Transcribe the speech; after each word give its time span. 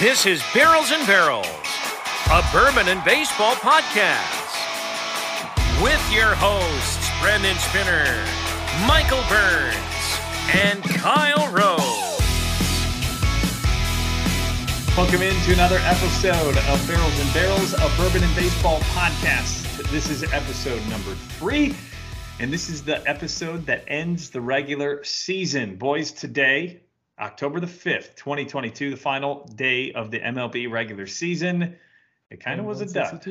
This 0.00 0.24
is 0.24 0.42
Barrels 0.54 0.92
and 0.92 1.06
Barrels, 1.06 1.46
a 2.32 2.42
bourbon 2.54 2.88
and 2.88 3.04
baseball 3.04 3.52
podcast. 3.56 4.48
With 5.82 6.00
your 6.10 6.34
hosts, 6.36 7.10
Brendan 7.20 7.58
Spinner, 7.58 8.06
Michael 8.86 9.20
Burns, 9.28 9.76
and 10.54 10.82
Kyle 10.82 11.52
Rose. 11.52 12.18
Welcome 14.96 15.20
into 15.20 15.52
another 15.52 15.80
episode 15.82 16.56
of 16.56 16.88
Barrels 16.88 17.20
and 17.20 17.34
Barrels, 17.34 17.74
a 17.74 17.92
bourbon 17.98 18.24
and 18.24 18.34
baseball 18.34 18.80
podcast. 18.94 19.86
This 19.90 20.08
is 20.08 20.22
episode 20.32 20.80
number 20.88 21.12
three, 21.36 21.76
and 22.38 22.50
this 22.50 22.70
is 22.70 22.82
the 22.82 23.06
episode 23.06 23.66
that 23.66 23.84
ends 23.86 24.30
the 24.30 24.40
regular 24.40 25.04
season. 25.04 25.76
Boys, 25.76 26.10
today, 26.10 26.84
October 27.20 27.60
the 27.60 27.66
5th, 27.66 28.16
2022, 28.16 28.90
the 28.90 28.96
final 28.96 29.46
day 29.54 29.92
of 29.92 30.10
the 30.10 30.18
MLB 30.18 30.70
regular 30.70 31.06
season. 31.06 31.76
It 32.30 32.40
kind 32.40 32.60
of 32.60 32.66
was 32.66 32.80
a 32.80 32.86
duck. 32.86 33.22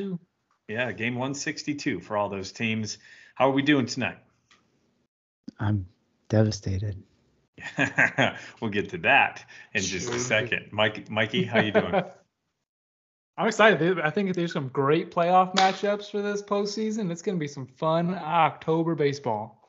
Yeah, 0.68 0.92
game 0.92 1.14
162 1.14 2.00
for 2.00 2.16
all 2.16 2.28
those 2.28 2.52
teams. 2.52 2.98
How 3.34 3.48
are 3.48 3.52
we 3.52 3.62
doing 3.62 3.86
tonight? 3.86 4.18
I'm 5.58 5.86
devastated. 6.28 7.02
we'll 8.60 8.70
get 8.70 8.90
to 8.90 8.98
that 8.98 9.44
in 9.74 9.82
just 9.82 10.12
a 10.12 10.18
second. 10.18 10.68
Mike, 10.70 11.10
Mikey, 11.10 11.44
how 11.44 11.60
you 11.60 11.72
doing? 11.72 11.94
I'm 13.36 13.48
excited. 13.48 13.98
I 14.00 14.10
think 14.10 14.34
there's 14.34 14.52
some 14.52 14.68
great 14.68 15.10
playoff 15.10 15.54
matchups 15.54 16.10
for 16.10 16.20
this 16.20 16.42
postseason. 16.42 17.10
It's 17.10 17.22
going 17.22 17.36
to 17.36 17.40
be 17.40 17.48
some 17.48 17.66
fun 17.66 18.14
October 18.14 18.94
baseball. 18.94 19.59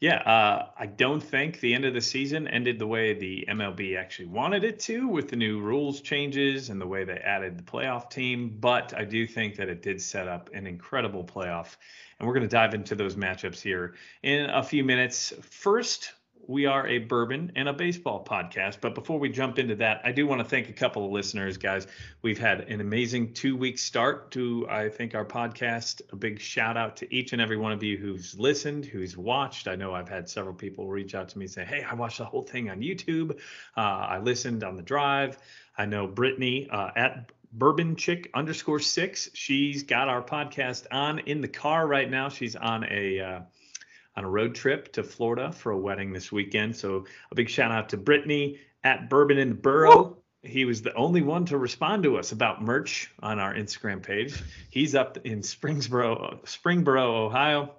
Yeah, 0.00 0.18
uh, 0.18 0.68
I 0.78 0.86
don't 0.86 1.20
think 1.20 1.58
the 1.58 1.74
end 1.74 1.84
of 1.84 1.92
the 1.92 2.00
season 2.00 2.46
ended 2.46 2.78
the 2.78 2.86
way 2.86 3.14
the 3.14 3.44
MLB 3.48 3.98
actually 3.98 4.26
wanted 4.26 4.62
it 4.62 4.78
to 4.80 5.08
with 5.08 5.28
the 5.28 5.34
new 5.34 5.58
rules 5.60 6.00
changes 6.02 6.70
and 6.70 6.80
the 6.80 6.86
way 6.86 7.02
they 7.02 7.16
added 7.16 7.58
the 7.58 7.64
playoff 7.64 8.08
team. 8.08 8.56
But 8.60 8.94
I 8.96 9.04
do 9.04 9.26
think 9.26 9.56
that 9.56 9.68
it 9.68 9.82
did 9.82 10.00
set 10.00 10.28
up 10.28 10.50
an 10.54 10.68
incredible 10.68 11.24
playoff. 11.24 11.76
And 12.18 12.28
we're 12.28 12.34
going 12.34 12.48
to 12.48 12.48
dive 12.48 12.74
into 12.74 12.94
those 12.94 13.16
matchups 13.16 13.60
here 13.60 13.96
in 14.22 14.48
a 14.50 14.62
few 14.62 14.84
minutes. 14.84 15.32
First, 15.42 16.12
we 16.48 16.64
are 16.64 16.86
a 16.86 16.96
bourbon 16.98 17.52
and 17.56 17.68
a 17.68 17.74
baseball 17.74 18.24
podcast. 18.24 18.80
But 18.80 18.94
before 18.94 19.18
we 19.18 19.28
jump 19.28 19.58
into 19.58 19.76
that, 19.76 20.00
I 20.02 20.12
do 20.12 20.26
want 20.26 20.40
to 20.40 20.48
thank 20.48 20.70
a 20.70 20.72
couple 20.72 21.04
of 21.04 21.12
listeners, 21.12 21.58
guys. 21.58 21.86
We've 22.22 22.38
had 22.38 22.62
an 22.62 22.80
amazing 22.80 23.34
two 23.34 23.54
week 23.54 23.78
start 23.78 24.30
to, 24.30 24.66
I 24.68 24.88
think, 24.88 25.14
our 25.14 25.26
podcast. 25.26 26.00
A 26.10 26.16
big 26.16 26.40
shout 26.40 26.78
out 26.78 26.96
to 26.96 27.14
each 27.14 27.34
and 27.34 27.42
every 27.42 27.58
one 27.58 27.72
of 27.72 27.82
you 27.82 27.98
who's 27.98 28.36
listened, 28.38 28.86
who's 28.86 29.14
watched. 29.14 29.68
I 29.68 29.76
know 29.76 29.94
I've 29.94 30.08
had 30.08 30.26
several 30.26 30.54
people 30.54 30.88
reach 30.88 31.14
out 31.14 31.28
to 31.28 31.38
me 31.38 31.46
say, 31.46 31.66
Hey, 31.66 31.84
I 31.88 31.94
watched 31.94 32.16
the 32.16 32.24
whole 32.24 32.42
thing 32.42 32.70
on 32.70 32.80
YouTube. 32.80 33.38
Uh, 33.76 33.80
I 33.80 34.18
listened 34.18 34.64
on 34.64 34.74
the 34.74 34.82
drive. 34.82 35.36
I 35.76 35.84
know 35.84 36.06
Brittany 36.06 36.66
uh, 36.70 36.90
at 36.96 37.30
bourbon 37.52 37.94
chick 37.94 38.30
underscore 38.32 38.80
six. 38.80 39.28
She's 39.34 39.82
got 39.82 40.08
our 40.08 40.22
podcast 40.22 40.86
on 40.90 41.18
in 41.20 41.42
the 41.42 41.48
car 41.48 41.86
right 41.86 42.10
now. 42.10 42.30
She's 42.30 42.56
on 42.56 42.86
a, 42.90 43.20
uh, 43.20 43.40
on 44.18 44.24
a 44.24 44.28
road 44.28 44.52
trip 44.52 44.92
to 44.92 45.04
Florida 45.04 45.52
for 45.52 45.70
a 45.70 45.78
wedding 45.78 46.12
this 46.12 46.32
weekend. 46.32 46.74
So 46.74 47.06
a 47.30 47.36
big 47.36 47.48
shout 47.48 47.70
out 47.70 47.88
to 47.90 47.96
Brittany 47.96 48.58
at 48.82 49.08
Bourbon 49.08 49.38
in 49.38 49.50
the 49.50 49.54
Borough. 49.54 50.16
He 50.42 50.64
was 50.64 50.82
the 50.82 50.92
only 50.94 51.22
one 51.22 51.44
to 51.46 51.56
respond 51.56 52.02
to 52.02 52.18
us 52.18 52.32
about 52.32 52.60
merch 52.60 53.12
on 53.22 53.38
our 53.38 53.54
Instagram 53.54 54.02
page. 54.02 54.42
He's 54.70 54.96
up 54.96 55.18
in 55.24 55.40
Springsboro, 55.40 56.42
Springboro, 56.44 57.26
Ohio. 57.26 57.76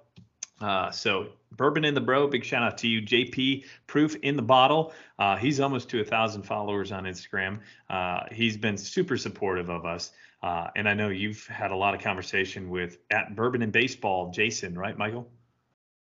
Uh, 0.62 0.90
so 0.90 1.28
Bourbon 1.52 1.84
in 1.84 1.92
the 1.92 2.00
Bro, 2.00 2.28
big 2.28 2.44
shout 2.44 2.62
out 2.62 2.78
to 2.78 2.88
you, 2.88 3.02
JP 3.02 3.66
Proof 3.86 4.16
in 4.22 4.36
the 4.36 4.42
Bottle. 4.42 4.94
Uh, 5.18 5.36
he's 5.36 5.60
almost 5.60 5.90
to 5.90 6.00
a 6.00 6.04
thousand 6.04 6.44
followers 6.44 6.90
on 6.90 7.04
Instagram. 7.04 7.60
Uh, 7.90 8.20
he's 8.32 8.56
been 8.56 8.78
super 8.78 9.18
supportive 9.18 9.68
of 9.68 9.84
us, 9.84 10.12
uh, 10.42 10.68
and 10.74 10.88
I 10.88 10.94
know 10.94 11.08
you've 11.08 11.46
had 11.48 11.70
a 11.70 11.76
lot 11.76 11.94
of 11.94 12.00
conversation 12.00 12.70
with 12.70 12.96
at 13.10 13.36
Bourbon 13.36 13.60
and 13.60 13.72
Baseball, 13.72 14.30
Jason, 14.30 14.78
right, 14.78 14.96
Michael? 14.96 15.30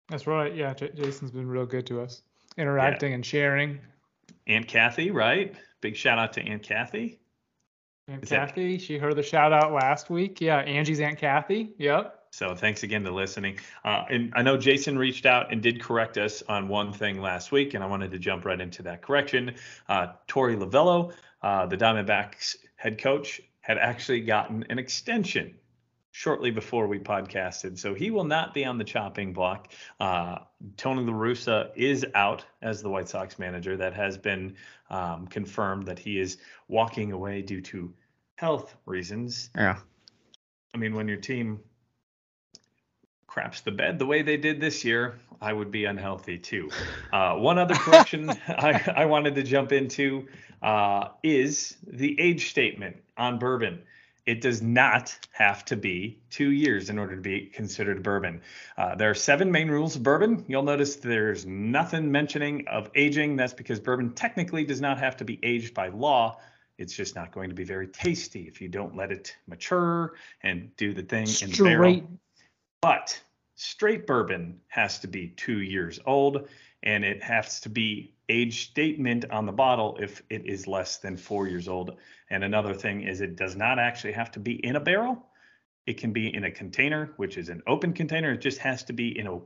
That's 0.09 0.27
right. 0.27 0.53
Yeah, 0.55 0.73
J- 0.73 0.91
Jason's 0.95 1.31
been 1.31 1.47
real 1.47 1.65
good 1.65 1.87
to 1.87 2.01
us, 2.01 2.21
interacting 2.57 3.09
yeah. 3.09 3.15
and 3.15 3.25
sharing. 3.25 3.79
Aunt 4.47 4.67
Kathy, 4.67 5.11
right? 5.11 5.55
Big 5.81 5.95
shout 5.95 6.19
out 6.19 6.33
to 6.33 6.41
Aunt 6.41 6.63
Kathy. 6.63 7.19
Aunt 8.07 8.23
Is 8.23 8.29
Kathy, 8.29 8.73
that... 8.73 8.83
she 8.83 8.97
heard 8.97 9.15
the 9.15 9.23
shout 9.23 9.51
out 9.51 9.73
last 9.73 10.09
week. 10.09 10.39
Yeah, 10.39 10.57
Angie's 10.57 10.99
Aunt 10.99 11.17
Kathy. 11.17 11.73
Yep. 11.79 12.25
So 12.29 12.53
thanks 12.53 12.83
again 12.83 13.03
to 13.03 13.11
listening. 13.11 13.57
Uh, 13.83 14.03
and 14.09 14.33
I 14.35 14.41
know 14.43 14.57
Jason 14.57 14.97
reached 14.97 15.25
out 15.25 15.51
and 15.51 15.61
did 15.61 15.81
correct 15.81 16.17
us 16.17 16.43
on 16.49 16.67
one 16.67 16.91
thing 16.91 17.21
last 17.21 17.51
week, 17.51 17.73
and 17.73 17.83
I 17.83 17.87
wanted 17.87 18.11
to 18.11 18.19
jump 18.19 18.45
right 18.45 18.59
into 18.59 18.83
that 18.83 19.01
correction. 19.01 19.55
Uh, 19.87 20.07
Torey 20.27 20.57
Lovullo, 20.57 21.13
uh, 21.41 21.65
the 21.65 21.77
Diamondbacks 21.77 22.57
head 22.75 22.99
coach, 22.99 23.41
had 23.61 23.77
actually 23.77 24.21
gotten 24.21 24.65
an 24.69 24.77
extension 24.77 25.55
shortly 26.15 26.49
before 26.49 26.87
we 26.87 26.97
podcasted. 26.97 27.77
So 27.77 27.93
he 27.93 28.09
will 28.09 28.23
not 28.23 28.53
be 28.53 28.63
on 28.63 28.77
the 28.77 28.85
chopping 28.85 29.33
block. 29.33 29.73
Uh, 29.99 30.37
Tony 30.77 31.03
La 31.03 31.11
Russa 31.11 31.71
is 31.75 32.05
out 32.15 32.45
as 32.61 32.81
the 32.81 32.89
White 32.89 33.09
Sox 33.09 33.37
manager. 33.37 33.75
That 33.75 33.93
has 33.95 34.17
been 34.17 34.55
um, 34.89 35.27
confirmed 35.27 35.87
that 35.87 35.99
he 35.99 36.17
is 36.17 36.37
walking 36.69 37.11
away 37.11 37.41
due 37.41 37.59
to 37.63 37.93
health 38.35 38.77
reasons. 38.85 39.49
Yeah. 39.57 39.77
I 40.73 40.77
mean, 40.77 40.95
when 40.95 41.09
your 41.09 41.17
team 41.17 41.59
craps 43.27 43.59
the 43.59 43.71
bed 43.71 43.99
the 43.99 44.05
way 44.05 44.21
they 44.21 44.37
did 44.37 44.61
this 44.61 44.85
year, 44.85 45.19
I 45.41 45.51
would 45.51 45.69
be 45.69 45.83
unhealthy 45.83 46.37
too. 46.37 46.69
Uh, 47.11 47.35
one 47.35 47.57
other 47.57 47.75
correction 47.75 48.29
I, 48.47 48.93
I, 48.95 49.05
wanted 49.05 49.35
to 49.35 49.43
jump 49.43 49.73
into 49.73 50.29
uh, 50.61 51.09
is 51.23 51.75
the 51.85 52.17
age 52.21 52.49
statement 52.49 52.95
on 53.17 53.37
bourbon 53.37 53.81
it 54.25 54.41
does 54.41 54.61
not 54.61 55.17
have 55.31 55.63
to 55.65 55.75
be 55.75 56.19
two 56.29 56.51
years 56.51 56.89
in 56.89 56.97
order 56.97 57.15
to 57.15 57.21
be 57.21 57.45
considered 57.45 58.01
bourbon. 58.01 58.41
Uh, 58.77 58.95
there 58.95 59.09
are 59.09 59.15
seven 59.15 59.51
main 59.51 59.69
rules 59.69 59.95
of 59.95 60.03
bourbon. 60.03 60.43
You'll 60.47 60.63
notice 60.63 60.95
there's 60.95 61.45
nothing 61.45 62.11
mentioning 62.11 62.67
of 62.67 62.89
aging. 62.95 63.35
That's 63.35 63.53
because 63.53 63.79
bourbon 63.79 64.13
technically 64.13 64.63
does 64.63 64.81
not 64.81 64.97
have 64.97 65.17
to 65.17 65.25
be 65.25 65.39
aged 65.43 65.73
by 65.75 65.89
law. 65.89 66.39
It's 66.77 66.93
just 66.93 67.15
not 67.15 67.31
going 67.31 67.49
to 67.49 67.55
be 67.55 67.63
very 67.63 67.87
tasty 67.87 68.47
if 68.47 68.59
you 68.61 68.67
don't 68.67 68.95
let 68.95 69.11
it 69.11 69.35
mature 69.47 70.15
and 70.41 70.75
do 70.75 70.93
the 70.93 71.03
thing 71.03 71.27
straight. 71.27 71.57
in 71.57 71.63
the 71.63 71.69
barrel. 71.69 72.19
But 72.81 73.21
straight 73.55 74.07
bourbon 74.07 74.59
has 74.67 74.99
to 74.99 75.07
be 75.07 75.29
two 75.29 75.61
years 75.61 75.99
old 76.05 76.49
and 76.83 77.05
it 77.05 77.23
has 77.23 77.59
to 77.61 77.69
be 77.69 78.14
age 78.29 78.69
statement 78.69 79.25
on 79.31 79.45
the 79.45 79.51
bottle 79.51 79.97
if 79.99 80.21
it 80.29 80.45
is 80.45 80.67
less 80.67 80.97
than 80.97 81.17
four 81.17 81.47
years 81.47 81.67
old. 81.67 81.97
And 82.29 82.43
another 82.43 82.73
thing 82.73 83.03
is 83.03 83.21
it 83.21 83.35
does 83.35 83.55
not 83.55 83.79
actually 83.79 84.13
have 84.13 84.31
to 84.31 84.39
be 84.39 84.53
in 84.65 84.75
a 84.75 84.79
barrel. 84.79 85.25
It 85.85 85.97
can 85.97 86.11
be 86.13 86.33
in 86.33 86.43
a 86.43 86.51
container, 86.51 87.13
which 87.17 87.37
is 87.37 87.49
an 87.49 87.61
open 87.67 87.93
container. 87.93 88.31
It 88.33 88.41
just 88.41 88.57
has 88.59 88.83
to 88.85 88.93
be 88.93 89.17
in 89.17 89.27
a 89.27 89.39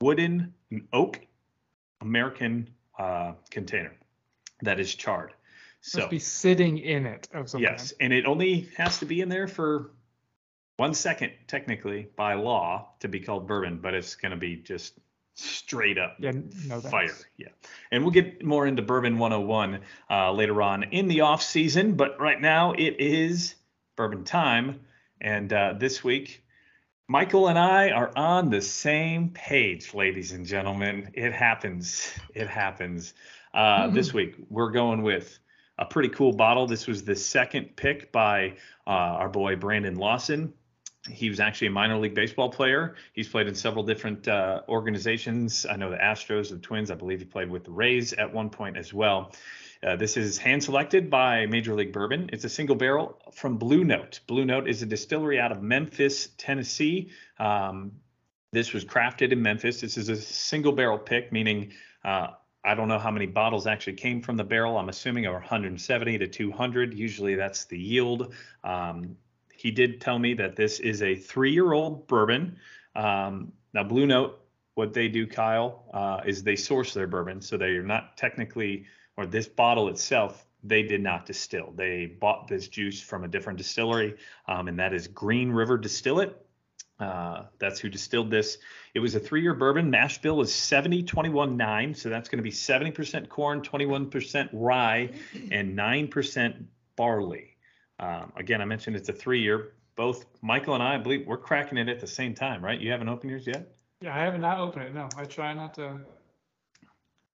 wooden, 0.00 0.52
an 0.70 0.88
oak 0.92 1.20
American 2.00 2.68
uh, 2.98 3.32
container 3.50 3.94
that 4.62 4.80
is 4.80 4.94
charred. 4.94 5.32
So 5.80 6.00
must 6.00 6.10
be 6.10 6.18
sitting 6.18 6.78
in 6.78 7.06
it 7.06 7.28
of 7.32 7.48
some 7.48 7.62
Yes, 7.62 7.92
kind. 7.92 8.12
and 8.12 8.12
it 8.12 8.26
only 8.26 8.68
has 8.76 8.98
to 8.98 9.06
be 9.06 9.20
in 9.20 9.28
there 9.28 9.46
for 9.46 9.92
one 10.76 10.94
second, 10.94 11.32
technically, 11.46 12.08
by 12.16 12.34
law, 12.34 12.88
to 13.00 13.08
be 13.08 13.20
called 13.20 13.46
bourbon, 13.46 13.78
but 13.80 13.94
it's 13.94 14.14
going 14.14 14.32
to 14.32 14.36
be 14.36 14.56
just 14.56 14.98
straight 15.36 15.98
up 15.98 16.16
yeah, 16.18 16.32
no 16.66 16.80
fire. 16.80 17.14
Yeah. 17.36 17.48
And 17.90 18.02
we'll 18.02 18.12
get 18.12 18.44
more 18.44 18.66
into 18.66 18.82
Bourbon 18.82 19.18
101 19.18 19.80
uh, 20.10 20.32
later 20.32 20.62
on 20.62 20.84
in 20.84 21.08
the 21.08 21.20
off 21.20 21.42
season, 21.42 21.94
but 21.94 22.18
right 22.20 22.40
now 22.40 22.72
it 22.72 22.96
is 22.98 23.54
bourbon 23.96 24.24
time. 24.24 24.80
And 25.20 25.52
uh, 25.52 25.74
this 25.78 26.02
week, 26.02 26.42
Michael 27.08 27.48
and 27.48 27.58
I 27.58 27.90
are 27.90 28.10
on 28.16 28.50
the 28.50 28.62
same 28.62 29.30
page, 29.30 29.94
ladies 29.94 30.32
and 30.32 30.44
gentlemen. 30.44 31.10
It 31.14 31.32
happens. 31.32 32.10
It 32.34 32.48
happens. 32.48 33.14
Uh, 33.54 33.84
mm-hmm. 33.84 33.94
This 33.94 34.12
week, 34.12 34.36
we're 34.50 34.70
going 34.70 35.02
with 35.02 35.38
a 35.78 35.84
pretty 35.84 36.08
cool 36.08 36.32
bottle. 36.32 36.66
This 36.66 36.86
was 36.86 37.04
the 37.04 37.14
second 37.14 37.76
pick 37.76 38.10
by 38.10 38.56
uh, 38.86 38.90
our 38.90 39.28
boy 39.28 39.56
Brandon 39.56 39.96
Lawson 39.96 40.52
he 41.06 41.28
was 41.28 41.40
actually 41.40 41.68
a 41.68 41.72
minor 41.72 41.98
league 41.98 42.14
baseball 42.14 42.50
player. 42.50 42.94
He's 43.12 43.28
played 43.28 43.46
in 43.46 43.54
several 43.54 43.84
different 43.84 44.28
uh, 44.28 44.62
organizations. 44.68 45.66
I 45.68 45.76
know 45.76 45.90
the 45.90 45.96
Astros, 45.96 46.50
the 46.50 46.58
Twins. 46.58 46.90
I 46.90 46.94
believe 46.94 47.20
he 47.20 47.24
played 47.24 47.50
with 47.50 47.64
the 47.64 47.70
Rays 47.70 48.12
at 48.12 48.32
one 48.32 48.50
point 48.50 48.76
as 48.76 48.92
well. 48.92 49.32
Uh, 49.82 49.94
this 49.96 50.16
is 50.16 50.38
hand 50.38 50.64
selected 50.64 51.10
by 51.10 51.46
Major 51.46 51.74
League 51.74 51.92
Bourbon. 51.92 52.30
It's 52.32 52.44
a 52.44 52.48
single 52.48 52.76
barrel 52.76 53.20
from 53.32 53.56
Blue 53.58 53.84
Note. 53.84 54.20
Blue 54.26 54.44
Note 54.44 54.68
is 54.68 54.82
a 54.82 54.86
distillery 54.86 55.38
out 55.38 55.52
of 55.52 55.62
Memphis, 55.62 56.30
Tennessee. 56.38 57.10
Um, 57.38 57.92
this 58.52 58.72
was 58.72 58.84
crafted 58.84 59.32
in 59.32 59.42
Memphis. 59.42 59.80
This 59.80 59.96
is 59.96 60.08
a 60.08 60.16
single 60.16 60.72
barrel 60.72 60.98
pick, 60.98 61.30
meaning 61.30 61.72
uh, 62.04 62.28
I 62.64 62.74
don't 62.74 62.88
know 62.88 62.98
how 62.98 63.10
many 63.10 63.26
bottles 63.26 63.66
actually 63.66 63.92
came 63.94 64.22
from 64.22 64.36
the 64.36 64.44
barrel. 64.44 64.76
I'm 64.76 64.88
assuming 64.88 65.26
over 65.26 65.38
170 65.38 66.18
to 66.18 66.26
200. 66.26 66.94
Usually 66.94 67.34
that's 67.34 67.66
the 67.66 67.78
yield. 67.78 68.34
Um, 68.64 69.16
he 69.56 69.70
did 69.70 70.00
tell 70.00 70.18
me 70.18 70.34
that 70.34 70.56
this 70.56 70.80
is 70.80 71.02
a 71.02 71.14
three-year-old 71.14 72.06
bourbon. 72.06 72.56
Um, 72.94 73.52
now, 73.72 73.84
Blue 73.84 74.06
Note, 74.06 74.40
what 74.74 74.92
they 74.92 75.08
do, 75.08 75.26
Kyle, 75.26 75.84
uh, 75.92 76.20
is 76.26 76.42
they 76.42 76.56
source 76.56 76.94
their 76.94 77.06
bourbon, 77.06 77.40
so 77.40 77.56
they 77.56 77.70
are 77.70 77.82
not 77.82 78.16
technically, 78.16 78.86
or 79.16 79.26
this 79.26 79.46
bottle 79.46 79.88
itself 79.88 80.46
they 80.62 80.82
did 80.82 81.00
not 81.00 81.26
distill. 81.26 81.72
They 81.76 82.06
bought 82.06 82.48
this 82.48 82.68
juice 82.68 83.00
from 83.00 83.24
a 83.24 83.28
different 83.28 83.58
distillery, 83.58 84.16
um, 84.48 84.68
and 84.68 84.78
that 84.78 84.92
is 84.92 85.06
Green 85.08 85.50
River 85.50 85.78
Distillate. 85.78 86.36
Uh, 86.98 87.44
that's 87.58 87.78
who 87.78 87.90
distilled 87.90 88.30
this. 88.30 88.58
It 88.94 89.00
was 89.00 89.14
a 89.14 89.20
three-year 89.20 89.54
bourbon. 89.54 89.90
Mash 89.90 90.18
bill 90.18 90.40
is 90.40 90.54
70, 90.54 91.02
21, 91.02 91.56
9. 91.56 91.94
So 91.94 92.08
that's 92.08 92.28
going 92.28 92.38
to 92.38 92.42
be 92.42 92.50
70% 92.50 93.28
corn, 93.28 93.60
21% 93.60 94.48
rye, 94.52 95.10
and 95.50 95.76
9% 95.76 96.64
barley. 96.96 97.55
Um, 97.98 98.32
again, 98.36 98.60
I 98.60 98.64
mentioned 98.64 98.96
it's 98.96 99.08
a 99.08 99.12
three-year. 99.12 99.72
Both 99.96 100.26
Michael 100.42 100.74
and 100.74 100.82
I, 100.82 100.94
I 100.94 100.98
believe 100.98 101.26
we're 101.26 101.38
cracking 101.38 101.78
it 101.78 101.88
at 101.88 102.00
the 102.00 102.06
same 102.06 102.34
time, 102.34 102.62
right? 102.62 102.78
You 102.78 102.90
haven't 102.90 103.08
opened 103.08 103.30
yours 103.30 103.46
yet? 103.46 103.74
Yeah, 104.02 104.14
I 104.14 104.18
haven't 104.18 104.42
not 104.42 104.58
opened 104.58 104.84
it. 104.84 104.94
No, 104.94 105.08
I 105.16 105.24
try 105.24 105.54
not 105.54 105.72
to 105.74 106.00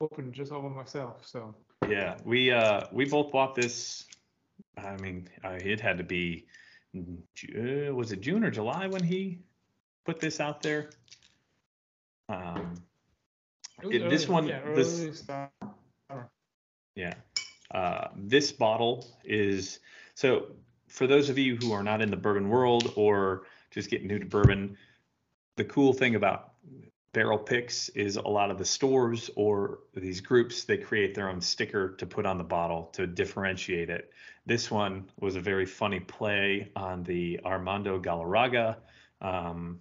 open 0.00 0.32
just 0.32 0.50
all 0.50 0.62
by 0.62 0.69
myself. 0.69 1.25
So 1.25 1.55
Yeah, 1.88 2.16
we 2.25 2.50
uh 2.50 2.87
we 2.90 3.05
both 3.05 3.31
bought 3.31 3.55
this. 3.55 4.06
I 4.76 4.96
mean, 4.96 5.28
uh, 5.44 5.50
it 5.60 5.81
had 5.81 5.99
to 5.99 6.05
be 6.05 6.46
uh, 6.96 7.94
was 7.94 8.11
it 8.11 8.20
June 8.20 8.43
or 8.43 8.50
July 8.50 8.88
when 8.88 9.04
he 9.04 9.38
put 10.04 10.19
this 10.19 10.40
out 10.40 10.61
there? 10.62 10.90
Um, 12.28 12.75
It 13.82 14.02
was 14.02 14.11
this 14.11 14.25
early- 14.25 14.32
one- 14.32 14.49
yeah, 14.49 14.61
this- 14.75 15.25
early 15.31 15.49
yeah. 16.96 17.14
Uh, 17.72 18.08
this 18.16 18.50
bottle 18.50 19.06
is 19.25 19.78
so 20.19 20.47
for 20.88 21.06
those 21.06 21.29
of 21.29 21.38
you 21.38 21.55
who 21.55 21.70
are 21.70 21.85
not 21.85 22.03
in 22.03 22.11
the 22.11 22.17
bourbon 22.17 22.49
world 22.49 22.93
or 22.97 23.44
just 23.70 23.88
getting 23.88 24.09
new 24.09 24.19
to 24.19 24.26
bourbon, 24.26 24.76
the 25.55 25.62
cool 25.62 25.93
thing 25.93 26.17
about 26.17 26.55
barrel 27.12 27.38
picks 27.38 27.88
is 27.91 28.17
a 28.17 28.23
lot 28.23 28.50
of 28.50 28.59
the 28.59 28.65
stores 28.65 29.31
or 29.37 29.79
these 29.94 30.20
groups 30.20 30.65
they 30.65 30.76
create 30.76 31.15
their 31.15 31.29
own 31.29 31.41
sticker 31.41 31.94
to 31.99 32.05
put 32.05 32.26
on 32.26 32.37
the 32.37 32.43
bottle 32.43 32.87
to 32.94 33.06
differentiate 33.06 33.91
it. 33.91 34.11
This 34.44 34.73
one 34.73 35.09
was 35.20 35.37
a 35.37 35.41
very 35.41 35.67
funny 35.67 36.00
play 36.00 36.73
on 36.75 37.05
the 37.05 37.38
Armando 37.44 38.00
Galarraga. 38.00 38.79
Um, 39.21 39.79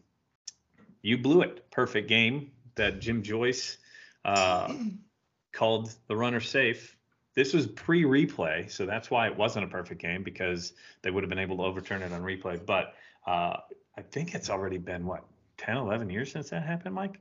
you 1.02 1.18
blew 1.18 1.42
it. 1.42 1.68
Perfect 1.72 2.08
game 2.08 2.52
that 2.76 3.00
Jim 3.00 3.24
Joyce 3.24 3.80
uh, 4.24 4.72
called 5.52 5.96
the 6.08 6.16
runner 6.16 6.42
safe. 6.42 6.96
This 7.38 7.54
was 7.54 7.68
pre-replay, 7.68 8.68
so 8.72 8.88
that's 8.88 9.12
why 9.12 9.28
it 9.28 9.38
wasn't 9.38 9.64
a 9.64 9.68
perfect 9.68 10.02
game 10.02 10.24
because 10.24 10.74
they 11.04 11.12
would 11.12 11.22
have 11.22 11.30
been 11.30 11.38
able 11.38 11.58
to 11.58 11.64
overturn 11.66 12.02
it 12.02 12.12
on 12.12 12.24
replay. 12.24 12.66
But 12.66 12.96
uh, 13.28 13.58
I 13.96 14.02
think 14.02 14.34
it's 14.34 14.50
already 14.50 14.80
been 14.80 15.06
what 15.06 15.24
10, 15.60 15.78
11 15.78 16.10
years 16.10 16.32
since 16.32 16.50
that 16.50 16.64
happened, 16.64 16.96
Mike. 16.96 17.20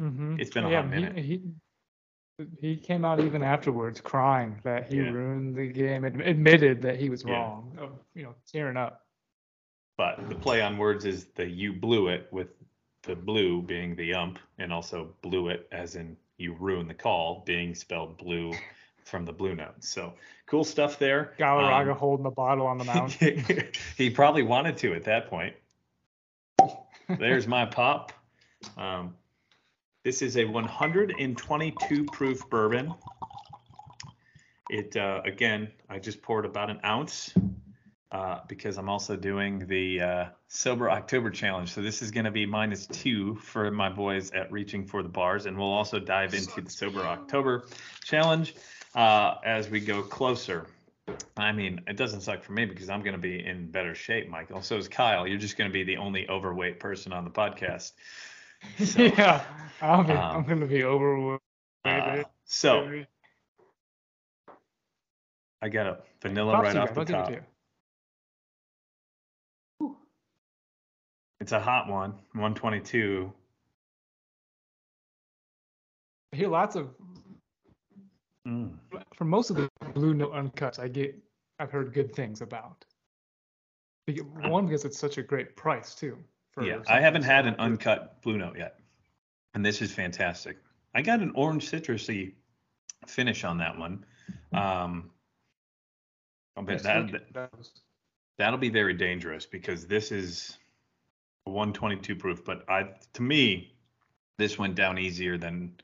Mhm. 0.00 0.38
It's 0.40 0.50
been 0.50 0.66
a 0.66 0.70
yeah, 0.70 0.82
hot 0.82 0.94
he- 0.94 1.00
minute. 1.00 1.18
He, 1.18 1.42
he 2.60 2.76
came 2.76 3.04
out 3.04 3.18
even 3.18 3.42
afterwards 3.42 4.00
crying 4.00 4.60
that 4.62 4.86
he 4.88 4.98
Yeah. 4.98 5.10
ruined 5.10 5.56
the 5.56 5.66
game, 5.66 6.04
ad- 6.04 6.20
admitted 6.20 6.82
that 6.82 7.00
he 7.00 7.10
was 7.10 7.24
wrong, 7.24 7.76
you 8.14 8.22
know, 8.22 8.36
tearing 8.46 8.76
up. 8.76 9.04
But 9.96 10.28
the 10.28 10.36
play 10.36 10.62
on 10.62 10.78
words 10.78 11.04
is 11.04 11.24
the 11.34 11.44
you 11.44 11.72
blew 11.72 12.06
it 12.06 12.28
with 12.30 12.50
the 13.02 13.16
blue 13.16 13.62
being 13.62 13.96
the 13.96 14.14
ump 14.14 14.38
and 14.58 14.72
also 14.72 15.12
blew 15.22 15.48
it 15.48 15.66
as 15.72 15.96
in 15.96 16.16
you 16.36 16.52
ruined 16.52 16.88
the 16.88 16.94
call 16.94 17.42
being 17.44 17.74
spelled 17.74 18.16
blue 18.18 18.52
from 19.06 19.24
the 19.24 19.32
blue 19.32 19.54
Notes. 19.54 19.88
So 19.88 20.14
cool 20.46 20.64
stuff 20.64 20.98
there. 20.98 21.32
Galarraga 21.38 21.92
Um, 21.92 21.98
holding 21.98 22.24
the 22.24 22.30
bottle 22.30 22.66
on 22.66 22.76
the 22.76 22.84
mound. 22.84 23.12
he 23.96 24.10
probably 24.10 24.42
wanted 24.42 24.76
to 24.78 24.94
at 24.94 25.04
that 25.04 25.30
point. 25.30 25.54
There's 27.08 27.46
my 27.46 27.64
pop. 27.64 28.12
Um, 28.76 29.14
this 30.04 30.22
is 30.22 30.36
a 30.36 30.44
122 30.44 32.04
proof 32.06 32.50
bourbon. 32.50 32.94
It 34.68 34.96
uh, 34.96 35.22
again, 35.24 35.70
I 35.88 36.00
just 36.00 36.20
poured 36.20 36.44
about 36.44 36.68
an 36.70 36.80
ounce 36.84 37.32
uh, 38.10 38.40
because 38.48 38.76
I'm 38.76 38.88
also 38.88 39.14
doing 39.14 39.66
the 39.68 40.00
uh, 40.00 40.24
sober 40.48 40.90
October 40.90 41.30
challenge. 41.30 41.72
So 41.72 41.80
this 41.80 42.02
is 42.02 42.10
going 42.10 42.24
to 42.24 42.32
be 42.32 42.44
minus 42.44 42.88
two 42.88 43.36
for 43.36 43.70
my 43.70 43.88
boys 43.88 44.32
at 44.32 44.50
reaching 44.50 44.84
for 44.84 45.04
the 45.04 45.08
bars, 45.08 45.46
and 45.46 45.56
we'll 45.56 45.72
also 45.72 46.00
dive 46.00 46.34
into 46.34 46.60
the 46.60 46.70
sober 46.70 47.02
October 47.02 47.66
challenge 48.02 48.54
uh, 48.96 49.34
as 49.44 49.68
we 49.68 49.78
go 49.78 50.02
closer. 50.02 50.66
I 51.36 51.52
mean, 51.52 51.80
it 51.86 51.96
doesn't 51.96 52.22
suck 52.22 52.42
for 52.42 52.52
me 52.52 52.64
because 52.64 52.88
I'm 52.88 53.02
going 53.02 53.14
to 53.14 53.20
be 53.20 53.44
in 53.44 53.70
better 53.70 53.94
shape, 53.94 54.28
Michael. 54.28 54.62
So 54.62 54.76
is 54.76 54.88
Kyle. 54.88 55.26
You're 55.26 55.38
just 55.38 55.56
going 55.56 55.70
to 55.70 55.72
be 55.72 55.84
the 55.84 55.98
only 55.98 56.28
overweight 56.28 56.80
person 56.80 57.12
on 57.12 57.22
the 57.22 57.30
podcast. 57.30 57.92
So, 58.82 59.02
yeah, 59.18 59.44
I'll 59.80 60.02
be, 60.02 60.12
um, 60.12 60.36
I'm 60.38 60.44
going 60.44 60.60
to 60.60 60.66
be 60.66 60.82
overweight. 60.82 61.40
uh, 61.84 62.24
so 62.46 63.04
I 65.62 65.68
got 65.68 65.86
a 65.86 65.98
vanilla 66.22 66.54
Props 66.54 66.74
right 66.74 66.76
off 66.76 66.94
the 66.94 67.00
I'll 67.00 67.06
give 67.06 67.36
it 67.36 67.44
top. 69.80 69.96
It's 71.38 71.52
a 71.52 71.60
hot 71.60 71.88
one, 71.88 72.10
122. 72.32 73.30
I 76.32 76.36
hear 76.36 76.48
lots 76.48 76.74
of 76.76 76.88
Mm. 78.46 78.78
for 79.12 79.24
most 79.24 79.50
of 79.50 79.56
the 79.56 79.68
blue 79.92 80.14
note 80.14 80.32
uncuts 80.32 80.78
I 80.78 80.86
get 80.86 81.16
I've 81.58 81.72
heard 81.72 81.92
good 81.92 82.14
things 82.14 82.42
about. 82.42 82.84
One 84.44 84.66
because 84.66 84.84
it's 84.84 84.98
such 84.98 85.18
a 85.18 85.22
great 85.22 85.56
price 85.56 85.94
too. 85.94 86.16
For 86.52 86.62
Yeah, 86.62 86.78
I 86.86 87.00
haven't 87.00 87.24
had 87.24 87.46
an 87.46 87.56
uncut 87.58 88.22
blue 88.22 88.38
note 88.38 88.56
yet, 88.56 88.78
and 89.54 89.66
this 89.66 89.82
is 89.82 89.90
fantastic. 89.90 90.58
I 90.94 91.02
got 91.02 91.20
an 91.20 91.32
orange 91.34 91.68
citrusy 91.68 92.34
finish 93.06 93.42
on 93.42 93.58
that 93.58 93.76
one. 93.76 94.04
Um, 94.52 95.10
but 96.54 96.82
that, 96.84 97.06
look 97.06 97.14
at 97.14 97.32
those. 97.32 97.72
that'll 98.38 98.58
be 98.58 98.70
very 98.70 98.94
dangerous 98.94 99.44
because 99.44 99.86
this 99.86 100.12
is 100.12 100.56
a 101.46 101.50
122 101.50 102.14
proof. 102.14 102.44
But 102.44 102.64
I, 102.68 102.90
to 103.14 103.22
me, 103.22 103.74
this 104.38 104.56
went 104.56 104.76
down 104.76 104.98
easier 104.98 105.36
than 105.36 105.74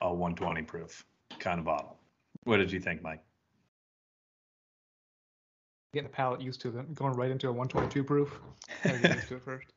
a 0.00 0.12
120 0.12 0.62
proof 0.62 1.04
kind 1.42 1.58
of 1.58 1.64
bottle. 1.64 1.98
What 2.44 2.56
did 2.58 2.72
you 2.72 2.80
think, 2.80 3.02
Mike? 3.02 3.22
Getting 5.92 6.08
the 6.08 6.14
palate 6.14 6.40
used 6.40 6.62
to 6.62 6.70
them, 6.70 6.94
going 6.94 7.12
right 7.14 7.30
into 7.30 7.48
a 7.48 7.52
122 7.52 8.04
proof. 8.04 8.40
Get 8.82 9.16
used 9.16 9.28
to 9.28 9.36
it 9.36 9.42
first. 9.42 9.66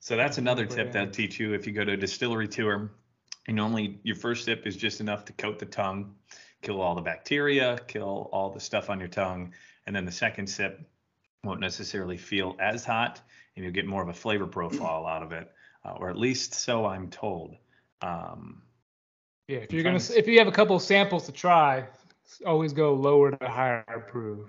So 0.00 0.16
that's 0.16 0.36
another 0.36 0.66
tip 0.66 0.86
yeah. 0.86 0.92
that'll 0.94 1.12
teach 1.12 1.38
you 1.38 1.54
if 1.54 1.64
you 1.64 1.72
go 1.72 1.84
to 1.84 1.92
a 1.92 1.96
distillery 1.96 2.48
tour. 2.48 2.90
And 3.46 3.56
normally 3.56 4.00
your 4.02 4.16
first 4.16 4.44
sip 4.44 4.66
is 4.66 4.74
just 4.74 5.00
enough 5.00 5.24
to 5.26 5.32
coat 5.34 5.60
the 5.60 5.64
tongue, 5.64 6.16
kill 6.60 6.80
all 6.80 6.96
the 6.96 7.02
bacteria, 7.02 7.78
kill 7.86 8.28
all 8.32 8.50
the 8.50 8.58
stuff 8.58 8.90
on 8.90 8.98
your 8.98 9.06
tongue. 9.06 9.52
And 9.86 9.94
then 9.94 10.04
the 10.04 10.10
second 10.10 10.48
sip 10.48 10.80
won't 11.44 11.60
necessarily 11.60 12.16
feel 12.16 12.56
as 12.58 12.84
hot 12.84 13.20
and 13.54 13.64
you'll 13.64 13.74
get 13.74 13.86
more 13.86 14.02
of 14.02 14.08
a 14.08 14.12
flavor 14.12 14.48
profile 14.48 15.06
out 15.06 15.22
of 15.22 15.30
it, 15.30 15.52
uh, 15.84 15.92
or 15.92 16.10
at 16.10 16.18
least 16.18 16.54
so 16.54 16.84
I'm 16.84 17.08
told. 17.08 17.56
Um, 18.00 18.62
Yeah, 19.48 19.58
if 19.58 19.70
I'm 19.70 19.76
you're 19.76 19.84
gonna 19.84 19.96
s- 19.96 20.10
if 20.10 20.26
you 20.26 20.38
have 20.38 20.48
a 20.48 20.52
couple 20.52 20.78
samples 20.78 21.26
to 21.26 21.32
try, 21.32 21.86
always 22.46 22.72
go 22.72 22.94
lower 22.94 23.30
to 23.32 23.48
higher 23.48 24.06
proof. 24.08 24.48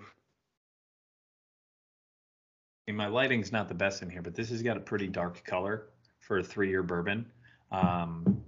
my 2.91 3.07
lighting's 3.07 3.51
not 3.51 3.69
the 3.69 3.73
best 3.73 4.01
in 4.01 4.09
here, 4.09 4.21
but 4.21 4.35
this 4.35 4.49
has 4.49 4.61
got 4.61 4.77
a 4.77 4.79
pretty 4.79 5.07
dark 5.07 5.43
color 5.45 5.87
for 6.19 6.39
a 6.39 6.43
three 6.43 6.69
year 6.69 6.83
bourbon. 6.83 7.25
Um, 7.71 8.43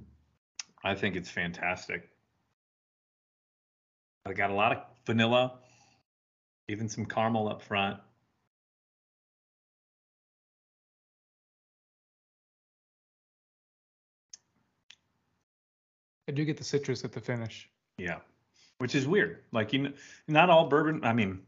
I 0.83 0.93
think 0.93 1.15
it's 1.15 1.29
fantastic. 1.29 2.09
I 4.25 4.33
got 4.33 4.49
a 4.49 4.53
lot 4.53 4.71
of 4.71 4.83
vanilla, 5.05 5.59
even 6.67 6.89
some 6.89 7.05
caramel 7.05 7.47
up 7.47 7.61
front. 7.61 7.99
I 16.27 16.32
do 16.32 16.46
get 16.46 16.58
the 16.58 16.63
citrus 16.63 17.03
at 17.03 17.12
the 17.12 17.22
finish. 17.22 17.70
Yeah, 17.98 18.20
which 18.79 18.96
is 18.96 19.08
weird. 19.08 19.44
Like 19.51 19.74
you, 19.74 19.79
know, 19.79 19.94
not 20.27 20.50
all 20.50 20.67
bourbon. 20.67 21.03
I 21.03 21.13
mean, 21.13 21.41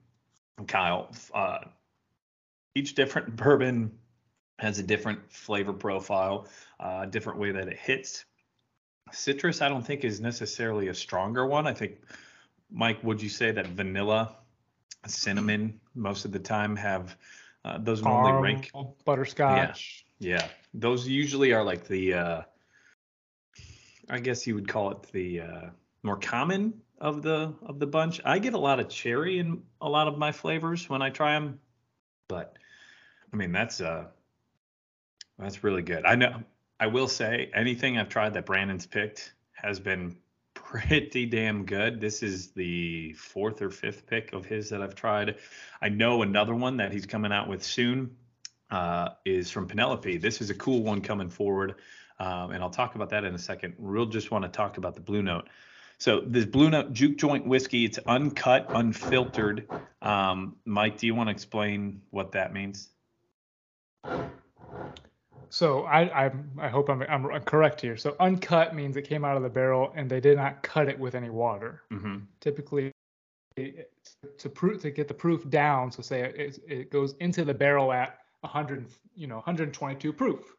Kyle, 0.67 1.13
uh, 1.34 1.60
each 2.75 2.96
different 2.96 3.36
bourbon 3.36 3.91
has 4.60 4.79
a 4.79 4.84
different 4.84 5.31
flavor 5.31 5.74
profile, 5.74 6.48
uh, 6.79 7.05
different 7.05 7.39
way 7.39 7.51
that 7.51 7.67
it 7.67 7.77
hits. 7.77 8.25
Citrus, 9.12 9.62
I 9.62 9.69
don't 9.69 9.86
think 9.86 10.03
is 10.03 10.19
necessarily 10.19 10.88
a 10.89 10.93
stronger 10.93 11.46
one. 11.46 11.67
I 11.67 11.74
think, 11.74 12.01
Mike, 12.72 13.01
would 13.03 13.22
you 13.22 13.29
say 13.29 13.51
that 13.51 13.67
vanilla, 13.67 14.36
cinnamon, 15.05 15.79
most 15.96 16.25
of 16.25 16.31
the 16.31 16.39
time 16.39 16.75
have 16.75 17.15
uh, 17.63 17.77
those 17.77 18.01
normally 18.01 18.41
rank? 18.41 18.72
Butterscotch. 19.05 20.05
Yeah, 20.19 20.48
those 20.74 21.07
usually 21.07 21.53
are 21.53 21.63
like 21.63 21.88
the, 21.88 22.13
uh, 22.13 22.41
I 24.09 24.19
guess 24.19 24.47
you 24.47 24.55
would 24.55 24.67
call 24.67 24.91
it 24.91 25.03
the 25.11 25.41
uh, 25.41 25.69
more 26.03 26.17
common 26.17 26.81
of 26.99 27.21
the 27.21 27.53
of 27.63 27.79
the 27.79 27.87
bunch. 27.87 28.21
I 28.25 28.39
get 28.39 28.53
a 28.53 28.57
lot 28.57 28.79
of 28.79 28.89
cherry 28.89 29.39
in 29.39 29.63
a 29.81 29.89
lot 29.89 30.07
of 30.07 30.17
my 30.17 30.31
flavors 30.31 30.89
when 30.89 31.01
I 31.01 31.09
try 31.09 31.33
them, 31.33 31.59
but 32.27 32.57
I 33.31 33.35
mean 33.35 33.51
that's 33.51 33.81
uh 33.81 34.05
that's 35.37 35.63
really 35.63 35.83
good. 35.83 36.05
I 36.05 36.15
know 36.15 36.43
I 36.79 36.87
will 36.87 37.07
say 37.07 37.51
anything 37.53 37.97
I've 37.97 38.09
tried 38.09 38.33
that 38.33 38.45
Brandon's 38.45 38.85
picked 38.85 39.33
has 39.51 39.79
been 39.79 40.17
pretty 40.53 41.25
damn 41.25 41.65
good. 41.65 42.01
This 42.01 42.23
is 42.23 42.51
the 42.51 43.13
fourth 43.13 43.61
or 43.61 43.69
fifth 43.69 44.07
pick 44.07 44.33
of 44.33 44.45
his 44.45 44.69
that 44.69 44.81
I've 44.81 44.95
tried. 44.95 45.35
I 45.81 45.89
know 45.89 46.23
another 46.23 46.55
one 46.55 46.77
that 46.77 46.91
he's 46.91 47.05
coming 47.05 47.31
out 47.31 47.47
with 47.47 47.63
soon 47.63 48.15
uh, 48.69 49.09
is 49.23 49.49
from 49.49 49.67
Penelope. 49.67 50.17
This 50.17 50.41
is 50.41 50.49
a 50.49 50.55
cool 50.55 50.83
one 50.83 51.01
coming 51.01 51.29
forward, 51.29 51.75
um, 52.19 52.51
and 52.51 52.63
I'll 52.63 52.69
talk 52.69 52.95
about 52.95 53.09
that 53.12 53.24
in 53.24 53.36
a 53.36 53.39
second. 53.39 53.75
We'll 53.77 54.05
just 54.05 54.31
want 54.31 54.43
to 54.43 54.50
talk 54.50 54.77
about 54.77 54.95
the 54.95 55.01
Blue 55.01 55.21
Note. 55.21 55.47
So 56.00 56.21
this 56.21 56.45
Blue 56.45 56.69
Note 56.69 56.93
Juke 56.93 57.17
Joint 57.17 57.45
whiskey, 57.47 57.86
it's 57.86 58.00
uncut, 58.05 58.67
unfiltered. 58.69 59.67
Um, 60.01 60.55
Mike, 60.65 60.97
do 60.97 61.07
you 61.07 61.15
want 61.15 61.27
to 61.27 61.31
explain 61.31 62.01
what 62.12 62.31
that 62.33 62.53
means? 62.53 62.89
So 65.50 65.83
I 65.83 66.25
I, 66.25 66.31
I 66.59 66.67
hope 66.67 66.89
I'm, 66.89 67.01
I'm 67.03 67.41
correct 67.43 67.81
here. 67.81 67.97
So 67.97 68.15
uncut 68.19 68.75
means 68.75 68.97
it 68.97 69.03
came 69.03 69.25
out 69.25 69.38
of 69.38 69.43
the 69.43 69.50
barrel 69.50 69.91
and 69.95 70.09
they 70.09 70.19
did 70.19 70.38
not 70.38 70.62
cut 70.62 70.88
it 70.88 71.00
with 71.00 71.15
any 71.15 71.29
water. 71.29 71.83
Mm-hmm. 71.91 72.17
Typically, 72.41 72.91
to 73.55 74.50
prove 74.50 74.81
to 74.81 74.91
get 74.91 75.07
the 75.07 75.13
proof 75.13 75.50
down, 75.50 75.91
so 75.91 76.01
say 76.01 76.21
it, 76.21 76.59
it 76.67 76.91
goes 76.91 77.15
into 77.19 77.43
the 77.43 77.53
barrel 77.53 77.91
at 77.91 78.19
100 78.41 78.86
you 79.15 79.25
know 79.25 79.36
122 79.36 80.13
proof 80.13 80.56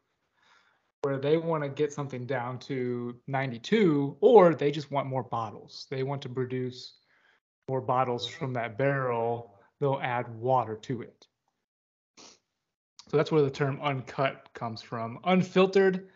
where 1.09 1.17
they 1.17 1.39
want 1.39 1.63
to 1.63 1.71
get 1.71 1.91
something 1.91 2.27
down 2.27 2.59
to 2.59 3.17
92 3.29 4.19
or 4.21 4.55
they 4.55 4.71
just 4.71 4.91
want 4.91 5.07
more 5.07 5.23
bottles 5.23 5.87
they 5.91 6.03
want 6.03 6.21
to 6.21 6.29
produce 6.29 6.99
more 7.67 7.81
bottles 7.81 8.27
from 8.27 8.53
that 8.53 8.77
barrel 8.77 9.55
they'll 9.81 10.01
add 10.03 10.29
water 10.39 10.77
to 10.77 11.01
it 11.01 11.27
so 13.09 13.17
that's 13.17 13.33
where 13.33 13.41
the 13.41 13.49
term 13.51 13.81
uncut 13.83 14.51
comes 14.53 14.83
from 14.83 15.19
unfiltered 15.25 16.09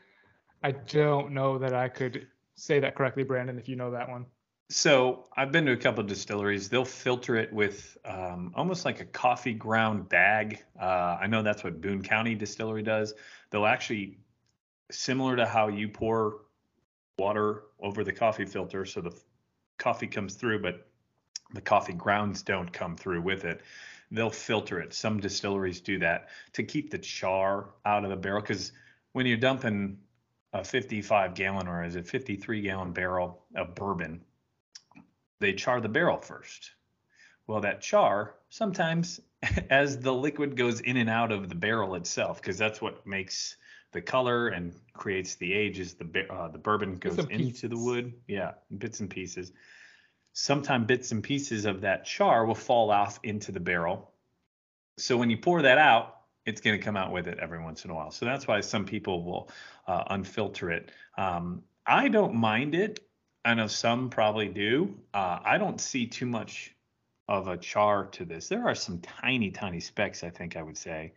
i 0.62 0.70
don't 0.70 1.32
know 1.32 1.56
that 1.56 1.72
i 1.72 1.88
could 1.88 2.26
say 2.54 2.78
that 2.78 2.94
correctly 2.94 3.22
brandon 3.22 3.58
if 3.58 3.70
you 3.70 3.76
know 3.76 3.92
that 3.92 4.10
one 4.10 4.26
so 4.68 5.26
I've 5.36 5.52
been 5.52 5.66
to 5.66 5.72
a 5.72 5.76
couple 5.76 6.00
of 6.00 6.06
distilleries. 6.06 6.70
They'll 6.70 6.86
filter 6.86 7.36
it 7.36 7.52
with 7.52 7.98
um, 8.06 8.52
almost 8.54 8.86
like 8.86 9.02
a 9.02 9.04
coffee 9.04 9.52
ground 9.52 10.08
bag. 10.08 10.64
Uh, 10.80 11.18
I 11.20 11.26
know 11.26 11.42
that's 11.42 11.62
what 11.62 11.82
Boone 11.82 12.02
County 12.02 12.34
Distillery 12.34 12.82
does. 12.82 13.12
They'll 13.50 13.66
actually 13.66 14.16
similar 14.92 15.36
to 15.36 15.46
how 15.46 15.68
you 15.68 15.88
pour 15.88 16.42
water 17.18 17.64
over 17.80 18.04
the 18.04 18.12
coffee 18.12 18.44
filter 18.44 18.84
so 18.84 19.00
the 19.00 19.16
coffee 19.78 20.06
comes 20.06 20.34
through, 20.34 20.62
but 20.62 20.86
the 21.54 21.60
coffee 21.60 21.92
grounds 21.92 22.42
don't 22.42 22.72
come 22.72 22.96
through 22.96 23.22
with 23.22 23.44
it. 23.44 23.60
They'll 24.10 24.30
filter 24.30 24.80
it. 24.80 24.92
Some 24.92 25.20
distilleries 25.20 25.80
do 25.80 25.98
that 25.98 26.28
to 26.52 26.62
keep 26.62 26.90
the 26.90 26.98
char 26.98 27.70
out 27.84 28.04
of 28.04 28.10
the 28.10 28.16
barrel 28.16 28.40
because 28.40 28.72
when 29.12 29.26
you're 29.26 29.36
dumping 29.36 29.98
a 30.52 30.64
55 30.64 31.34
gallon 31.34 31.66
or 31.66 31.84
is 31.84 31.96
it 31.96 32.06
53 32.06 32.62
gallon 32.62 32.92
barrel 32.92 33.42
of 33.56 33.74
bourbon, 33.74 34.20
they 35.40 35.52
char 35.52 35.80
the 35.80 35.88
barrel 35.88 36.18
first. 36.18 36.72
Well, 37.46 37.60
that 37.62 37.80
char 37.80 38.34
sometimes 38.50 39.20
as 39.70 39.98
the 39.98 40.12
liquid 40.12 40.56
goes 40.56 40.80
in 40.80 40.96
and 40.96 41.10
out 41.10 41.32
of 41.32 41.48
the 41.48 41.54
barrel 41.54 41.94
itself, 41.94 42.40
because 42.40 42.58
that's 42.58 42.80
what 42.80 43.06
makes 43.06 43.56
the 43.92 44.02
color 44.02 44.48
and 44.48 44.74
creates 44.94 45.36
the 45.36 45.52
age 45.52 45.78
as 45.78 45.94
the 45.94 46.26
uh, 46.30 46.48
the 46.48 46.58
bourbon 46.58 46.96
goes 46.96 47.24
into 47.30 47.68
the 47.68 47.78
wood. 47.78 48.14
Yeah, 48.26 48.52
bits 48.76 49.00
and 49.00 49.08
pieces. 49.08 49.52
Sometimes 50.32 50.86
bits 50.86 51.12
and 51.12 51.22
pieces 51.22 51.66
of 51.66 51.82
that 51.82 52.04
char 52.04 52.46
will 52.46 52.54
fall 52.54 52.90
off 52.90 53.20
into 53.22 53.52
the 53.52 53.60
barrel. 53.60 54.10
So 54.96 55.16
when 55.16 55.30
you 55.30 55.36
pour 55.36 55.62
that 55.62 55.78
out, 55.78 56.16
it's 56.46 56.60
going 56.60 56.78
to 56.78 56.84
come 56.84 56.96
out 56.96 57.12
with 57.12 57.28
it 57.28 57.38
every 57.38 57.62
once 57.62 57.84
in 57.84 57.90
a 57.90 57.94
while. 57.94 58.10
So 58.10 58.24
that's 58.24 58.46
why 58.46 58.60
some 58.60 58.84
people 58.84 59.24
will 59.24 59.50
uh, 59.86 60.14
unfilter 60.14 60.72
it. 60.72 60.90
Um, 61.16 61.62
I 61.86 62.08
don't 62.08 62.34
mind 62.34 62.74
it. 62.74 63.00
I 63.44 63.54
know 63.54 63.66
some 63.66 64.08
probably 64.10 64.48
do. 64.48 64.94
Uh, 65.12 65.38
I 65.44 65.58
don't 65.58 65.80
see 65.80 66.06
too 66.06 66.26
much 66.26 66.74
of 67.28 67.48
a 67.48 67.56
char 67.56 68.06
to 68.06 68.24
this. 68.24 68.48
There 68.48 68.66
are 68.66 68.74
some 68.74 69.00
tiny, 69.00 69.50
tiny 69.50 69.80
specks, 69.80 70.24
I 70.24 70.30
think 70.30 70.56
I 70.56 70.62
would 70.62 70.78
say. 70.78 71.12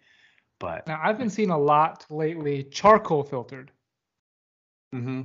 But 0.60 0.88
now 0.88 1.00
I've 1.04 1.18
been 1.18 1.30
seeing 1.30 1.50
a 1.50 1.58
lot 1.58 2.06
lately 2.10 2.64
charcoal 2.64 3.24
filtered. 3.24 3.72
Mm-hmm. 4.94 5.22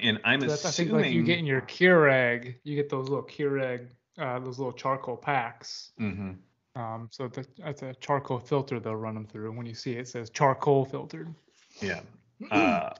And 0.00 0.20
I'm 0.24 0.40
so 0.40 0.46
assuming 0.46 0.66
I 0.66 0.70
think 0.70 0.92
like 0.92 1.12
you 1.12 1.22
get 1.22 1.38
in 1.38 1.46
your 1.46 1.60
Keurig, 1.60 2.56
you 2.64 2.76
get 2.76 2.88
those 2.88 3.08
little 3.08 3.24
Keurig, 3.24 3.88
uh, 4.18 4.38
those 4.40 4.58
little 4.58 4.72
charcoal 4.72 5.16
packs. 5.16 5.92
Mm-hmm. 6.00 6.32
Um, 6.80 7.08
so 7.12 7.30
that's 7.58 7.82
a 7.82 7.94
charcoal 7.94 8.40
filter 8.40 8.80
they'll 8.80 8.96
run 8.96 9.14
them 9.14 9.26
through. 9.26 9.52
When 9.52 9.66
you 9.66 9.74
see 9.74 9.92
it, 9.92 10.00
it 10.00 10.08
says 10.08 10.30
charcoal 10.30 10.84
filtered. 10.84 11.34
Yeah. 11.80 12.00
Uh, 12.50 12.90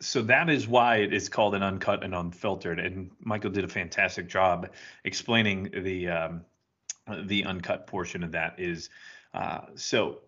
so 0.00 0.22
that 0.22 0.48
is 0.48 0.68
why 0.68 0.96
it 0.96 1.12
is 1.12 1.28
called 1.28 1.54
an 1.54 1.62
uncut 1.62 2.04
and 2.04 2.14
unfiltered. 2.14 2.78
And 2.78 3.10
Michael 3.20 3.50
did 3.50 3.64
a 3.64 3.68
fantastic 3.68 4.28
job 4.28 4.70
explaining 5.04 5.70
the 5.82 6.08
um, 6.08 6.44
the 7.24 7.44
uncut 7.44 7.86
portion 7.86 8.22
of 8.22 8.32
that. 8.32 8.54
Is 8.58 8.88
uh, 9.34 9.62
so 9.74 10.20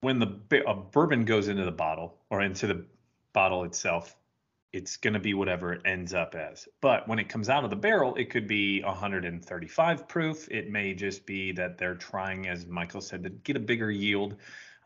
when 0.00 0.18
the 0.18 0.26
bourbon 0.26 1.24
goes 1.24 1.48
into 1.48 1.64
the 1.64 1.72
bottle 1.72 2.16
or 2.30 2.42
into 2.42 2.66
the 2.66 2.84
bottle 3.32 3.64
itself, 3.64 4.16
it's 4.72 4.96
going 4.96 5.14
to 5.14 5.20
be 5.20 5.34
whatever 5.34 5.72
it 5.72 5.82
ends 5.84 6.12
up 6.12 6.34
as. 6.34 6.68
But 6.80 7.08
when 7.08 7.18
it 7.18 7.28
comes 7.28 7.48
out 7.48 7.64
of 7.64 7.70
the 7.70 7.76
barrel, 7.76 8.14
it 8.16 8.30
could 8.30 8.46
be 8.46 8.82
135 8.82 10.08
proof. 10.08 10.48
It 10.50 10.70
may 10.70 10.94
just 10.94 11.24
be 11.24 11.52
that 11.52 11.78
they're 11.78 11.94
trying, 11.94 12.48
as 12.48 12.66
Michael 12.66 13.00
said, 13.00 13.22
to 13.24 13.30
get 13.30 13.56
a 13.56 13.60
bigger 13.60 13.90
yield. 13.90 14.36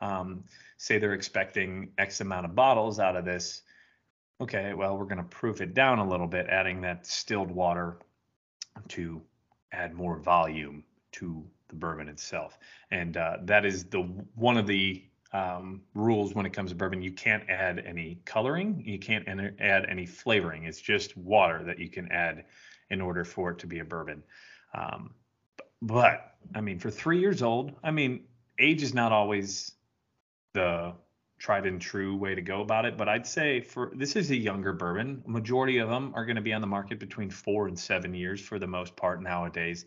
Um, 0.00 0.44
say 0.76 0.98
they're 0.98 1.14
expecting 1.14 1.92
X 1.98 2.20
amount 2.20 2.46
of 2.46 2.54
bottles 2.54 3.00
out 3.00 3.16
of 3.16 3.24
this. 3.24 3.62
Okay, 4.40 4.72
well, 4.72 4.96
we're 4.96 5.04
going 5.04 5.18
to 5.18 5.24
proof 5.24 5.60
it 5.60 5.74
down 5.74 5.98
a 5.98 6.08
little 6.08 6.26
bit, 6.26 6.46
adding 6.48 6.80
that 6.82 7.04
distilled 7.04 7.50
water 7.50 7.98
to 8.88 9.20
add 9.72 9.94
more 9.94 10.16
volume 10.16 10.84
to 11.12 11.44
the 11.72 11.76
bourbon 11.76 12.08
itself. 12.08 12.58
And 12.90 13.16
uh, 13.16 13.38
that 13.42 13.64
is 13.64 13.84
the 13.84 14.02
one 14.34 14.56
of 14.56 14.66
the 14.66 15.02
um, 15.32 15.82
rules 15.94 16.34
when 16.34 16.46
it 16.46 16.52
comes 16.52 16.70
to 16.70 16.76
bourbon. 16.76 17.02
You 17.02 17.12
can't 17.12 17.48
add 17.48 17.82
any 17.84 18.20
coloring. 18.24 18.82
You 18.86 18.98
can't 18.98 19.26
add 19.60 19.86
any 19.88 20.06
flavoring. 20.06 20.64
It's 20.64 20.80
just 20.80 21.16
water 21.16 21.64
that 21.64 21.78
you 21.78 21.88
can 21.88 22.10
add 22.12 22.44
in 22.90 23.00
order 23.00 23.24
for 23.24 23.50
it 23.50 23.58
to 23.60 23.66
be 23.66 23.80
a 23.80 23.84
bourbon. 23.84 24.22
Um, 24.74 25.14
but 25.80 26.34
I 26.54 26.60
mean, 26.60 26.78
for 26.78 26.90
three 26.90 27.18
years 27.18 27.42
old, 27.42 27.72
I 27.82 27.90
mean, 27.90 28.24
age 28.58 28.82
is 28.82 28.94
not 28.94 29.10
always 29.10 29.72
the 30.52 30.92
tried 31.42 31.66
and 31.66 31.80
true 31.80 32.16
way 32.16 32.36
to 32.36 32.40
go 32.40 32.60
about 32.60 32.84
it. 32.84 32.96
But 32.96 33.08
I'd 33.08 33.26
say 33.26 33.60
for 33.60 33.90
this 33.96 34.14
is 34.14 34.30
a 34.30 34.36
younger 34.36 34.72
bourbon. 34.72 35.24
Majority 35.26 35.78
of 35.78 35.88
them 35.88 36.12
are 36.14 36.24
going 36.24 36.36
to 36.36 36.42
be 36.42 36.52
on 36.52 36.60
the 36.60 36.68
market 36.68 37.00
between 37.00 37.30
four 37.30 37.66
and 37.66 37.76
seven 37.76 38.14
years 38.14 38.40
for 38.40 38.60
the 38.60 38.66
most 38.68 38.94
part 38.94 39.20
nowadays. 39.20 39.84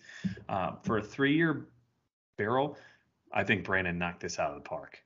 Uh, 0.49 0.71
for 0.83 0.97
a 0.97 1.01
three-year 1.01 1.67
barrel, 2.37 2.77
I 3.33 3.43
think 3.43 3.65
Brandon 3.65 3.97
knocked 3.97 4.21
this 4.21 4.39
out 4.39 4.51
of 4.51 4.55
the 4.55 4.67
park. 4.67 5.01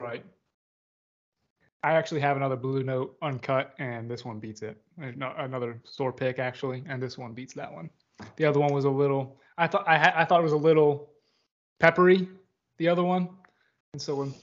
Right. 0.00 0.24
I 1.82 1.92
actually 1.92 2.20
have 2.20 2.36
another 2.36 2.56
Blue 2.56 2.82
Note 2.82 3.16
uncut, 3.22 3.74
and 3.78 4.10
this 4.10 4.24
one 4.24 4.38
beats 4.38 4.62
it. 4.62 4.80
Another 4.98 5.80
store 5.84 6.12
pick 6.12 6.38
actually, 6.38 6.82
and 6.88 7.02
this 7.02 7.18
one 7.18 7.32
beats 7.32 7.52
that 7.54 7.72
one. 7.72 7.90
The 8.36 8.44
other 8.44 8.60
one 8.60 8.72
was 8.72 8.84
a 8.84 8.90
little. 8.90 9.38
I 9.58 9.66
thought 9.66 9.86
I, 9.86 10.22
I 10.22 10.24
thought 10.24 10.40
it 10.40 10.44
was 10.44 10.52
a 10.52 10.56
little 10.56 11.10
peppery. 11.78 12.28
The 12.78 12.88
other 12.88 13.04
one, 13.04 13.28
and 13.92 14.00
so 14.00 14.14
when 14.16 14.34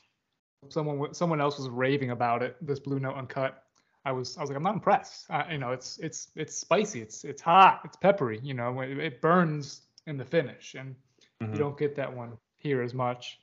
someone 0.70 1.14
someone 1.14 1.42
else 1.42 1.58
was 1.58 1.68
raving 1.70 2.12
about 2.12 2.44
it, 2.44 2.56
this 2.62 2.80
Blue 2.80 3.00
Note 3.00 3.16
uncut, 3.16 3.64
I 4.06 4.12
was 4.12 4.38
I 4.38 4.42
was 4.42 4.50
like 4.50 4.58
I'm 4.58 4.64
not 4.64 4.76
impressed. 4.76 5.26
You 5.50 5.58
know, 5.58 5.72
it's 5.72 5.98
it's 5.98 6.28
it's 6.36 6.56
spicy, 6.56 7.02
it's 7.02 7.24
it's 7.24 7.42
hot, 7.42 7.82
it's 7.86 7.98
peppery. 7.98 8.40
You 8.44 8.54
know, 8.54 8.82
it, 8.82 8.98
it 9.00 9.22
burns 9.22 9.82
in 10.08 10.18
the 10.18 10.26
finish, 10.26 10.76
and 10.76 10.96
mm-hmm. 11.42 11.54
you 11.54 11.60
don't 11.60 11.78
get 11.78 11.96
that 11.96 12.14
one 12.14 12.38
here 12.58 12.82
as 12.82 12.94
much. 12.94 13.40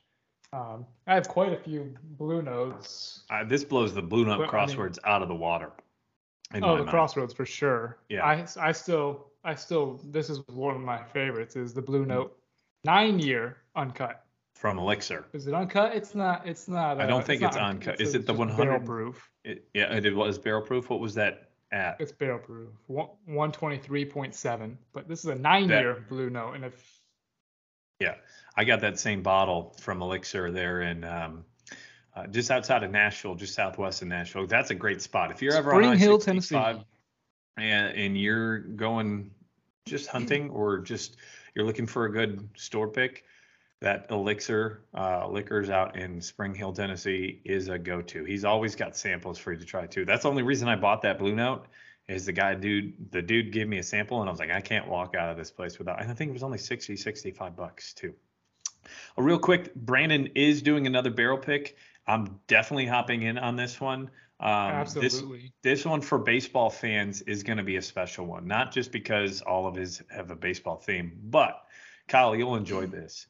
Um, 0.53 0.87
I 1.07 1.15
have 1.15 1.29
quite 1.29 1.53
a 1.53 1.59
few 1.59 1.95
blue 2.03 2.43
notes. 2.43 3.25
Uh, 3.31 3.45
this 3.45 3.65
blows 3.65 3.95
the 3.95 4.03
blue 4.03 4.25
note 4.25 4.39
but, 4.39 4.49
Crossroads 4.49 4.99
I 5.05 5.09
mean, 5.09 5.15
out 5.15 5.23
of 5.23 5.29
the 5.29 5.35
water. 5.35 5.73
Oh, 6.55 6.61
the 6.61 6.67
mind. 6.79 6.89
crossroads 6.89 7.35
for 7.35 7.45
sure. 7.45 7.99
Yeah. 8.09 8.25
I 8.25 8.47
I 8.59 8.73
still 8.73 9.27
I 9.45 9.55
still 9.55 10.01
this 10.05 10.31
is 10.31 10.41
one 10.49 10.75
of 10.75 10.81
my 10.81 11.05
favorites 11.05 11.57
is 11.57 11.75
the 11.75 11.83
blue 11.83 12.05
mm. 12.05 12.09
note 12.09 12.39
nine 12.85 13.19
year 13.19 13.59
uncut 13.77 14.25
from 14.55 14.79
Elixir. 14.79 15.27
Is 15.33 15.47
it 15.47 15.55
uncut? 15.55 15.95
It's 15.95 16.15
not. 16.15 16.47
It's 16.47 16.67
not. 16.67 16.99
Uh, 16.99 17.05
I 17.05 17.07
don't 17.07 17.25
think 17.25 17.43
it's, 17.43 17.55
it's 17.55 17.63
uncut. 17.63 18.01
It's 18.01 18.11
is 18.11 18.15
it 18.15 18.27
the 18.27 18.35
100 18.35 18.57
barrel 18.57 18.81
proof? 18.81 19.31
It, 19.45 19.69
yeah, 19.75 19.95
it 19.95 20.15
was 20.15 20.39
barrel 20.39 20.63
proof. 20.63 20.91
What 20.91 21.01
was 21.01 21.15
that 21.15 21.48
at? 21.73 21.97
It's 22.01 22.13
barrel 22.13 22.39
proof. 22.39 22.71
One 22.87 23.53
twenty 23.53 23.79
three 23.79 24.05
point 24.05 24.35
seven. 24.35 24.79
But 24.93 25.09
this 25.09 25.21
is 25.21 25.27
a 25.27 25.35
nine 25.35 25.69
year 25.69 26.05
blue 26.09 26.31
note, 26.31 26.55
and 26.55 26.65
if 26.65 27.01
yeah, 28.01 28.15
I 28.57 28.65
got 28.65 28.81
that 28.81 28.99
same 28.99 29.23
bottle 29.23 29.75
from 29.81 30.03
Elixir 30.03 30.53
there 30.53 30.83
in 30.83 31.05
um, 31.05 31.45
uh, 32.15 32.27
just 32.29 32.51
outside 32.51 32.83
of 32.83 32.91
Nashville, 32.91 33.35
just 33.35 33.55
southwest 33.55 34.03
of 34.03 34.09
Nashville. 34.09 34.47
That's 34.47 34.71
a 34.71 34.75
great 34.75 35.03
spot. 35.03 35.31
If 35.31 35.43
you're 35.43 35.55
ever 35.55 35.71
Spring 35.71 35.91
on 35.91 35.99
Hill, 35.99 36.19
Tennessee, 36.19 36.57
and, 36.57 37.97
and 37.97 38.19
you're 38.19 38.59
going 38.59 39.31
just 39.87 40.09
hunting 40.09 40.51
or 40.51 40.79
just 40.79 41.17
you're 41.55 41.65
looking 41.65 41.87
for 41.87 42.05
a 42.05 42.13
good 42.13 42.49
store 42.57 42.89
pick, 42.89 43.25
that 43.81 44.07
elixir 44.11 44.83
uh, 44.95 45.29
liquors 45.29 45.71
out 45.71 45.97
in 45.97 46.21
Spring 46.21 46.55
Hill, 46.55 46.73
Tennessee 46.73 47.41
is 47.45 47.69
a 47.69 47.79
go-to. 47.79 48.25
He's 48.25 48.45
always 48.45 48.75
got 48.75 48.97
samples 48.97 49.39
for 49.39 49.53
you 49.53 49.59
to 49.59 49.65
try 49.65 49.87
too. 49.87 50.05
That's 50.05 50.25
the 50.25 50.31
only 50.31 50.43
reason 50.43 50.69
I 50.69 50.77
bought 50.77 51.03
that 51.03 51.19
Blue 51.19 51.35
Note 51.35 51.67
is 52.09 52.25
the 52.25 52.33
guy 52.33 52.55
dude 52.55 53.13
the 53.13 53.21
dude 53.21 53.53
gave 53.53 53.69
me 53.69 53.79
a 53.79 53.83
sample 53.83 54.21
and 54.21 54.29
I 54.29 54.33
was 54.33 54.41
like 54.41 54.51
I 54.51 54.63
can't 54.63 54.89
walk 54.89 55.15
out 55.15 55.31
of 55.31 55.37
this 55.37 55.51
place 55.51 55.79
without 55.79 56.01
and 56.01 56.11
I 56.11 56.15
think 56.15 56.31
it 56.31 56.33
was 56.33 56.43
only 56.43 56.57
60 56.59 56.97
65 56.97 57.55
bucks 57.55 57.93
too. 57.93 58.15
A 59.17 59.23
real 59.23 59.39
quick 59.39 59.75
Brandon 59.75 60.29
is 60.35 60.63
doing 60.63 60.87
another 60.87 61.11
barrel 61.11 61.39
pick. 61.39 61.77
I'm 62.07 62.41
definitely 62.47 62.87
hopping 62.87 63.23
in 63.23 63.37
on 63.37 63.57
this 63.57 63.81
one. 63.81 64.11
Um, 64.41 64.51
Absolutely. 64.51 65.53
This, 65.63 65.81
this 65.81 65.85
one 65.85 66.01
for 66.01 66.17
baseball 66.17 66.71
fans 66.71 67.23
is 67.23 67.43
going 67.43 67.59
to 67.59 67.65
be 67.65 67.77
a 67.77 67.83
special 67.83 68.25
one, 68.25 68.47
not 68.47 68.73
just 68.73 68.93
because 68.93 69.43
all 69.43 69.67
of 69.67 69.75
his 69.75 70.01
have 70.11 70.31
a 70.31 70.37
baseball 70.37 70.77
theme, 70.77 71.19
but 71.25 71.65
Kyle, 72.07 72.35
you'll 72.35 72.57
enjoy 72.57 72.87
this. 72.87 73.27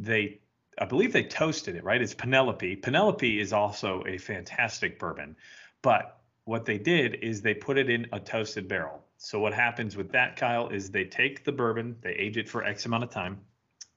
They, 0.00 0.40
I 0.78 0.86
believe 0.86 1.12
they 1.12 1.24
toasted 1.24 1.76
it, 1.76 1.84
right? 1.84 2.00
It's 2.00 2.14
Penelope. 2.14 2.76
Penelope 2.76 3.38
is 3.38 3.52
also 3.52 4.02
a 4.06 4.16
fantastic 4.16 4.98
bourbon, 4.98 5.36
but 5.82 6.20
what 6.44 6.64
they 6.64 6.78
did 6.78 7.16
is 7.16 7.42
they 7.42 7.52
put 7.52 7.76
it 7.76 7.90
in 7.90 8.06
a 8.12 8.18
toasted 8.18 8.66
barrel. 8.66 9.04
So 9.18 9.38
what 9.38 9.52
happens 9.52 9.98
with 9.98 10.10
that, 10.12 10.36
Kyle, 10.36 10.68
is 10.70 10.90
they 10.90 11.04
take 11.04 11.44
the 11.44 11.52
bourbon, 11.52 11.96
they 12.00 12.12
age 12.12 12.38
it 12.38 12.48
for 12.48 12.64
X 12.64 12.86
amount 12.86 13.04
of 13.04 13.10
time, 13.10 13.40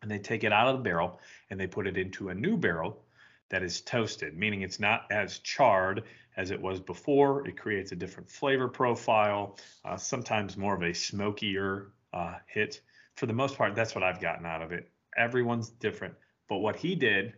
and 0.02 0.12
they 0.12 0.20
take 0.20 0.44
it 0.44 0.52
out 0.52 0.68
of 0.68 0.78
the 0.78 0.84
barrel 0.84 1.22
and 1.50 1.58
they 1.58 1.68
put 1.68 1.88
it 1.88 1.98
into 1.98 2.28
a 2.30 2.36
new 2.36 2.58
barrel 2.58 3.02
that 3.48 3.64
is 3.64 3.80
toasted, 3.80 4.38
meaning 4.38 4.62
it's 4.62 4.82
not 4.82 5.06
as 5.10 5.40
charred 5.40 6.04
as 6.36 6.52
it 6.52 6.62
was 6.62 6.82
before. 6.82 7.48
It 7.48 7.56
creates 7.58 7.94
a 7.94 7.96
different 7.96 8.30
flavor 8.30 8.68
profile, 8.68 9.58
uh, 9.86 9.96
sometimes 9.96 10.58
more 10.58 10.76
of 10.76 10.84
a 10.84 10.94
smokier 10.94 11.94
uh, 12.12 12.36
hit. 12.48 12.82
For 13.16 13.26
the 13.26 13.34
most 13.34 13.58
part, 13.58 13.74
that's 13.74 13.96
what 13.96 14.04
I've 14.04 14.20
gotten 14.20 14.46
out 14.46 14.62
of 14.62 14.74
it. 14.74 14.90
Everyone's 15.18 15.70
different. 15.70 16.14
But 16.48 16.58
what 16.58 16.76
he 16.76 16.96
did 16.96 17.34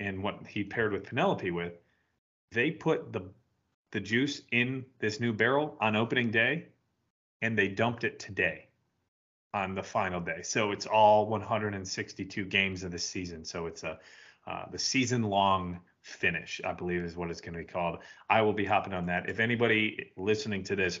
and 0.00 0.22
what 0.22 0.46
he 0.46 0.64
paired 0.64 0.92
with 0.92 1.04
Penelope 1.04 1.50
with, 1.50 1.74
they 2.50 2.70
put 2.70 3.12
the 3.12 3.30
the 3.92 4.00
juice 4.00 4.40
in 4.52 4.86
this 5.00 5.20
new 5.20 5.34
barrel 5.34 5.76
on 5.80 5.96
opening 5.96 6.30
day 6.30 6.66
and 7.42 7.58
they 7.58 7.68
dumped 7.68 8.04
it 8.04 8.18
today 8.18 8.68
on 9.52 9.74
the 9.74 9.82
final 9.82 10.18
day. 10.18 10.40
So 10.42 10.70
it's 10.70 10.86
all 10.86 11.26
162 11.26 12.46
games 12.46 12.84
of 12.84 12.90
the 12.90 12.98
season. 12.98 13.44
So 13.44 13.66
it's 13.66 13.82
a 13.82 13.98
uh, 14.46 14.64
the 14.70 14.78
season 14.78 15.22
long 15.22 15.78
finish, 16.02 16.60
I 16.64 16.72
believe 16.72 17.04
is 17.04 17.16
what 17.16 17.30
it's 17.30 17.40
going 17.40 17.52
to 17.52 17.60
be 17.60 17.64
called. 17.64 17.98
I 18.28 18.42
will 18.42 18.52
be 18.52 18.64
hopping 18.64 18.92
on 18.92 19.06
that. 19.06 19.28
If 19.28 19.38
anybody 19.38 20.10
listening 20.16 20.64
to 20.64 20.76
this 20.76 20.98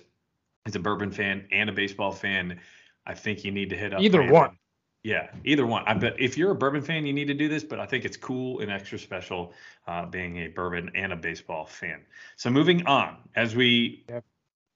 is 0.64 0.76
a 0.76 0.78
bourbon 0.78 1.10
fan 1.10 1.46
and 1.50 1.68
a 1.68 1.72
baseball 1.72 2.12
fan, 2.12 2.60
I 3.04 3.14
think 3.14 3.44
you 3.44 3.50
need 3.50 3.70
to 3.70 3.76
hit 3.76 3.92
up 3.92 4.00
Either 4.00 4.18
Brandon. 4.18 4.34
one. 4.34 4.58
Yeah, 5.04 5.30
either 5.44 5.66
one. 5.66 5.82
I 5.86 5.94
bet 5.94 6.14
if 6.20 6.38
you're 6.38 6.52
a 6.52 6.54
bourbon 6.54 6.80
fan, 6.80 7.04
you 7.04 7.12
need 7.12 7.26
to 7.26 7.34
do 7.34 7.48
this, 7.48 7.64
but 7.64 7.80
I 7.80 7.86
think 7.86 8.04
it's 8.04 8.16
cool 8.16 8.60
and 8.60 8.70
extra 8.70 8.98
special 8.98 9.52
uh, 9.88 10.06
being 10.06 10.38
a 10.38 10.48
bourbon 10.48 10.92
and 10.94 11.12
a 11.12 11.16
baseball 11.16 11.66
fan. 11.66 12.02
So 12.36 12.50
moving 12.50 12.86
on, 12.86 13.16
as 13.34 13.56
we 13.56 14.04
Yep. 14.08 14.24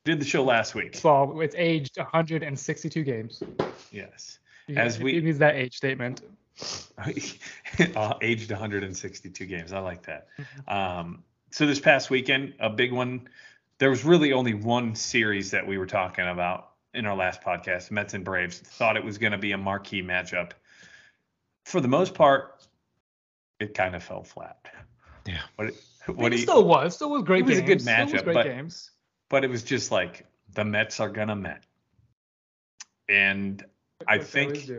did 0.04 0.20
the 0.20 0.24
show 0.24 0.42
last 0.42 0.74
week. 0.74 0.96
So 0.96 1.40
it's 1.40 1.54
aged 1.56 1.96
162 1.96 3.04
games. 3.04 3.42
Yes. 3.92 4.40
You- 4.66 4.76
As 4.76 4.98
we- 4.98 5.16
it 5.16 5.22
needs 5.24 5.38
that 5.38 5.54
age 5.54 5.76
statement. 5.76 6.22
uh, 6.98 8.14
aged 8.22 8.50
162 8.50 9.46
games. 9.46 9.72
I 9.72 9.78
like 9.78 10.02
that. 10.06 10.28
Um, 10.66 11.22
so 11.50 11.66
this 11.66 11.78
past 11.78 12.10
weekend, 12.10 12.54
a 12.58 12.70
big 12.70 12.92
one. 12.92 13.28
There 13.78 13.90
was 13.90 14.04
really 14.04 14.32
only 14.32 14.54
one 14.54 14.94
series 14.96 15.50
that 15.52 15.64
we 15.66 15.76
were 15.78 15.86
talking 15.86 16.26
about 16.26 16.70
in 16.96 17.06
our 17.06 17.14
last 17.16 17.40
podcast. 17.42 17.90
Mets 17.90 18.14
and 18.14 18.24
Braves 18.24 18.58
thought 18.58 18.96
it 18.96 19.04
was 19.04 19.18
going 19.18 19.32
to 19.32 19.38
be 19.38 19.52
a 19.52 19.58
marquee 19.58 20.02
matchup. 20.02 20.52
For 21.64 21.80
the 21.80 21.88
most 21.88 22.14
part, 22.14 22.66
it 23.60 23.74
kind 23.74 23.94
of 23.94 24.02
fell 24.02 24.22
flat. 24.22 24.58
Yeah. 25.26 25.40
What? 25.56 25.72
What 26.06 26.16
What 26.16 26.28
do 26.30 26.34
it 26.36 26.38
you? 26.40 26.42
still 26.44 26.64
was. 26.64 26.94
Still 26.94 27.10
was 27.10 27.22
great 27.24 27.40
It 27.40 27.46
was 27.46 27.58
a 27.58 27.62
games. 27.62 27.68
good 27.68 27.80
Still 27.82 28.04
was 28.04 28.12
matchup, 28.12 28.24
great 28.24 28.34
but- 28.34 28.44
games. 28.44 28.90
But 29.28 29.44
it 29.44 29.50
was 29.50 29.64
just 29.64 29.90
like 29.90 30.24
the 30.54 30.64
Mets 30.64 31.00
are 31.00 31.08
gonna 31.10 31.34
Met, 31.34 31.64
and 33.08 33.64
I 34.06 34.18
Like 34.18 34.26
think. 34.26 34.70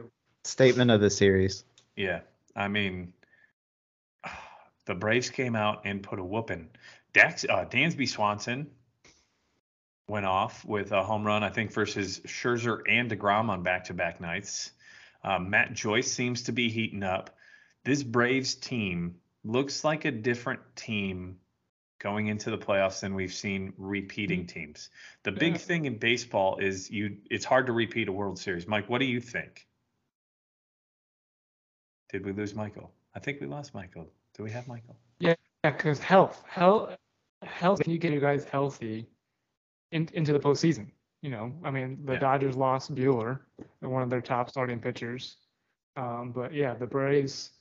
Statement 0.45 0.89
of 0.91 1.01
the 1.01 1.09
series. 1.09 1.65
Yeah, 1.97 2.21
I 2.55 2.69
mean, 2.69 3.11
the 4.85 4.95
Braves 4.95 5.29
came 5.29 5.53
out 5.55 5.81
and 5.83 6.01
put 6.01 6.19
a 6.19 6.23
whooping. 6.23 6.69
Dax, 7.11 7.43
uh, 7.43 7.65
Dansby 7.65 8.07
Swanson 8.07 8.69
went 10.07 10.25
off 10.25 10.63
with 10.63 10.91
a 10.91 11.03
home 11.03 11.25
run, 11.25 11.43
I 11.43 11.49
think, 11.49 11.71
versus 11.73 12.19
Scherzer 12.25 12.81
and 12.87 13.11
deGrom 13.11 13.49
on 13.49 13.63
back-to-back 13.63 14.21
nights. 14.21 14.71
Um, 15.23 15.49
Matt 15.49 15.73
Joyce 15.73 16.11
seems 16.11 16.43
to 16.43 16.51
be 16.53 16.69
heating 16.69 17.03
up. 17.03 17.35
This 17.83 18.03
Braves 18.03 18.55
team 18.55 19.15
looks 19.43 19.83
like 19.83 20.05
a 20.05 20.11
different 20.11 20.61
team 20.75 21.39
going 21.99 22.27
into 22.27 22.51
the 22.51 22.57
playoffs 22.57 23.01
than 23.01 23.15
we've 23.15 23.33
seen 23.33 23.73
repeating 23.77 24.45
teams. 24.45 24.89
The 25.23 25.31
big 25.31 25.53
Yeah. 25.53 25.57
thing 25.57 25.85
in 25.85 25.97
baseball 25.97 26.57
is 26.59 26.91
you 26.91 27.17
it's 27.29 27.43
hard 27.43 27.65
to 27.67 27.73
repeat 27.73 28.07
a 28.07 28.11
World 28.11 28.37
Series. 28.37 28.67
Mike, 28.67 28.87
what 28.87 28.99
do 28.99 29.05
you 29.05 29.19
think? 29.19 29.67
Did 32.09 32.25
we 32.25 32.33
lose 32.33 32.53
Michael? 32.53 32.93
I 33.15 33.19
think 33.19 33.41
we 33.41 33.47
lost 33.47 33.73
Michael. 33.73 34.07
Do 34.35 34.43
we 34.43 34.51
have 34.51 34.67
Michael? 34.67 34.95
Yeah, 35.19 35.35
because 35.63 35.97
health, 35.99 36.43
health, 36.47 36.95
health. 37.41 37.81
Can 37.81 37.91
you 37.91 37.97
get 37.97 38.13
you 38.13 38.19
guys 38.19 38.45
healthy 38.45 39.07
in, 39.91 40.09
into 40.13 40.33
the 40.33 40.39
postseason? 40.39 40.87
You 41.21 41.31
know, 41.31 41.51
I 41.63 41.71
mean, 41.71 42.05
the 42.05 42.13
Yeah. 42.13 42.19
Dodgers 42.19 42.55
lost 42.55 42.93
Buehler, 42.93 43.39
one 43.79 44.03
of 44.03 44.09
their 44.09 44.21
top 44.21 44.49
starting 44.49 44.79
pitchers. 44.79 45.37
Um, 45.95 46.31
but 46.31 46.53
yeah, 46.53 46.75
the 46.75 46.85
Braves, 46.85 47.51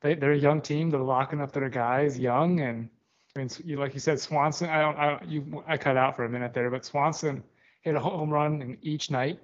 they 0.00 0.14
they're 0.14 0.32
a 0.32 0.38
young 0.38 0.62
team. 0.62 0.88
They're 0.88 1.00
locking 1.00 1.40
up 1.40 1.52
their 1.52 1.68
guys 1.68 2.18
young, 2.18 2.60
and 2.60 2.88
I 3.36 3.38
mean, 3.38 3.50
you, 3.64 3.76
like 3.76 3.92
you 3.94 4.00
said, 4.00 4.18
Swanson. 4.18 4.70
I 4.70 4.80
don't, 4.80 4.96
I 4.96 5.10
don't, 5.10 5.28
you, 5.28 5.64
I 5.66 5.76
cut 5.76 5.96
out 5.98 6.16
for 6.16 6.24
a 6.24 6.28
minute 6.28 6.54
there, 6.54 6.70
but 6.70 6.84
Swanson 6.84 7.44
hit 7.82 7.94
a 7.94 8.00
home 8.00 8.30
run 8.30 8.62
in 8.62 8.78
each 8.80 9.10
night. 9.10 9.40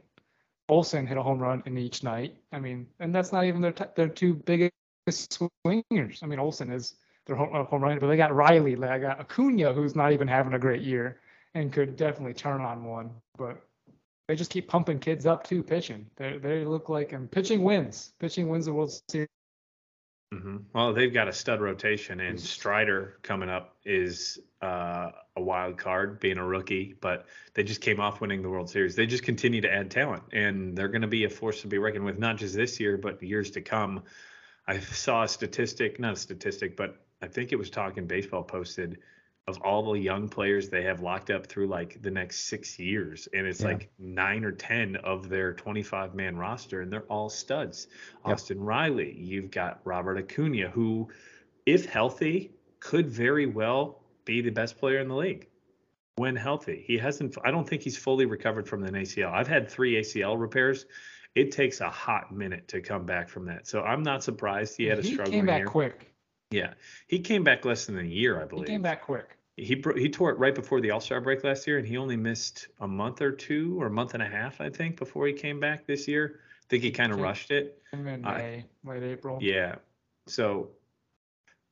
Olson 0.71 1.07
hit 1.07 1.17
a 1.19 1.23
home 1.23 1.39
run 1.39 1.63
in 1.67 1.77
each 1.77 2.03
night. 2.03 2.37
I 2.53 2.59
mean, 2.59 2.87
and 3.01 3.15
that's 3.15 3.33
not 3.33 3.45
even 3.45 3.61
their 3.61 3.73
t- 3.73 3.85
their 3.97 4.09
two 4.09 4.35
biggest 4.35 4.73
swingers. 5.63 6.23
I 6.23 6.27
mean, 6.27 6.39
Olson 6.39 6.71
is 6.71 6.95
their 7.27 7.37
home, 7.37 7.55
uh, 7.55 7.65
home 7.65 7.83
run, 7.83 7.99
but 7.99 8.07
they 8.07 8.17
got 8.17 8.35
Riley, 8.35 8.75
they 8.75 8.99
got 8.99 9.21
Acuna, 9.21 9.75
who's 9.75 9.95
not 9.95 10.13
even 10.13 10.27
having 10.27 10.55
a 10.55 10.59
great 10.59 10.83
year 10.83 11.21
and 11.59 11.73
could 11.73 11.97
definitely 11.97 12.35
turn 12.35 12.61
on 12.61 12.85
one. 12.85 13.11
But 13.37 13.61
they 14.29 14.37
just 14.37 14.51
keep 14.51 14.69
pumping 14.69 14.99
kids 14.99 15.27
up 15.27 15.45
too, 15.45 15.63
pitching. 15.63 16.07
They 16.17 16.39
they 16.39 16.65
look 16.65 16.89
like 16.89 17.13
and 17.13 17.31
pitching 17.31 17.63
wins. 17.65 18.13
Pitching 18.21 18.49
wins 18.49 18.67
the 18.67 18.73
World 18.73 18.93
Series. 19.11 19.29
hmm 20.33 20.59
Well, 20.73 20.93
they've 20.93 21.13
got 21.13 21.29
a 21.29 21.33
stud 21.33 21.61
rotation, 21.61 22.21
and 22.21 22.41
Strider 22.41 23.19
coming 23.23 23.49
up 23.49 23.77
is 23.85 24.39
uh, 24.63 25.11
a 25.37 25.41
wild 25.41 25.79
card, 25.79 26.21
being 26.21 26.39
a 26.39 26.47
rookie. 26.47 26.95
But 27.01 27.27
they 27.55 27.65
just 27.65 27.81
came 27.81 28.01
off 28.01 28.21
winning 28.21 28.43
the 28.43 28.51
World 28.51 28.71
Series. 28.71 28.95
They 28.95 29.07
just 29.07 29.25
continue 29.25 29.61
to 29.63 29.73
add 29.73 29.91
talent, 29.91 30.23
and 30.33 30.77
they're 30.77 30.89
going 30.89 31.03
to 31.03 31.09
be 31.09 31.25
a 31.25 31.31
force 31.31 31.63
to 31.63 31.67
be 31.67 31.79
reckoned 31.79 32.05
with, 32.05 32.19
not 32.19 32.37
just 32.37 32.55
this 32.55 32.79
year, 32.79 32.97
but 32.97 33.23
years 33.23 33.51
to 33.53 33.61
come. 33.61 34.05
I 34.67 34.79
saw 34.81 35.25
a 35.25 35.29
statistic, 35.29 35.99
not 35.99 36.13
a 36.13 36.17
statistic, 36.17 36.77
but 36.77 37.01
I 37.21 37.27
think 37.27 37.53
it 37.53 37.57
was 37.57 37.71
Talking 37.71 38.07
Baseball 38.07 38.45
posted 38.45 38.99
of 39.49 39.61
all 39.63 39.93
the 39.93 39.99
young 39.99 40.29
players 40.29 40.69
they 40.69 40.83
have 40.83 41.01
locked 41.01 41.31
up 41.31 41.47
through 41.47 41.67
like 41.67 42.01
the 42.03 42.11
next 42.11 42.49
six 42.49 42.79
years, 42.79 43.29
and 43.33 43.47
it's 43.47 43.63
Yeah. 43.63 43.69
like 43.69 43.91
nine 43.99 44.45
or 44.45 44.53
ten 44.53 44.97
of 44.97 45.31
their 45.31 45.55
25 45.55 46.15
man 46.15 46.37
roster, 46.37 46.83
and 46.83 46.93
they're 46.93 47.07
all 47.11 47.31
studs. 47.31 47.89
Yep. 48.27 48.35
Austin 48.35 48.61
Riley, 48.61 49.13
you've 49.19 49.51
got 49.51 49.81
Robert 49.85 50.19
Acuna, 50.19 50.69
who, 50.69 51.09
if 51.65 51.87
healthy, 51.87 52.53
could 52.81 53.09
very 53.09 53.47
well 53.47 54.05
be 54.27 54.43
the 54.43 54.51
best 54.51 54.77
player 54.79 54.99
in 54.99 55.09
the 55.09 55.17
league 55.17 55.49
when 56.17 56.37
healthy. 56.37 56.85
He 56.87 56.99
hasn't. 56.99 57.37
I 57.43 57.51
don't 57.51 57.67
think 57.67 57.81
he's 57.83 57.97
fully 57.97 58.27
recovered 58.27 58.69
from 58.69 58.85
an 58.85 58.95
ACL. 58.95 59.33
I've 59.33 59.49
had 59.49 59.71
three 59.71 59.95
ACL 59.97 60.37
repairs. 60.39 60.85
It 61.35 61.53
takes 61.53 61.81
a 61.81 61.89
hot 61.89 62.33
minute 62.35 62.69
to 62.69 62.81
come 62.83 63.07
back 63.07 63.31
from 63.31 63.47
that. 63.47 63.67
So 63.67 63.81
I'm 63.83 64.03
not 64.03 64.23
surprised 64.23 64.77
he 64.77 64.85
had 64.85 64.99
a 64.99 65.03
struggle. 65.03 65.33
he 65.33 65.39
came 65.39 65.47
back 65.47 65.61
year. 65.61 65.67
quick. 65.69 66.13
Yeah, 66.51 66.75
he 67.07 67.19
came 67.21 67.45
back 67.45 67.65
less 67.65 67.87
than 67.87 67.99
a 67.99 68.03
year, 68.03 68.41
I 68.43 68.45
believe. 68.45 68.67
He 68.69 68.75
came 68.75 68.83
back 68.83 69.03
quick. 69.03 69.38
He 69.59 69.83
he 69.97 70.09
tore 70.09 70.31
it 70.31 70.39
right 70.39 70.55
before 70.55 70.81
the 70.81 70.91
All 70.91 71.01
Star 71.01 71.21
break 71.21 71.43
last 71.43 71.67
year, 71.67 71.79
and 71.79 71.87
he 71.87 71.97
only 71.97 72.17
missed 72.17 72.69
a 72.81 72.87
month 72.87 73.21
or 73.21 73.33
two 73.33 73.81
or 73.81 73.87
a 73.87 73.91
month 73.91 74.15
and 74.15 74.23
a 74.23 74.29
half, 74.29 74.61
I 74.61 74.71
think, 74.71 74.97
before 74.97 75.27
he 75.27 75.33
came 75.33 75.59
back 75.59 75.87
this 75.87 76.07
year. 76.07 76.41
I 76.63 76.67
think 76.69 76.83
he 76.85 76.91
kind 76.91 77.13
of 77.13 77.21
rushed 77.21 77.51
it. 77.51 77.83
In 77.93 78.05
May, 78.05 78.65
late 78.85 79.03
April. 79.03 79.39
Yeah. 79.41 79.77
So, 80.27 80.71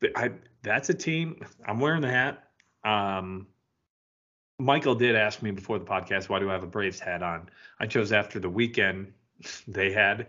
but 0.01 0.11
I 0.17 0.33
that's 0.63 0.91
a 0.91 0.95
team. 0.95 1.41
I'm 1.65 1.79
wearing 1.79 2.03
the 2.03 2.11
hat. 2.11 2.51
Um, 2.83 3.47
Michael 4.59 4.95
did 4.95 5.15
ask 5.15 5.43
me 5.43 5.51
before 5.51 5.79
the 5.79 5.85
podcast, 5.85 6.29
why 6.29 6.39
do 6.39 6.49
I 6.49 6.55
have 6.55 6.63
a 6.63 6.69
Braves 6.69 6.99
hat 6.99 7.23
on? 7.23 7.49
I 7.79 7.87
chose 7.87 8.11
after 8.13 8.41
the 8.41 8.51
weekend 8.51 9.13
they 9.69 9.93
had. 9.93 10.27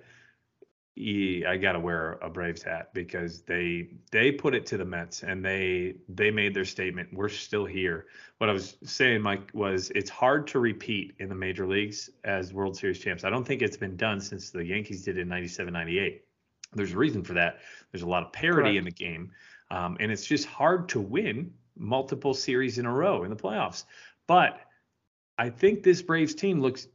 I 0.97 1.57
got 1.57 1.73
to 1.73 1.79
wear 1.79 2.13
a 2.21 2.29
Braves 2.29 2.63
hat 2.63 2.93
because 2.93 3.41
they 3.41 3.89
they 4.11 4.31
put 4.31 4.55
it 4.55 4.65
to 4.67 4.77
the 4.77 4.85
Mets 4.85 5.23
and 5.23 5.45
they 5.45 5.95
they 6.09 6.31
made 6.31 6.53
their 6.53 6.65
statement. 6.65 7.09
We're 7.13 7.29
still 7.29 7.65
here. 7.65 8.07
What 8.39 8.49
I 8.49 8.53
was 8.53 8.77
saying, 8.83 9.21
Mike, 9.21 9.51
was 9.53 9.91
it's 9.93 10.09
hard 10.09 10.47
to 10.47 10.59
repeat 10.59 11.13
in 11.19 11.29
the 11.29 11.35
major 11.35 11.67
leagues 11.67 12.09
as 12.23 12.53
World 12.53 12.75
Series 12.75 12.99
champs. 12.99 13.23
I 13.23 13.29
don't 13.29 13.45
think 13.45 13.61
it's 13.61 13.77
been 13.77 13.95
done 13.95 14.19
since 14.19 14.49
the 14.49 14.65
Yankees 14.65 15.03
did 15.03 15.17
it 15.17 15.21
in 15.21 15.29
97, 15.29 15.71
98 15.71 16.23
There's 16.73 16.93
a 16.93 16.97
reason 16.97 17.23
for 17.23 17.33
that. 17.33 17.59
There's 17.91 18.03
a 18.03 18.07
lot 18.07 18.23
of 18.23 18.31
parity 18.31 18.77
in 18.77 18.83
the 18.83 18.91
game, 18.91 19.31
um, 19.69 19.97
and 19.99 20.11
it's 20.11 20.25
just 20.25 20.47
hard 20.47 20.89
to 20.89 20.99
win 20.99 21.53
multiple 21.77 22.33
series 22.33 22.79
in 22.79 22.85
a 22.87 22.93
row 22.93 23.23
in 23.23 23.29
the 23.29 23.35
playoffs. 23.35 23.83
But 24.25 24.61
I 25.37 25.49
think 25.49 25.83
this 25.83 26.01
Braves 26.01 26.33
team 26.33 26.59
looks 26.59 26.87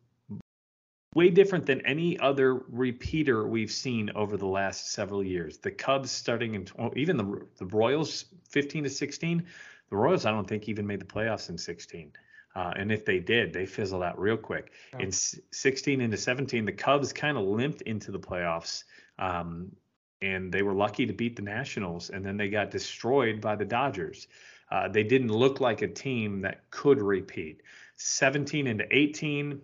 way 1.15 1.31
different 1.31 1.67
than 1.67 1.85
any 1.87 2.19
other 2.19 2.55
repeater 2.69 3.47
we've 3.47 3.71
seen 3.71 4.11
over 4.15 4.37
the 4.37 4.47
last 4.47 4.93
several 4.93 5.23
years. 5.23 5.59
The 5.59 5.71
Cubs 5.71 6.11
starting 6.11 6.55
in 6.55 6.67
even 6.97 7.17
the 7.17 7.47
the 7.59 7.67
Royals 7.67 8.27
15 8.51 8.85
to 8.85 8.91
16. 8.91 9.45
The 9.91 9.97
Royals 9.97 10.25
I 10.25 10.31
don't 10.31 10.49
think 10.49 10.69
even 10.69 10.87
made 10.87 11.01
the 11.01 11.07
playoffs 11.07 11.51
in 11.51 11.59
16. 11.59 12.13
Uh, 12.55 12.73
and 12.77 12.93
if 12.93 13.05
they 13.05 13.19
did, 13.19 13.53
they 13.53 13.65
fizzled 13.65 14.03
out 14.03 14.19
real 14.19 14.37
quick. 14.37 14.73
Oh. 14.95 14.99
In 14.99 15.11
16 15.11 16.01
into 16.01 16.17
17, 16.17 16.65
the 16.65 16.73
Cubs 16.73 17.13
kind 17.13 17.39
of 17.39 17.45
limped 17.45 17.83
into 17.83 18.11
the 18.11 18.19
playoffs. 18.19 18.85
Um, 19.19 19.73
and 20.21 20.53
they 20.53 20.63
were 20.63 20.75
lucky 20.75 21.07
to 21.07 21.13
beat 21.13 21.35
the 21.35 21.43
Nationals, 21.43 22.11
and 22.11 22.25
then 22.25 22.37
they 22.37 22.49
got 22.49 22.71
destroyed 22.71 23.41
by 23.41 23.57
the 23.57 23.65
Dodgers. 23.65 24.29
Uh, 24.71 24.89
they 24.89 25.03
didn't 25.03 25.33
look 25.33 25.61
like 25.61 25.83
a 25.83 25.89
team 25.89 26.41
that 26.41 26.71
could 26.71 27.01
repeat. 27.01 27.63
17 27.97 28.67
into 28.67 28.87
18, 28.91 29.61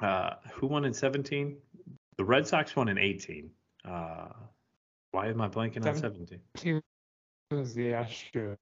uh, 0.00 0.30
who 0.52 0.66
won 0.66 0.84
in 0.84 0.94
17? 0.94 1.56
The 2.16 2.24
Red 2.24 2.46
Sox 2.46 2.74
won 2.74 2.88
in 2.88 2.98
18. 2.98 3.50
Uh, 3.84 4.28
why 5.12 5.28
am 5.28 5.40
I 5.40 5.48
blanking 5.48 5.86
on 5.86 5.96
17? 5.96 6.40
It 7.50 7.54
was 7.54 7.74
the 7.74 7.92
Astros. 7.92 8.56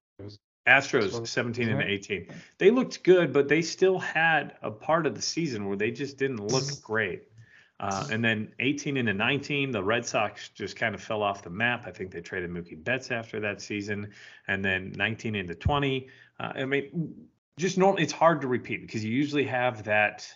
Astros 0.67 1.27
17 1.27 1.69
and 1.69 1.83
18. 1.83 2.29
They 2.59 2.71
looked 2.71 3.03
good, 3.05 3.33
but 3.33 3.49
they 3.49 3.63
still 3.63 3.99
had 3.99 4.57
a 4.63 4.71
part 4.71 5.07
of 5.07 5.15
the 5.15 5.23
season 5.23 5.67
where 5.67 5.77
they 5.77 5.91
just 5.91 6.19
didn't 6.19 6.41
look 6.41 6.65
great. 6.83 7.29
Uh, 7.79 8.07
and 8.11 8.25
then 8.25 8.53
18 8.59 8.97
into 8.97 9.13
19, 9.13 9.71
the 9.71 9.83
Red 9.83 10.07
Sox 10.07 10.49
just 10.49 10.77
kind 10.77 10.95
of 10.95 11.03
fell 11.03 11.23
off 11.23 11.43
the 11.43 11.51
map. 11.51 11.85
I 11.87 11.91
think 11.91 12.11
they 12.11 12.21
traded 12.21 12.51
Mookie 12.51 12.83
Betts 12.83 13.11
after 13.11 13.39
that 13.41 13.61
season. 13.61 14.13
And 14.49 14.65
then 14.65 14.93
19 14.97 15.35
into 15.35 15.55
20. 15.55 16.09
Uh, 16.41 16.53
I 16.55 16.65
mean, 16.65 17.29
just 17.59 17.77
normal. 17.77 18.03
It's 18.03 18.13
hard 18.13 18.41
to 18.41 18.49
repeat 18.49 18.81
because 18.83 19.05
you 19.05 19.13
usually 19.13 19.45
have 19.45 19.85
that 19.85 20.27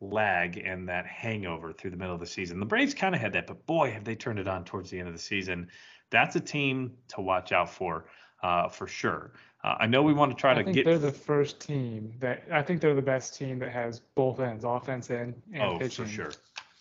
lag 0.00 0.58
and 0.58 0.88
that 0.88 1.06
hangover 1.06 1.72
through 1.72 1.90
the 1.90 1.96
middle 1.96 2.14
of 2.14 2.20
the 2.20 2.26
season. 2.26 2.60
The 2.60 2.66
Braves 2.66 2.94
kind 2.94 3.14
of 3.14 3.20
had 3.20 3.32
that, 3.32 3.46
but 3.46 3.64
boy, 3.66 3.90
have 3.90 4.04
they 4.04 4.14
turned 4.14 4.38
it 4.38 4.48
on 4.48 4.64
towards 4.64 4.90
the 4.90 4.98
end 4.98 5.08
of 5.08 5.14
the 5.14 5.20
season. 5.20 5.68
That's 6.10 6.36
a 6.36 6.40
team 6.40 6.92
to 7.08 7.20
watch 7.20 7.52
out 7.52 7.70
for, 7.70 8.06
uh, 8.42 8.68
for 8.68 8.86
sure. 8.86 9.32
Uh, 9.64 9.74
I 9.80 9.86
know 9.86 10.02
we 10.02 10.12
want 10.12 10.30
to 10.30 10.40
try 10.40 10.52
I 10.52 10.54
to 10.54 10.64
think 10.64 10.74
get. 10.74 10.84
They're 10.84 10.98
the 10.98 11.10
first 11.10 11.60
team 11.60 12.12
that 12.20 12.44
I 12.52 12.62
think 12.62 12.80
they're 12.80 12.94
the 12.94 13.02
best 13.02 13.36
team 13.36 13.58
that 13.58 13.72
has 13.72 14.00
both 14.14 14.38
ends, 14.38 14.64
offense 14.64 15.10
and, 15.10 15.34
and 15.52 15.62
oh, 15.62 15.78
pitching. 15.78 16.04
for 16.04 16.10
sure, 16.10 16.32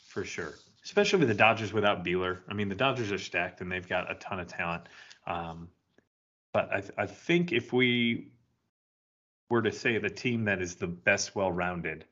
for 0.07 0.23
sure. 0.23 0.53
Especially 0.83 1.17
with 1.17 1.29
the 1.29 1.33
Dodgers 1.33 1.73
without 1.73 2.05
Buehler. 2.05 2.39
I 2.47 2.53
mean, 2.53 2.69
the 2.69 2.75
Dodgers 2.75 3.11
are 3.11 3.17
stacked 3.17 3.61
and 3.61 3.71
they've 3.71 3.87
got 3.87 4.11
a 4.11 4.15
ton 4.15 4.39
of 4.39 4.47
talent. 4.47 4.83
Um, 5.25 5.69
but 6.53 6.69
I, 6.71 6.83
I 7.03 7.05
think 7.07 7.51
if 7.51 7.73
we 7.73 8.31
were 9.49 9.63
to 9.63 9.71
say 9.71 9.97
the 9.97 10.09
team 10.09 10.45
that 10.45 10.61
is 10.61 10.75
the 10.75 10.87
best 10.87 11.35
well-rounded, 11.35 12.05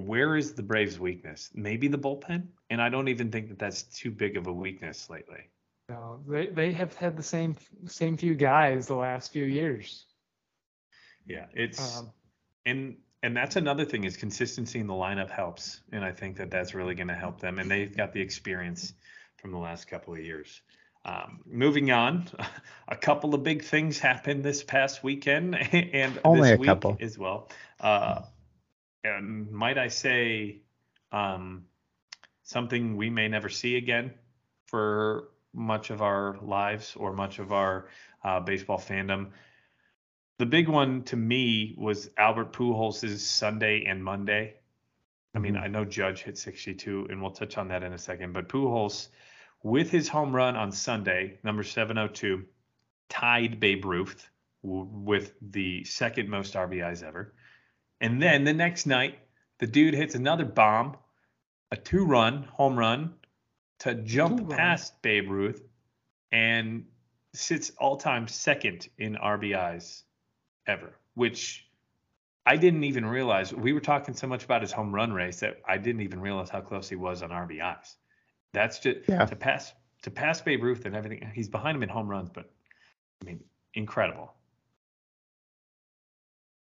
where 0.00 0.36
is 0.36 0.54
the 0.54 0.62
Braves' 0.62 0.98
weakness? 0.98 1.50
Maybe 1.54 1.88
the 1.88 1.98
bullpen, 1.98 2.48
and 2.68 2.80
I 2.80 2.88
don't 2.88 3.08
even 3.08 3.30
think 3.30 3.48
that 3.48 3.58
that's 3.58 3.82
too 3.82 4.10
big 4.10 4.36
of 4.36 4.46
a 4.46 4.52
weakness 4.52 5.08
lately. 5.10 5.48
No, 5.88 6.20
they 6.26 6.46
they 6.46 6.72
have 6.72 6.94
had 6.94 7.16
the 7.16 7.22
same 7.22 7.56
same 7.86 8.16
few 8.16 8.34
guys 8.34 8.86
the 8.86 8.94
last 8.94 9.32
few 9.32 9.44
years. 9.44 10.06
Yeah, 11.26 11.46
it's 11.52 11.98
um, 11.98 12.10
and 12.64 12.96
and 13.22 13.36
that's 13.36 13.56
another 13.56 13.84
thing 13.84 14.04
is 14.04 14.16
consistency 14.16 14.78
in 14.78 14.86
the 14.86 14.94
lineup 14.94 15.30
helps, 15.30 15.80
and 15.92 16.04
I 16.04 16.12
think 16.12 16.36
that 16.36 16.50
that's 16.50 16.74
really 16.74 16.94
going 16.94 17.08
to 17.08 17.14
help 17.14 17.40
them, 17.40 17.58
and 17.58 17.70
they've 17.70 17.94
got 17.94 18.12
the 18.12 18.20
experience 18.20 18.94
from 19.36 19.52
the 19.52 19.58
last 19.58 19.88
couple 19.88 20.14
of 20.14 20.20
years. 20.20 20.60
Um, 21.04 21.40
moving 21.46 21.90
on, 21.90 22.28
a 22.88 22.96
couple 22.96 23.34
of 23.34 23.42
big 23.42 23.64
things 23.64 23.98
happened 23.98 24.44
this 24.44 24.62
past 24.62 25.02
weekend 25.02 25.54
and 25.72 26.18
Only 26.24 26.50
this 26.50 26.56
a 26.56 26.60
week 26.60 26.68
couple. 26.68 26.96
as 27.00 27.18
well. 27.18 27.50
Uh, 27.80 28.22
and 29.04 29.50
might 29.50 29.78
I 29.78 29.88
say, 29.88 30.62
um, 31.12 31.64
something 32.42 32.96
we 32.96 33.10
may 33.10 33.28
never 33.28 33.48
see 33.48 33.76
again 33.76 34.12
for 34.66 35.28
much 35.52 35.90
of 35.90 36.02
our 36.02 36.36
lives 36.42 36.94
or 36.96 37.12
much 37.12 37.38
of 37.38 37.52
our 37.52 37.88
uh, 38.24 38.40
baseball 38.40 38.78
fandom. 38.78 39.30
The 40.38 40.46
big 40.46 40.68
one 40.68 41.02
to 41.04 41.16
me 41.16 41.74
was 41.76 42.10
Albert 42.16 42.52
Pujols' 42.52 43.18
Sunday 43.18 43.84
and 43.86 44.02
Monday. 44.02 44.54
I 45.34 45.38
mean, 45.38 45.54
mm-hmm. 45.54 45.64
I 45.64 45.68
know 45.68 45.84
Judge 45.84 46.22
hit 46.22 46.38
62, 46.38 47.08
and 47.10 47.20
we'll 47.20 47.30
touch 47.30 47.58
on 47.58 47.68
that 47.68 47.82
in 47.82 47.92
a 47.92 47.98
second, 47.98 48.32
but 48.32 48.48
Pujols– 48.48 49.08
with 49.62 49.90
his 49.90 50.08
home 50.08 50.34
run 50.34 50.56
on 50.56 50.72
Sunday, 50.72 51.38
number 51.42 51.62
702, 51.62 52.44
tied 53.08 53.60
Babe 53.60 53.84
Ruth 53.84 54.28
with 54.62 55.34
the 55.40 55.84
second 55.84 56.28
most 56.28 56.54
RBIs 56.54 57.02
ever. 57.02 57.34
And 58.00 58.22
then 58.22 58.44
the 58.44 58.52
next 58.52 58.86
night, 58.86 59.18
the 59.58 59.66
dude 59.66 59.94
hits 59.94 60.14
another 60.14 60.44
bomb, 60.44 60.96
a 61.70 61.76
two 61.76 62.04
run 62.04 62.44
home 62.44 62.78
run 62.78 63.14
to 63.80 63.94
jump 63.94 64.50
past 64.50 65.00
Babe 65.02 65.30
Ruth 65.30 65.62
and 66.32 66.84
sits 67.32 67.72
all 67.78 67.96
time 67.96 68.28
second 68.28 68.88
in 68.98 69.16
RBIs 69.16 70.02
ever, 70.66 70.92
which 71.14 71.66
I 72.46 72.56
didn't 72.56 72.84
even 72.84 73.04
realize. 73.04 73.52
We 73.52 73.72
were 73.72 73.80
talking 73.80 74.14
so 74.14 74.26
much 74.26 74.44
about 74.44 74.62
his 74.62 74.72
home 74.72 74.94
run 74.94 75.12
race 75.12 75.40
that 75.40 75.60
I 75.66 75.78
didn't 75.78 76.02
even 76.02 76.20
realize 76.20 76.50
how 76.50 76.60
close 76.60 76.88
he 76.88 76.96
was 76.96 77.22
on 77.22 77.30
RBIs. 77.30 77.96
That's 78.52 78.78
just 78.78 79.08
yeah. 79.08 79.24
to 79.26 79.36
pass 79.36 79.72
to 80.02 80.10
pass 80.10 80.40
Babe 80.40 80.62
Ruth 80.62 80.86
and 80.86 80.96
everything. 80.96 81.30
He's 81.34 81.48
behind 81.48 81.76
him 81.76 81.82
in 81.82 81.88
home 81.88 82.08
runs, 82.08 82.30
but 82.30 82.50
I 83.22 83.26
mean, 83.26 83.40
incredible. 83.74 84.32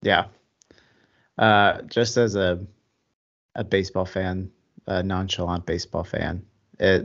Yeah. 0.01 0.25
Uh, 1.41 1.81
just 1.81 2.17
as 2.17 2.35
a 2.35 2.59
a 3.55 3.63
baseball 3.63 4.05
fan, 4.05 4.51
a 4.85 5.01
nonchalant 5.01 5.65
baseball 5.65 6.03
fan, 6.03 6.45
it 6.79 7.03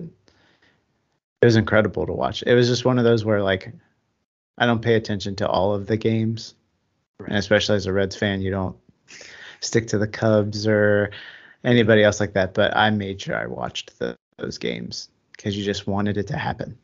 it 1.40 1.44
was 1.44 1.56
incredible 1.56 2.06
to 2.06 2.12
watch. 2.12 2.44
It 2.46 2.54
was 2.54 2.68
just 2.68 2.84
one 2.84 2.98
of 2.98 3.04
those 3.04 3.24
where 3.24 3.42
like 3.42 3.72
I 4.58 4.66
don't 4.66 4.82
pay 4.82 4.94
attention 4.94 5.36
to 5.36 5.48
all 5.48 5.74
of 5.74 5.86
the 5.86 5.96
games, 5.96 6.54
right. 7.18 7.30
and 7.30 7.38
especially 7.38 7.76
as 7.76 7.86
a 7.86 7.94
Reds 7.94 8.14
fan, 8.14 8.42
you 8.42 8.50
don't 8.50 8.76
stick 9.60 9.86
to 9.88 9.98
the 9.98 10.06
Cubs 10.06 10.66
or 10.66 11.12
anybody 11.64 12.04
else 12.04 12.20
like 12.20 12.34
that. 12.34 12.52
But 12.52 12.76
I 12.76 12.90
made 12.90 13.22
sure 13.22 13.36
I 13.36 13.46
watched 13.46 13.98
the 13.98 14.16
those 14.36 14.58
games 14.58 15.08
because 15.34 15.56
you 15.56 15.64
just 15.64 15.86
wanted 15.86 16.18
it 16.18 16.26
to 16.26 16.36
happen. 16.36 16.76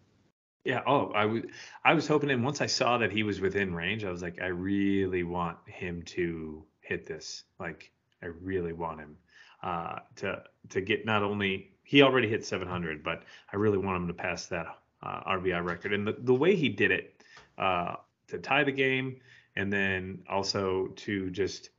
Yeah. 0.64 0.80
Oh, 0.86 1.12
I 1.14 1.26
was 1.26 1.42
I 1.84 1.92
was 1.92 2.06
hoping, 2.06 2.30
and 2.30 2.42
once 2.42 2.62
I 2.62 2.66
saw 2.66 2.96
that 2.96 3.12
he 3.12 3.24
was 3.24 3.42
within 3.42 3.74
range, 3.74 4.06
I 4.06 4.10
was 4.10 4.22
like, 4.22 4.40
I 4.40 4.46
really 4.46 5.22
want 5.22 5.58
him 5.66 6.00
to 6.16 6.64
hit 6.92 7.06
this. 7.06 7.44
Like, 7.58 7.90
I 8.22 8.26
really 8.26 8.72
want 8.72 9.00
him 9.00 9.16
uh, 9.62 10.00
to 10.16 10.42
to 10.70 10.80
get 10.80 11.06
not 11.06 11.22
only 11.22 11.72
he 11.84 12.02
already 12.02 12.28
hit 12.28 12.44
700, 12.44 13.02
but 13.02 13.24
I 13.52 13.56
really 13.56 13.78
want 13.78 13.96
him 13.96 14.08
to 14.08 14.14
pass 14.14 14.46
that 14.46 14.66
uh, 15.02 15.20
RBI 15.36 15.64
record. 15.64 15.92
And 15.92 16.06
the 16.06 16.16
the 16.18 16.34
way 16.34 16.54
he 16.54 16.68
did 16.68 16.90
it 16.90 17.24
uh, 17.58 17.96
to 18.28 18.38
tie 18.38 18.64
the 18.64 18.72
game, 18.72 19.16
and 19.56 19.72
then 19.72 20.22
also 20.28 20.88
to 21.04 21.30
just 21.30 21.70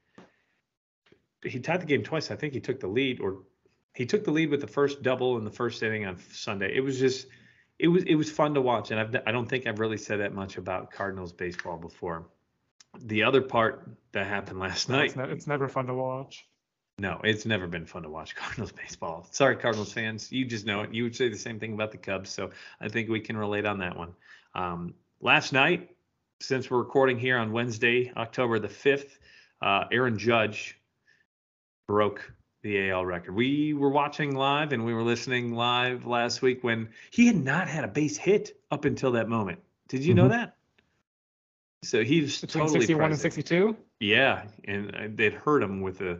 he 1.43 1.59
tied 1.59 1.81
the 1.81 1.85
game 1.85 2.03
twice. 2.03 2.31
I 2.31 2.35
think 2.35 2.53
he 2.53 2.59
took 2.59 2.79
the 2.79 2.87
lead 2.87 3.19
or 3.21 3.43
he 3.93 4.05
took 4.05 4.23
the 4.23 4.31
lead 4.31 4.49
with 4.49 4.61
the 4.61 4.67
first 4.67 5.03
double 5.03 5.37
in 5.37 5.43
the 5.43 5.51
first 5.51 5.83
inning 5.83 6.05
on 6.05 6.17
Sunday. 6.31 6.75
It 6.75 6.81
was 6.81 6.99
just 6.99 7.27
it 7.79 7.87
was 7.87 8.03
it 8.03 8.15
was 8.15 8.31
fun 8.31 8.53
to 8.55 8.61
watch, 8.61 8.91
and 8.91 8.99
I've, 8.99 9.15
I 9.27 9.31
don't 9.31 9.47
think 9.47 9.67
I've 9.67 9.79
really 9.79 9.97
said 9.97 10.19
that 10.19 10.33
much 10.33 10.57
about 10.57 10.91
Cardinals 10.91 11.33
baseball 11.33 11.77
before. 11.77 12.25
The 12.99 13.23
other 13.23 13.41
part 13.41 13.89
that 14.11 14.27
happened 14.27 14.59
last 14.59 14.89
night. 14.89 15.05
It's, 15.05 15.15
ne- 15.15 15.31
it's 15.31 15.47
never 15.47 15.67
fun 15.67 15.87
to 15.87 15.93
watch. 15.93 16.45
No, 16.99 17.19
it's 17.23 17.45
never 17.45 17.67
been 17.67 17.85
fun 17.85 18.03
to 18.03 18.09
watch 18.09 18.35
Cardinals 18.35 18.71
baseball. 18.71 19.27
Sorry, 19.31 19.55
Cardinals 19.55 19.91
fans, 19.91 20.31
you 20.31 20.45
just 20.45 20.65
know 20.65 20.81
it. 20.81 20.93
You 20.93 21.03
would 21.03 21.15
say 21.15 21.29
the 21.29 21.37
same 21.37 21.59
thing 21.59 21.73
about 21.73 21.91
the 21.91 21.97
Cubs, 21.97 22.29
so 22.29 22.51
I 22.79 22.87
think 22.87 23.09
we 23.09 23.19
can 23.19 23.35
relate 23.35 23.65
on 23.65 23.79
that 23.79 23.97
one. 23.97 24.13
Um, 24.53 24.93
last 25.19 25.53
night, 25.53 25.89
since 26.39 26.69
we're 26.69 26.79
recording 26.79 27.17
here 27.17 27.37
on 27.37 27.51
Wednesday, 27.51 28.11
October 28.15 28.59
the 28.59 28.69
fifth, 28.69 29.17
uh, 29.61 29.85
Aaron 29.91 30.17
Judge 30.17 30.77
broke 31.87 32.31
the 32.61 32.89
AL 32.91 33.05
record. 33.05 33.35
We 33.35 33.73
were 33.73 33.89
watching 33.89 34.35
live 34.35 34.71
and 34.71 34.85
we 34.85 34.93
were 34.93 35.03
listening 35.03 35.53
live 35.53 36.05
last 36.05 36.41
week 36.41 36.63
when 36.63 36.89
he 37.11 37.27
had 37.27 37.35
not 37.35 37.67
had 37.67 37.83
a 37.83 37.87
base 37.87 38.17
hit 38.17 38.57
up 38.71 38.85
until 38.85 39.13
that 39.13 39.27
moment. 39.27 39.59
Did 39.89 40.03
you 40.03 40.13
mm-hmm. 40.13 40.23
know 40.23 40.29
that? 40.29 40.55
So 41.83 42.03
he's 42.03 42.41
Between 42.41 42.63
totally 42.63 42.79
61 42.81 43.09
present. 43.09 43.25
and 43.25 43.33
62. 43.33 43.77
Yeah, 43.99 44.45
and 44.65 45.17
they'd 45.17 45.33
hurt 45.33 45.61
him 45.61 45.81
with 45.81 46.01
a 46.01 46.19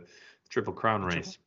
triple 0.50 0.72
crown 0.72 1.04
race. 1.04 1.38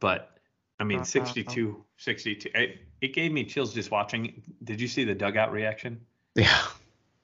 But 0.00 0.36
I 0.78 0.84
mean, 0.84 1.00
uh, 1.00 1.04
62, 1.04 1.76
uh, 1.78 1.82
62. 1.96 2.50
It, 2.54 2.78
it 3.00 3.14
gave 3.14 3.32
me 3.32 3.44
chills 3.44 3.74
just 3.74 3.90
watching. 3.90 4.42
Did 4.64 4.80
you 4.80 4.88
see 4.88 5.04
the 5.04 5.14
dugout 5.14 5.52
reaction? 5.52 6.00
Yeah. 6.34 6.62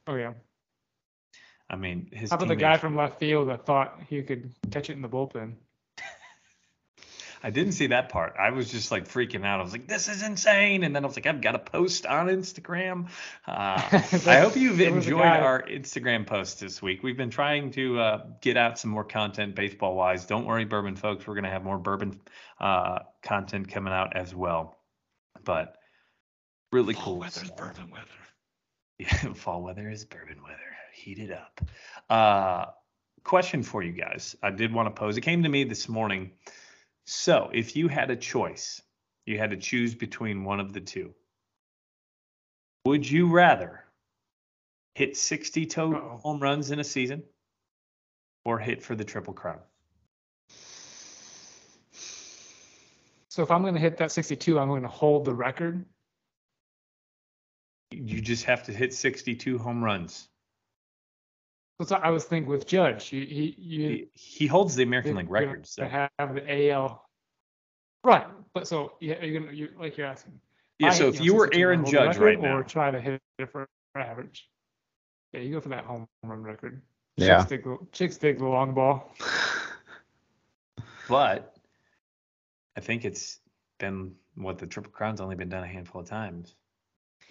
Oh 0.06 0.14
yeah. 0.14 0.32
I 1.70 1.76
mean, 1.76 2.08
his. 2.12 2.30
How 2.30 2.36
about 2.36 2.48
the 2.48 2.56
guy 2.56 2.76
from 2.78 2.96
left 2.96 3.18
field 3.18 3.48
that 3.48 3.66
thought 3.66 4.00
he 4.08 4.22
could 4.22 4.52
catch 4.70 4.90
it 4.90 4.94
in 4.94 5.02
the 5.02 5.08
bullpen? 5.08 5.54
I 7.42 7.50
didn't 7.50 7.72
see 7.72 7.88
that 7.88 8.08
part. 8.08 8.34
I 8.38 8.50
was 8.50 8.70
just 8.70 8.90
like 8.90 9.06
freaking 9.06 9.44
out. 9.44 9.60
I 9.60 9.62
was 9.62 9.72
like, 9.72 9.86
"This 9.86 10.08
is 10.08 10.22
insane!" 10.22 10.82
And 10.82 10.94
then 10.94 11.04
I 11.04 11.06
was 11.06 11.16
like, 11.16 11.26
"I've 11.26 11.40
got 11.40 11.52
to 11.52 11.58
post 11.58 12.06
on 12.06 12.26
Instagram." 12.26 13.08
Uh, 13.46 13.80
I 14.26 14.40
hope 14.40 14.56
you've 14.56 14.80
a 14.80 14.86
enjoyed 14.86 15.22
our 15.22 15.62
Instagram 15.62 16.26
post 16.26 16.60
this 16.60 16.82
week. 16.82 17.02
We've 17.02 17.16
been 17.16 17.30
trying 17.30 17.70
to 17.72 18.00
uh, 18.00 18.26
get 18.40 18.56
out 18.56 18.78
some 18.78 18.90
more 18.90 19.04
content 19.04 19.54
baseball 19.54 19.94
wise. 19.94 20.26
Don't 20.26 20.46
worry, 20.46 20.64
bourbon 20.64 20.96
folks. 20.96 21.26
We're 21.26 21.36
gonna 21.36 21.50
have 21.50 21.64
more 21.64 21.78
bourbon 21.78 22.20
uh, 22.60 23.00
content 23.22 23.68
coming 23.68 23.92
out 23.92 24.16
as 24.16 24.34
well. 24.34 24.76
But 25.44 25.76
really 26.72 26.94
cool. 26.94 27.24
stuff. 27.28 27.56
bourbon 27.56 27.90
weather. 27.90 28.04
Yeah, 29.00 29.32
fall 29.34 29.62
weather 29.62 29.88
is 29.88 30.04
bourbon 30.04 30.42
weather. 30.42 30.58
Heat 30.92 31.20
it 31.20 31.30
up. 31.30 31.60
Uh, 32.10 32.72
question 33.22 33.62
for 33.62 33.80
you 33.80 33.92
guys. 33.92 34.34
I 34.42 34.50
did 34.50 34.72
want 34.72 34.86
to 34.86 34.90
pose. 34.90 35.16
It 35.16 35.20
came 35.20 35.44
to 35.44 35.48
me 35.48 35.62
this 35.62 35.88
morning. 35.88 36.32
So, 37.10 37.48
if 37.54 37.74
you 37.74 37.88
had 37.88 38.10
a 38.10 38.16
choice, 38.16 38.82
you 39.24 39.38
had 39.38 39.52
to 39.52 39.56
choose 39.56 39.94
between 39.94 40.44
one 40.44 40.60
of 40.60 40.74
the 40.74 40.80
two. 40.82 41.14
Would 42.84 43.10
you 43.10 43.30
rather 43.30 43.82
hit 44.94 45.16
60 45.16 45.64
total 45.64 46.18
home 46.18 46.38
runs 46.38 46.70
in 46.70 46.80
a 46.80 46.84
season 46.84 47.22
or 48.44 48.58
hit 48.58 48.82
for 48.82 48.94
the 48.94 49.06
triple 49.06 49.32
crown? 49.32 49.60
So 53.30 53.42
if 53.42 53.50
I'm 53.50 53.62
going 53.62 53.72
to 53.72 53.80
hit 53.80 53.96
that 53.96 54.12
62, 54.12 54.58
I'm 54.58 54.68
going 54.68 54.82
to 54.82 54.88
hold 54.88 55.24
the 55.24 55.34
record. 55.34 55.86
You 57.90 58.20
just 58.20 58.44
have 58.44 58.64
to 58.64 58.72
hit 58.72 58.92
62 58.92 59.56
home 59.56 59.82
runs. 59.82 60.28
That's 61.78 61.90
what 61.92 62.04
I 62.04 62.10
was 62.10 62.24
thinking 62.24 62.50
with 62.50 62.66
Judge. 62.66 63.06
He 63.06 63.24
he 63.26 63.54
you 63.58 63.88
He, 63.88 64.08
he 64.14 64.46
holds 64.46 64.74
the 64.74 64.82
American 64.82 65.14
League 65.14 65.28
gonna 65.28 65.46
record. 65.46 65.66
So. 65.66 65.84
have 65.86 66.10
the 66.34 66.70
AL. 66.70 67.04
Right, 68.04 68.26
but 68.54 68.66
so 68.66 68.92
yeah, 69.00 69.22
you're 69.24 69.40
gonna 69.40 69.52
you 69.52 69.68
like 69.78 69.96
you're 69.96 70.06
asking. 70.06 70.40
Yeah, 70.78 70.88
I 70.88 70.90
so 70.92 71.06
hit, 71.06 71.14
if 71.14 71.20
know, 71.20 71.24
you 71.24 71.34
were 71.34 71.50
Aaron 71.52 71.84
Judge 71.84 72.16
record 72.16 72.24
right 72.24 72.40
now, 72.40 72.56
or 72.56 72.62
try 72.62 72.90
to 72.90 73.00
hit 73.00 73.20
it 73.38 73.50
for 73.50 73.68
average. 73.96 74.48
Yeah, 75.32 75.40
you 75.40 75.52
go 75.52 75.60
for 75.60 75.68
that 75.70 75.84
home 75.84 76.08
run 76.24 76.42
record. 76.42 76.82
Yeah. 77.16 77.38
Chicks 77.38 77.48
dig, 77.48 77.64
the- 77.64 77.78
chicks 77.92 78.16
dig 78.16 78.38
the 78.38 78.46
long 78.46 78.74
ball. 78.74 79.12
But 81.08 81.56
I 82.76 82.80
think 82.80 83.04
it's 83.04 83.40
been 83.78 84.14
what 84.34 84.58
the 84.58 84.66
Triple 84.66 84.92
Crown's 84.92 85.20
only 85.20 85.34
been 85.34 85.48
done 85.48 85.64
a 85.64 85.66
handful 85.66 86.02
of 86.02 86.08
times. 86.08 86.54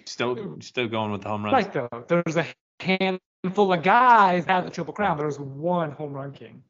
Still, 0.05 0.57
still 0.62 0.88
going 0.88 1.12
with 1.12 1.21
the 1.21 1.29
home 1.29 1.45
runs. 1.45 1.53
Right 1.53 1.71
though, 1.71 2.05
there's 2.07 2.38
a 2.38 2.45
handful 3.43 3.73
of 3.73 3.84
guys 3.84 4.45
have 4.45 4.65
the 4.65 4.71
triple 4.71 4.93
crown. 4.93 5.17
There's 5.17 5.39
one 5.39 5.91
home 5.91 6.13
run 6.13 6.32
king. 6.32 6.63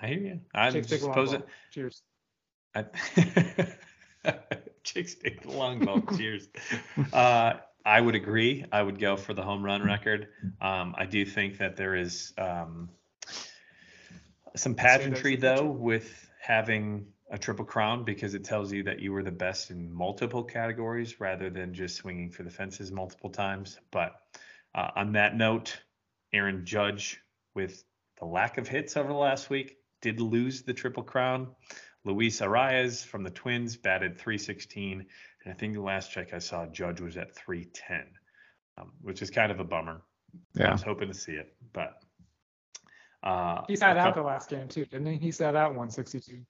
I 0.00 0.06
hear 0.06 0.18
you. 0.18 0.40
I 0.54 0.70
Chicks 0.70 0.88
dig 0.88 1.00
the 1.00 1.06
suppose 1.06 1.32
it. 1.32 1.46
Cheers. 1.72 2.02
I, 2.74 2.84
chicks 4.84 5.14
take 5.14 5.42
the 5.42 5.50
long 5.50 5.84
ball. 5.84 6.00
Cheers. 6.16 6.48
Uh, 7.12 7.54
I 7.84 8.00
would 8.00 8.14
agree. 8.14 8.64
I 8.72 8.82
would 8.82 8.98
go 8.98 9.16
for 9.16 9.34
the 9.34 9.42
home 9.42 9.62
run 9.62 9.82
record. 9.82 10.28
Um, 10.60 10.94
I 10.96 11.06
do 11.06 11.24
think 11.24 11.58
that 11.58 11.76
there 11.76 11.94
is 11.94 12.32
um, 12.38 12.90
some 14.56 14.74
pageantry 14.74 15.36
though 15.36 15.64
with 15.64 16.28
having 16.40 17.06
a 17.30 17.38
triple 17.38 17.64
crown 17.64 18.04
because 18.04 18.34
it 18.34 18.44
tells 18.44 18.72
you 18.72 18.82
that 18.82 19.00
you 19.00 19.12
were 19.12 19.22
the 19.22 19.30
best 19.30 19.70
in 19.70 19.92
multiple 19.92 20.42
categories 20.42 21.20
rather 21.20 21.48
than 21.48 21.72
just 21.72 21.96
swinging 21.96 22.30
for 22.30 22.42
the 22.42 22.50
fences 22.50 22.90
multiple 22.90 23.30
times. 23.30 23.78
But 23.90 24.16
uh, 24.74 24.90
on 24.96 25.12
that 25.12 25.36
note, 25.36 25.76
Aaron 26.32 26.64
Judge, 26.64 27.20
with 27.54 27.84
the 28.18 28.26
lack 28.26 28.58
of 28.58 28.68
hits 28.68 28.96
over 28.96 29.08
the 29.08 29.14
last 29.14 29.50
week, 29.50 29.76
did 30.02 30.20
lose 30.20 30.62
the 30.62 30.74
triple 30.74 31.02
crown. 31.02 31.48
Luis 32.04 32.40
Arraez 32.40 33.04
from 33.04 33.22
the 33.22 33.30
Twins 33.30 33.76
batted 33.76 34.18
316, 34.18 35.06
and 35.44 35.52
I 35.52 35.56
think 35.56 35.74
the 35.74 35.80
last 35.80 36.10
check 36.10 36.32
I 36.32 36.38
saw, 36.38 36.66
Judge 36.66 37.00
was 37.00 37.16
at 37.16 37.34
310, 37.34 38.06
um, 38.78 38.92
which 39.02 39.20
is 39.20 39.30
kind 39.30 39.52
of 39.52 39.60
a 39.60 39.64
bummer. 39.64 40.02
Yeah. 40.54 40.68
I 40.68 40.72
was 40.72 40.82
hoping 40.82 41.08
to 41.08 41.14
see 41.14 41.32
it, 41.32 41.54
but 41.72 41.94
uh, 43.22 43.62
He 43.68 43.76
sat 43.76 43.98
out 43.98 44.14
the 44.14 44.22
last 44.22 44.48
game 44.48 44.68
too, 44.68 44.86
didn't 44.86 45.06
he? 45.06 45.18
He 45.18 45.30
sat 45.30 45.56
out 45.56 45.70
162. 45.70 46.40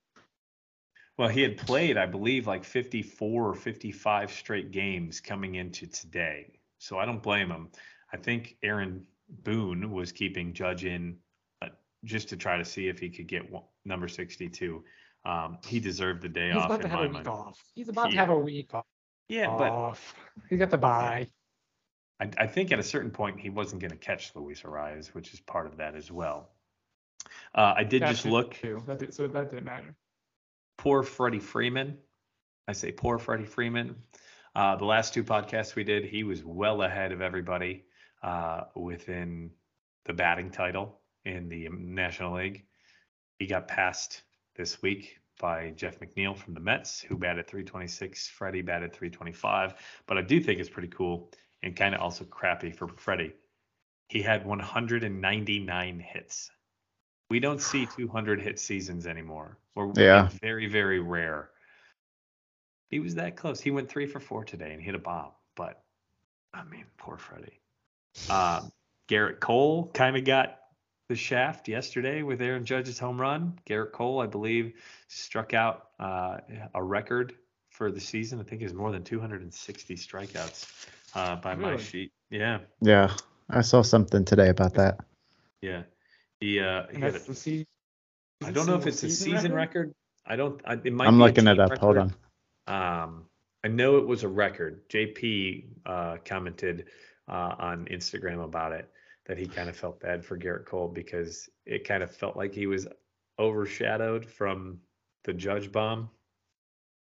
Well, 1.18 1.28
he 1.28 1.42
had 1.42 1.58
played, 1.58 1.96
I 1.96 2.06
believe, 2.06 2.46
like 2.46 2.64
54 2.64 3.50
or 3.50 3.54
55 3.54 4.32
straight 4.32 4.70
games 4.70 5.20
coming 5.20 5.56
into 5.56 5.86
today. 5.86 6.46
So 6.78 6.98
I 6.98 7.04
don't 7.04 7.22
blame 7.22 7.50
him. 7.50 7.68
I 8.12 8.16
think 8.16 8.56
Aaron 8.62 9.06
Boone 9.44 9.92
was 9.92 10.12
keeping 10.12 10.52
Judge 10.52 10.84
in 10.84 11.16
uh, 11.62 11.68
just 12.04 12.28
to 12.30 12.36
try 12.36 12.56
to 12.58 12.64
see 12.64 12.88
if 12.88 12.98
he 12.98 13.08
could 13.08 13.26
get 13.28 13.50
one, 13.50 13.62
number 13.84 14.08
62. 14.08 14.82
Um, 15.24 15.58
he 15.66 15.80
deserved 15.80 16.22
the 16.22 16.28
day 16.28 16.48
He's 16.48 16.56
off 16.56 16.66
about 16.66 16.82
to 16.82 16.88
have 16.88 17.00
a 17.04 17.08
week 17.08 17.28
off. 17.28 17.62
He's 17.74 17.88
about 17.88 18.10
to 18.10 18.16
have 18.16 18.30
a 18.30 18.38
week 18.38 18.74
off. 18.74 18.86
Yeah, 19.28 19.54
but 19.56 19.70
off. 19.70 20.14
He 20.48 20.56
got 20.56 20.70
the 20.70 20.78
bye. 20.78 21.28
I, 22.20 22.30
I 22.38 22.46
think 22.46 22.72
at 22.72 22.78
a 22.78 22.82
certain 22.82 23.10
point 23.10 23.38
he 23.38 23.50
wasn't 23.50 23.80
going 23.80 23.92
to 23.92 23.96
catch 23.96 24.34
Luis 24.34 24.62
Arraez, 24.62 25.08
which 25.08 25.32
is 25.32 25.40
part 25.40 25.66
of 25.66 25.76
that 25.76 25.94
as 25.94 26.10
well. 26.10 26.50
Uh, 27.54 27.74
I 27.76 27.84
did 27.84 28.02
That 28.02 28.10
just 28.10 28.26
look. 28.26 28.54
too. 28.54 28.82
That 28.86 28.98
did, 28.98 29.14
so 29.14 29.26
that 29.28 29.50
didn't 29.50 29.64
matter. 29.64 29.94
poor 30.78 31.02
Freddie 31.02 31.38
Freeman. 31.38 31.98
I 32.66 32.72
say 32.72 32.90
poor 32.92 33.18
Freddie 33.18 33.44
Freeman. 33.44 33.96
Uh, 34.54 34.76
the 34.76 34.84
last 34.84 35.14
two 35.14 35.22
podcasts 35.22 35.74
we 35.76 35.84
did, 35.84 36.04
he 36.04 36.24
was 36.24 36.42
well 36.44 36.82
ahead 36.82 37.12
of 37.12 37.20
everybody 37.20 37.84
uh, 38.22 38.62
within 38.74 39.50
the 40.04 40.12
batting 40.12 40.50
title 40.50 41.00
in 41.24 41.48
the 41.48 41.68
National 41.70 42.36
League. 42.36 42.64
He 43.38 43.46
got 43.46 43.68
passed 43.68 44.22
this 44.56 44.82
week 44.82 45.18
by 45.40 45.70
Jeff 45.70 45.98
McNeil 46.00 46.36
from 46.36 46.54
the 46.54 46.60
Mets, 46.60 47.00
who 47.00 47.16
batted 47.16 47.46
326. 47.46 48.28
Freddie 48.28 48.62
batted 48.62 48.92
325. 48.92 49.74
But 50.06 50.18
I 50.18 50.22
do 50.22 50.40
think 50.40 50.60
it's 50.60 50.68
pretty 50.68 50.88
cool 50.88 51.30
and 51.62 51.74
kind 51.74 51.94
of 51.94 52.00
also 52.00 52.24
crappy 52.24 52.70
for 52.70 52.88
Freddie. 52.88 53.34
He 54.08 54.20
had 54.22 54.44
199 54.44 56.00
hits. 56.00 56.50
We 57.30 57.40
don't 57.40 57.60
see 57.60 57.86
200 57.96 58.40
hit 58.40 58.58
seasons 58.58 59.06
anymore. 59.06 59.58
Or 59.74 59.92
Yeah. 59.96 60.28
very, 60.42 60.66
very 60.66 61.00
rare. 61.00 61.50
He 62.90 62.98
was 62.98 63.14
that 63.14 63.36
close. 63.36 63.60
He 63.60 63.70
went 63.70 63.88
three 63.88 64.06
for 64.06 64.20
four 64.20 64.44
today 64.44 64.72
and 64.74 64.82
hit 64.82 64.94
a 64.94 64.98
bomb. 64.98 65.30
But 65.54 65.82
I 66.52 66.64
mean, 66.64 66.84
poor 66.98 67.16
Freddie. 67.16 67.59
Um, 68.28 68.70
Gerrit 69.08 69.40
Cole 69.40 69.90
kind 69.92 70.16
of 70.16 70.24
got 70.24 70.58
the 71.08 71.16
shaft 71.16 71.68
yesterday 71.68 72.22
with 72.22 72.40
Aaron 72.40 72.64
Judge's 72.64 72.98
home 72.98 73.20
run. 73.20 73.58
Gerrit 73.68 73.92
Cole, 73.92 74.20
I 74.20 74.26
believe, 74.26 74.74
struck 75.08 75.54
out 75.54 75.88
uh, 75.98 76.38
a 76.74 76.82
record 76.82 77.34
for 77.70 77.90
the 77.90 78.00
season. 78.00 78.40
I 78.40 78.44
think 78.44 78.62
is 78.62 78.74
more 78.74 78.92
than 78.92 79.02
260 79.02 79.96
strikeouts 79.96 80.86
uh, 81.14 81.36
by 81.36 81.54
my 81.54 81.76
sheet. 81.76 82.12
Yeah, 82.30 82.60
Yeah. 82.80 83.14
I 83.52 83.62
saw 83.62 83.82
something 83.82 84.24
today 84.24 84.48
about 84.48 84.74
that. 84.74 85.00
yeah. 85.60 85.82
He, 86.38 86.60
uh, 86.60 86.84
he 86.92 87.00
had 87.00 87.16
a- 87.16 87.18
the 87.18 87.34
season. 87.34 87.66
I 88.42 88.52
don't 88.52 88.66
know 88.66 88.76
if 88.76 88.86
it's 88.86 89.02
a 89.02 89.10
season 89.10 89.52
record. 89.52 89.92
I 90.24 90.36
don't. 90.36 90.60
I, 90.64 90.74
it 90.74 90.92
might 90.92 91.08
I'm 91.08 91.18
be 91.18 91.24
a 91.24 91.26
looking 91.26 91.46
it 91.48 91.54
team 91.54 91.60
up. 91.60 91.76
Hold 91.78 91.98
on. 91.98 92.14
Um, 92.66 93.24
I 93.64 93.68
know 93.68 93.98
it 93.98 94.06
was 94.06 94.22
a 94.22 94.28
record. 94.28 94.88
JP 94.88 95.64
uh, 95.84 96.16
commented 96.24 96.86
uh, 97.30 97.54
on 97.58 97.86
Instagram 97.86 98.44
about 98.44 98.72
it 98.72 98.90
that 99.26 99.38
he 99.38 99.46
kind 99.46 99.68
of 99.68 99.76
felt 99.76 100.00
bad 100.00 100.24
for 100.24 100.36
Gerrit 100.36 100.64
Cole 100.66 100.88
because 100.88 101.48
it 101.64 101.86
kind 101.86 102.02
of 102.02 102.10
felt 102.10 102.36
like 102.36 102.52
he 102.52 102.66
was 102.66 102.86
overshadowed 103.38 104.26
from 104.26 104.78
the 105.24 105.32
Judge 105.32 105.70
bomb. 105.72 106.10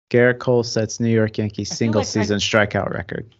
Gerrit 0.09 0.39
Cole 0.39 0.63
sets 0.63 0.99
New 0.99 1.09
York 1.09 1.37
Yankees 1.37 1.69
single 1.69 2.01
like 2.01 2.07
I- 2.07 2.09
season 2.09 2.39
strikeout 2.39 2.91
record. 2.93 3.33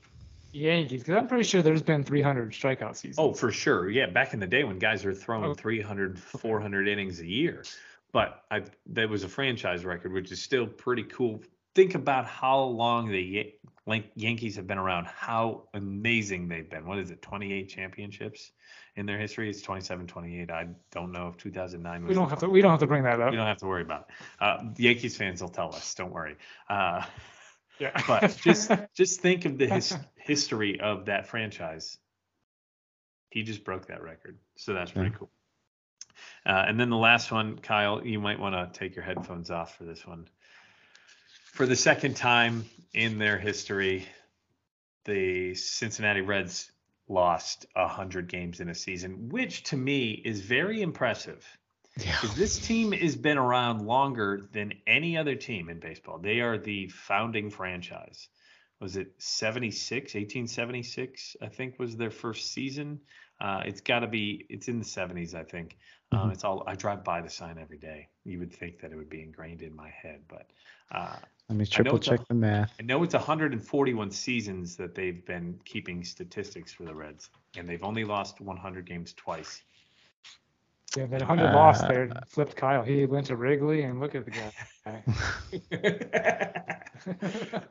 Yankees, 0.51 1.03
because 1.03 1.15
I'm 1.15 1.27
pretty 1.27 1.43
sure 1.43 1.61
there's 1.61 1.83
been 1.83 2.03
300 2.03 2.51
strikeout 2.51 2.95
seasons. 2.95 3.19
Oh, 3.19 3.33
for 3.33 3.51
sure. 3.51 3.89
Yeah, 3.89 4.07
back 4.07 4.33
in 4.33 4.39
the 4.39 4.47
day 4.47 4.63
when 4.63 4.79
guys 4.79 5.05
were 5.05 5.13
throwing 5.13 5.51
Oh. 5.51 5.53
300, 5.53 6.17
400 6.17 6.87
innings 6.87 7.19
a 7.19 7.25
year. 7.27 7.63
But 8.11 8.43
I 8.49 8.63
that 8.87 9.07
was 9.07 9.23
a 9.23 9.29
franchise 9.29 9.85
record, 9.85 10.11
which 10.11 10.31
is 10.31 10.41
still 10.41 10.65
pretty 10.65 11.03
cool. 11.03 11.41
Think 11.75 11.95
about 11.95 12.25
how 12.25 12.59
long 12.61 13.09
the 13.09 13.21
Yan- 13.21 13.51
Yan- 13.87 14.03
Yankees 14.15 14.55
have 14.55 14.67
been 14.67 14.77
around, 14.77 15.05
how 15.05 15.67
amazing 15.73 16.47
they've 16.47 16.69
been. 16.69 16.85
What 16.87 16.99
is 16.99 17.11
it, 17.11 17.21
28 17.21 17.69
championships 17.69 18.51
in 18.95 19.05
their 19.05 19.17
history? 19.19 19.49
It's 19.49 19.61
27, 19.61 20.07
28. 20.07 20.49
I 20.51 20.67
don't 20.91 21.11
know 21.11 21.27
if 21.27 21.37
2009 21.37 22.01
was. 22.03 22.09
we 22.09 22.15
don't 22.15 22.29
have 22.29 22.39
to. 22.39 22.49
We 22.49 22.61
don't 22.61 22.71
have 22.71 22.79
to 22.81 22.87
bring 22.87 23.03
that 23.03 23.21
up. 23.21 23.31
We 23.31 23.37
don't 23.37 23.45
have 23.47 23.57
to 23.59 23.67
worry 23.67 23.83
about 23.83 24.07
it. 24.09 24.43
Uh, 24.43 24.63
Yankees 24.77 25.15
fans 25.15 25.41
will 25.41 25.49
tell 25.49 25.73
us. 25.73 25.93
Don't 25.95 26.11
worry. 26.11 26.35
Uh, 26.69 27.03
Yeah. 27.79 27.91
but 28.07 28.35
just 28.41 28.71
just 28.95 29.21
think 29.21 29.45
of 29.45 29.57
the 29.57 29.67
his, 29.67 29.95
history 30.17 30.79
of 30.81 31.05
that 31.05 31.27
franchise. 31.27 31.97
He 33.29 33.43
just 33.43 33.63
broke 33.63 33.87
that 33.87 34.01
record, 34.01 34.39
so 34.57 34.73
that's 34.73 34.91
pretty 34.91 35.11
Yeah. 35.11 35.17
cool. 35.19 35.29
Uh, 36.45 36.65
and 36.67 36.79
then 36.79 36.89
the 36.89 36.97
last 36.97 37.31
one, 37.31 37.57
Kyle, 37.59 38.05
you 38.05 38.19
might 38.19 38.39
want 38.39 38.55
to 38.55 38.77
take 38.77 38.95
your 38.95 39.05
headphones 39.05 39.49
off 39.51 39.77
for 39.77 39.83
this 39.85 40.05
one. 40.05 40.27
For 41.59 41.65
the 41.65 41.75
second 41.75 42.15
time 42.15 42.63
in 42.93 43.17
their 43.17 43.37
history, 43.37 44.07
the 45.03 45.55
Cincinnati 45.55 46.21
Reds 46.21 46.71
lost 47.09 47.65
100 47.73 48.29
games 48.29 48.61
in 48.61 48.69
a 48.69 48.73
season, 48.73 49.27
which 49.27 49.63
to 49.63 49.75
me 49.75 50.11
is 50.11 50.39
very 50.39 50.81
impressive. 50.81 51.45
Yeah. 51.97 52.15
This 52.37 52.65
team 52.65 52.93
has 52.93 53.17
been 53.17 53.37
around 53.37 53.85
longer 53.85 54.47
than 54.53 54.71
any 54.87 55.17
other 55.17 55.35
team 55.35 55.67
in 55.67 55.81
baseball. 55.81 56.17
They 56.17 56.39
are 56.39 56.57
the 56.57 56.87
founding 56.87 57.49
franchise. 57.49 58.29
Was 58.79 58.95
it 58.95 59.11
76, 59.17 60.13
1876? 60.13 61.35
I 61.41 61.47
think 61.47 61.77
was 61.77 61.97
their 61.97 62.09
first 62.09 62.53
season. 62.53 63.01
Uh, 63.41 63.63
it's 63.65 63.81
got 63.81 63.99
to 63.99 64.07
be, 64.07 64.45
it's 64.47 64.69
in 64.69 64.79
the 64.79 64.85
70s, 64.85 65.35
I 65.35 65.43
think. 65.43 65.77
Um, 66.13 66.29
Mhm. 66.29 66.31
it's 66.31 66.45
all, 66.45 66.63
I 66.65 66.75
drive 66.75 67.03
by 67.03 67.19
the 67.19 67.29
sign 67.29 67.57
every 67.57 67.79
day. 67.79 68.07
You 68.23 68.39
would 68.39 68.53
think 68.53 68.79
that 68.79 68.93
it 68.93 68.95
would 68.95 69.09
be 69.09 69.21
ingrained 69.21 69.61
in 69.61 69.75
my 69.75 69.89
head, 69.89 70.21
but 70.29 70.49
uh, 70.91 71.17
Let 71.49 71.57
me 71.57 71.63
it's 71.63 71.71
a- 71.71 71.75
triple 71.75 71.97
check 71.97 72.27
the 72.27 72.35
math. 72.35 72.73
I 72.79 72.83
know 72.83 73.01
it's 73.03 73.15
141 73.15 74.11
seasons 74.11 74.75
that 74.77 74.93
they've 74.93 75.25
been 75.25 75.59
keeping 75.65 76.03
statistics 76.03 76.71
for 76.71 76.83
the 76.83 76.93
Reds, 76.93 77.31
and 77.57 77.67
they've 77.67 77.83
only 77.83 78.05
lost 78.05 78.39
100 78.39 78.85
games 78.85 79.13
twice. 79.13 79.63
Yeah, 80.95 81.07
that 81.07 81.21
100 81.21 81.53
lost 81.53 81.83
Uh, 81.83 81.87
there 81.87 82.09
flipped 82.27 82.55
Kyle. 82.55 82.83
He 82.83 83.05
went 83.05 83.27
to 83.27 83.35
Wrigley 83.35 83.83
and 83.83 83.99
look 83.99 84.15
at 84.15 84.25
the 84.25 84.31
guy. 84.31 84.51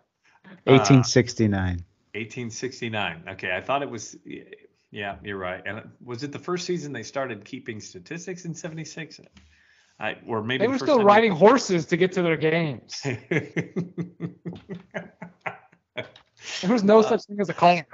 1869. 0.64 1.84
1869. 2.14 3.24
Okay, 3.30 3.54
I 3.54 3.60
thought 3.60 3.82
it 3.82 3.90
was. 3.90 4.16
Yeah, 4.90 5.16
you're 5.22 5.38
right. 5.38 5.62
And 5.66 5.82
was 6.02 6.22
it 6.22 6.32
the 6.32 6.38
first 6.38 6.64
season 6.64 6.92
they 6.92 7.02
started 7.02 7.44
keeping 7.44 7.80
statistics 7.80 8.44
in 8.44 8.54
'76? 8.54 9.20
I 10.00 10.16
or 10.26 10.42
maybe 10.42 10.58
they 10.58 10.68
were 10.68 10.74
first 10.74 10.84
still 10.84 10.98
time 10.98 11.06
riding 11.06 11.32
horses 11.32 11.86
to 11.86 11.96
get 11.96 12.12
to 12.12 12.22
their 12.22 12.36
games. 12.36 13.02
There 16.60 16.72
was 16.72 16.84
no 16.84 17.02
such 17.02 17.24
thing 17.24 17.40
as 17.40 17.48
a 17.48 17.54
car. 17.54 17.86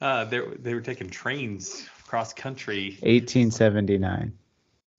uh, 0.00 0.24
they 0.24 0.40
they 0.58 0.74
were 0.74 0.80
taking 0.80 1.10
trains 1.10 1.88
cross 2.06 2.32
country. 2.32 2.90
1879. 3.00 4.32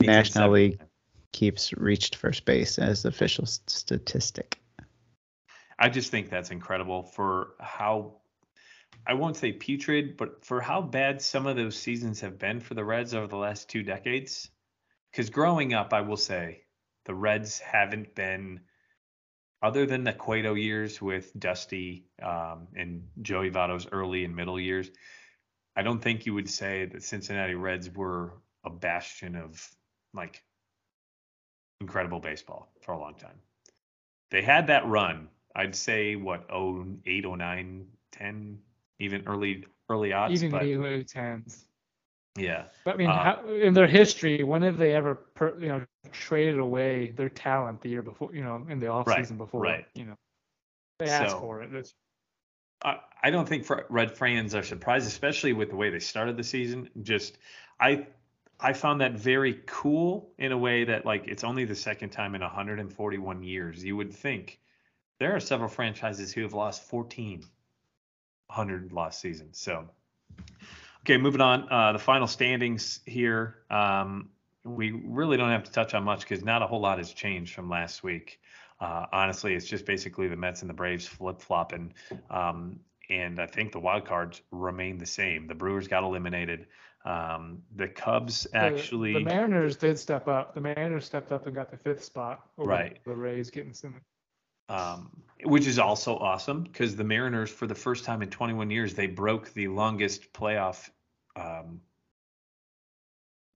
National 0.02 0.52
League 0.52 0.80
keeps 1.32 1.74
reached 1.74 2.16
first 2.16 2.46
base 2.46 2.80
as 2.80 3.06
official 3.06 3.46
statistic. 3.46 4.60
I 5.80 5.90
just 5.90 6.12
think 6.12 6.30
that's 6.30 6.52
incredible 6.52 7.04
for 7.04 7.54
how 7.60 8.16
I 9.06 9.14
won't 9.14 9.38
say 9.38 9.52
putrid, 9.52 10.18
but 10.18 10.44
for 10.44 10.60
how 10.60 10.82
bad 10.82 11.22
some 11.22 11.48
of 11.48 11.56
those 11.56 11.78
seasons 11.78 12.20
have 12.22 12.40
been 12.40 12.60
for 12.60 12.74
the 12.74 12.84
Reds 12.84 13.14
over 13.14 13.28
the 13.28 13.38
last 13.38 13.70
two 13.70 13.84
decades. 13.84 14.50
Because 15.12 15.30
growing 15.30 15.74
up, 15.74 15.94
I 15.94 16.02
will 16.02 16.18
say 16.18 16.62
the 17.06 17.16
Reds 17.16 17.60
haven't 17.60 18.14
been, 18.16 18.62
other 19.62 19.86
than 19.86 20.04
the 20.04 20.14
Cueto 20.14 20.54
years 20.54 21.02
with 21.02 21.32
Dusty 21.40 22.06
um, 22.22 22.68
and 22.76 23.08
Joey 23.22 23.50
Votto's 23.50 23.88
early 23.92 24.26
and 24.26 24.36
middle 24.36 24.60
years, 24.60 24.92
I 25.76 25.84
don't 25.84 26.02
think 26.02 26.26
you 26.26 26.34
would 26.34 26.50
say 26.50 26.86
that 26.86 27.04
Cincinnati 27.04 27.56
Reds 27.56 27.90
were 27.90 28.34
a 28.66 28.70
bastion 28.70 29.36
of 29.36 29.66
like 30.14 30.44
incredible 31.80 32.20
baseball 32.20 32.72
for 32.82 32.94
a 32.94 33.00
long 33.00 33.16
time. 33.16 33.40
They 34.32 34.42
had 34.42 34.68
that 34.68 34.86
run. 34.88 35.30
I'd 35.56 35.76
say 35.76 36.16
what 36.16 36.52
oh 36.52 36.86
eight 37.06 37.26
oh 37.26 37.36
nine 37.36 37.88
ten 38.12 38.60
even 39.00 39.24
early 39.28 39.66
early 39.90 40.14
odds. 40.14 40.44
Even 40.44 40.52
but 40.52 40.64
the 40.64 41.06
tens. 41.08 41.67
Yeah, 42.38 42.66
But 42.86 42.94
I 42.96 42.98
mean, 42.98 43.10
Uh, 43.10 43.24
how, 43.24 43.48
in 43.50 43.74
their 43.74 43.88
history, 43.88 44.44
when 44.44 44.62
have 44.62 44.78
they 44.78 44.94
ever, 44.94 45.16
per, 45.16 45.58
you 45.60 45.68
know, 45.68 45.86
traded 46.12 46.60
away 46.60 47.12
their 47.12 47.30
talent 47.30 47.82
the 47.82 47.90
year 47.90 48.02
before? 48.02 48.34
You 48.34 48.44
know, 48.44 48.66
in 48.70 48.80
the 48.80 48.88
off 48.88 49.08
Right, 49.08 49.18
season 49.20 49.38
before. 49.38 49.62
right. 49.62 49.86
You 49.96 50.06
know, 50.06 50.16
they 51.00 51.08
asked 51.10 51.32
So- 51.32 51.40
for 51.40 51.62
it. 51.64 51.74
It's, 51.74 51.94
I, 52.84 53.00
I 53.24 53.32
don't 53.32 53.48
think 53.48 53.68
Red 53.90 54.16
fans 54.16 54.54
are 54.54 54.62
surprised, 54.64 55.08
especially 55.08 55.52
with 55.54 55.70
the 55.72 55.76
way 55.76 55.90
they 55.90 56.00
started 56.00 56.38
the 56.38 56.44
season. 56.44 56.90
Just 57.02 57.40
I 57.80 58.06
I 58.60 58.74
found 58.74 59.02
that 59.02 59.14
very 59.14 59.62
cool 59.66 60.32
in 60.38 60.52
a 60.52 60.58
way 60.58 60.84
that 60.84 61.04
like 61.06 61.28
it's 61.28 61.44
only 61.44 61.66
the 61.66 61.76
second 61.76 62.10
time 62.12 62.36
in 62.36 62.42
141 62.42 63.42
years. 63.44 63.84
You 63.84 63.96
would 63.98 64.14
think 64.14 64.60
there 65.20 65.36
are 65.36 65.40
several 65.40 65.70
franchises 65.70 66.32
who 66.32 66.44
have 66.44 66.54
lost 66.54 66.84
14 66.84 67.44
100 68.48 68.92
lost 68.94 69.20
seasons. 69.22 69.58
So 69.58 69.90
okay, 71.08 71.18
moving 71.18 71.40
on. 71.40 71.72
Uh, 71.72 71.94
the 71.94 72.00
final 72.00 72.28
standings 72.28 73.00
here. 73.06 73.60
Um, 73.70 74.30
we 74.66 74.92
really 74.92 75.38
don't 75.38 75.50
have 75.50 75.64
to 75.64 75.72
touch 75.72 75.94
on 75.94 76.04
much 76.04 76.20
because 76.22 76.44
not 76.44 76.62
a 76.62 76.68
whole 76.68 76.82
lot 76.82 76.98
has 76.98 77.14
changed 77.14 77.54
from 77.54 77.70
last 77.70 78.04
week. 78.04 78.42
Uh, 78.82 79.06
honestly, 79.14 79.56
it's 79.56 79.66
just 79.66 79.86
basically 79.86 80.28
the 80.28 80.36
Mets 80.36 80.62
and 80.62 80.70
the 80.70 80.74
Braves 80.74 81.08
flip 81.08 81.42
flopping. 81.42 81.94
Um, 82.30 82.82
and 83.10 83.40
I 83.40 83.48
think 83.48 83.72
the 83.72 83.80
wild 83.80 84.06
cards 84.06 84.42
remain 84.52 84.98
the 84.98 85.06
same. 85.06 85.48
The 85.48 85.56
Brewers 85.56 85.88
got 85.88 86.04
eliminated. 86.04 86.68
Um, 87.06 87.64
the 87.78 87.88
Cubs 87.88 88.44
the- 88.44 88.58
actually, 88.58 89.14
the, 89.14 89.22
Mariners 89.22 89.78
did 89.78 89.98
step 89.98 90.28
up. 90.28 90.54
The 90.54 90.62
Mariners 90.62 91.06
stepped 91.06 91.32
up 91.32 91.46
and 91.46 91.56
got 91.56 91.72
the 91.72 91.78
fifth 91.78 92.04
spot. 92.04 92.42
Over 92.58 92.70
Right. 92.70 93.00
The 93.06 93.16
Rays 93.16 93.50
getting 93.50 93.74
some. 93.74 94.02
um, 94.68 95.10
which 95.46 95.68
is 95.68 95.80
also 95.80 96.18
awesome 96.18 96.64
because 96.64 96.98
the 96.98 97.06
Mariners, 97.06 97.50
for 97.50 97.66
the 97.66 97.76
first 97.76 98.04
time 98.04 98.22
in 98.22 98.30
21 98.30 98.70
years, 98.70 98.94
they 98.94 99.08
broke 99.08 99.54
the 99.54 99.70
longest 99.70 100.34
playoff 100.34 100.90
um, 101.38 101.82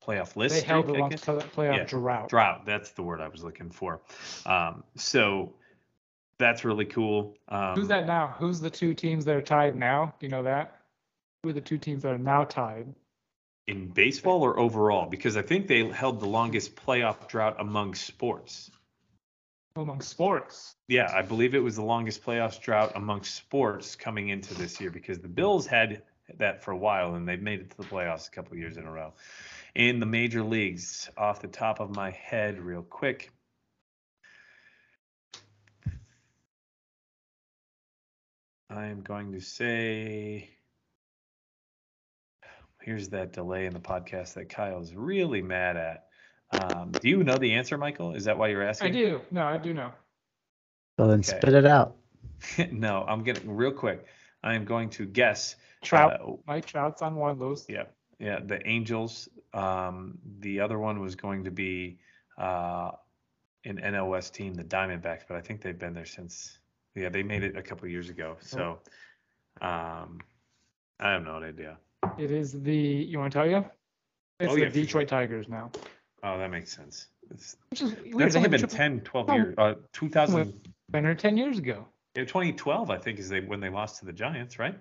playoff 0.05 0.35
list. 0.35 0.55
They 0.55 0.61
held 0.61 0.87
the 0.87 0.93
long 0.93 1.11
playoff 1.11 1.77
Yeah, 1.77 1.83
drought. 1.85 2.29
drought. 2.29 2.65
That's 2.65 2.91
the 2.91 3.03
word 3.03 3.21
I 3.21 3.27
was 3.27 3.43
looking 3.43 3.69
for. 3.71 4.01
Um, 4.45 4.83
so 4.95 5.53
that's 6.37 6.65
really 6.65 6.85
cool. 6.85 7.35
Um, 7.47 7.75
Who's 7.75 7.87
that 7.89 8.07
now? 8.07 8.35
Who's 8.39 8.59
the 8.59 8.69
two 8.69 8.93
teams 8.93 9.25
that 9.25 9.35
are 9.35 9.41
tied 9.41 9.75
now? 9.75 10.13
Do 10.19 10.25
you 10.25 10.31
know 10.31 10.43
that? 10.43 10.77
Who 11.43 11.49
are 11.49 11.53
the 11.53 11.61
two 11.61 11.77
teams 11.77 12.03
that 12.03 12.13
are 12.13 12.17
now 12.17 12.43
tied? 12.43 12.93
in 13.67 13.87
baseball 13.87 14.43
or 14.43 14.59
overall? 14.59 15.09
Because 15.09 15.37
I 15.37 15.41
think 15.41 15.67
they 15.67 15.87
held 15.87 16.19
the 16.19 16.27
longest 16.27 16.75
playoff 16.75 17.27
drought 17.27 17.55
among 17.59 17.95
sports. 17.95 18.71
Among 19.75 20.01
sports. 20.01 20.75
Yeah, 20.87 21.09
I 21.13 21.21
believe 21.21 21.55
it 21.55 21.63
was 21.63 21.77
the 21.77 21.83
longest 21.83 22.23
playoffs 22.23 22.59
drought 22.59 22.91
amongst 22.95 23.35
sports 23.35 23.95
coming 23.95 24.29
into 24.29 24.53
this 24.53 24.81
year 24.81 24.91
because 24.91 25.19
the 25.19 25.29
Bills 25.29 25.65
had 25.65 26.03
that 26.39 26.63
for 26.63 26.71
a 26.71 26.77
while 26.77 27.15
and 27.15 27.27
they've 27.27 27.41
made 27.41 27.59
it 27.61 27.71
to 27.71 27.77
the 27.77 27.83
playoffs 27.83 28.27
a 28.27 28.31
couple 28.31 28.53
of 28.53 28.59
years 28.59 28.77
in 28.77 28.85
a 28.85 28.91
row. 28.91 29.13
In 29.75 29.99
the 29.99 30.05
major 30.05 30.43
leagues, 30.43 31.09
off 31.17 31.41
the 31.41 31.47
top 31.47 31.79
of 31.79 31.95
my 31.95 32.11
head, 32.11 32.59
real 32.59 32.81
quick. 32.81 33.31
I 38.69 38.85
am 38.87 39.01
going 39.01 39.33
to 39.33 39.41
say 39.41 40.49
here's 42.81 43.09
that 43.09 43.33
delay 43.33 43.65
in 43.65 43.73
the 43.73 43.79
podcast 43.79 44.33
that 44.35 44.49
Kyle's 44.49 44.93
really 44.93 45.41
mad 45.41 45.77
at. 45.77 46.05
Um, 46.51 46.91
do 46.99 47.09
you 47.09 47.23
know 47.23 47.37
the 47.37 47.53
answer, 47.53 47.77
Michael? 47.77 48.13
Is 48.13 48.25
that 48.25 48.37
why 48.37 48.49
you're 48.49 48.63
asking? 48.63 48.89
I 48.89 48.91
do. 48.91 49.21
No, 49.31 49.43
I 49.43 49.57
do 49.57 49.73
know. 49.73 49.91
Well, 50.97 51.07
then 51.07 51.19
Okay. 51.19 51.37
spit 51.37 51.53
it 51.53 51.65
out. 51.65 51.95
no, 52.71 53.03
I'm 53.07 53.23
getting 53.23 53.55
real 53.55 53.71
quick. 53.71 54.05
I 54.43 54.55
am 54.55 54.65
going 54.65 54.89
to 54.91 55.05
guess. 55.05 55.55
Trout. 55.83 56.19
uh, 56.21 56.33
Mike 56.47 56.65
Trout's 56.65 57.01
on 57.01 57.15
one 57.15 57.31
of 57.31 57.39
those. 57.39 57.65
yeah, 57.69 57.83
yeah, 58.19 58.39
the 58.43 58.65
Angels. 58.67 59.29
Um, 59.53 60.17
the 60.39 60.59
other 60.59 60.77
one 60.79 60.99
was 60.99 61.15
going 61.15 61.43
to 61.43 61.51
be 61.51 61.97
uh, 62.37 62.91
an 63.65 63.75
NOS 63.77 64.29
team, 64.29 64.53
the 64.53 64.63
Diamondbacks, 64.63 65.21
but 65.27 65.37
I 65.37 65.41
think 65.41 65.61
they've 65.61 65.77
been 65.77 65.93
there 65.93 66.05
since. 66.05 66.59
Yeah, 66.95 67.09
they 67.09 67.23
made 67.23 67.43
it 67.43 67.55
a 67.55 67.61
couple 67.61 67.87
years 67.87 68.09
ago. 68.09 68.35
So, 68.41 68.79
um, 69.61 70.19
I 70.99 71.11
have 71.13 71.23
no 71.23 71.35
idea. 71.37 71.77
It 72.17 72.31
is 72.31 72.51
the. 72.61 72.75
You 72.75 73.19
want 73.19 73.31
to 73.33 73.39
tell 73.39 73.47
you? 73.49 73.63
It's 74.39 74.51
Oh, 74.51 74.55
the 74.55 74.61
yeah, 74.61 74.67
for 74.69 74.73
sure. 74.75 74.83
Detroit 74.83 75.07
Tigers 75.07 75.47
now. 75.47 75.71
Oh, 76.23 76.37
that 76.37 76.49
makes 76.51 76.75
sense. 76.75 77.07
It's, 77.29 77.55
Which 77.69 77.81
is 77.81 77.95
weird. 78.03 78.17
that's 78.19 78.35
only 78.35 78.49
been 78.49 78.59
triple 78.59 78.75
10, 78.77 79.01
12 79.01 79.29
Oh. 79.29 79.33
years. 79.35 79.55
Uh, 79.57 79.73
2000, 79.93 80.53
winner 80.91 81.15
ten 81.15 81.37
years 81.37 81.57
ago. 81.59 81.85
Yeah, 82.15 82.25
2012, 82.25 82.89
I 82.89 82.97
think, 82.97 83.19
is 83.19 83.29
they 83.29 83.41
when 83.41 83.59
they 83.59 83.69
lost 83.69 83.99
to 83.99 84.05
the 84.05 84.13
Giants, 84.13 84.59
right? 84.59 84.77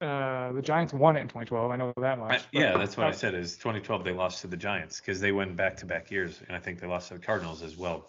Uh, 0.00 0.52
the 0.52 0.62
Giants 0.62 0.94
won 0.94 1.16
it 1.16 1.20
in 1.20 1.28
2012. 1.28 1.70
I 1.70 1.76
know 1.76 1.92
that 1.98 2.18
much. 2.18 2.40
I- 2.40 2.44
yeah, 2.52 2.78
that's 2.78 2.96
what 2.96 3.06
I 3.06 3.10
said. 3.12 3.34
Is 3.34 3.56
2012 3.56 4.02
they 4.02 4.12
lost 4.12 4.40
to 4.42 4.46
the 4.46 4.56
Giants 4.56 4.98
because 4.98 5.20
they 5.20 5.30
went 5.32 5.56
back-to-back 5.56 6.10
years, 6.10 6.40
and 6.48 6.56
I 6.56 6.60
think 6.60 6.80
they 6.80 6.86
lost 6.86 7.08
to 7.08 7.14
the 7.14 7.20
Cardinals 7.20 7.62
as 7.62 7.76
well 7.76 8.08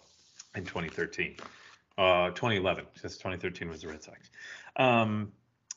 in 0.54 0.64
2013. 0.64 1.36
Uh, 1.98 2.28
2011, 2.30 2.86
because 2.94 3.18
2013 3.18 3.68
was 3.68 3.82
the 3.82 3.88
Red 3.88 4.02
Sox. 4.02 4.30
Um, 4.76 5.32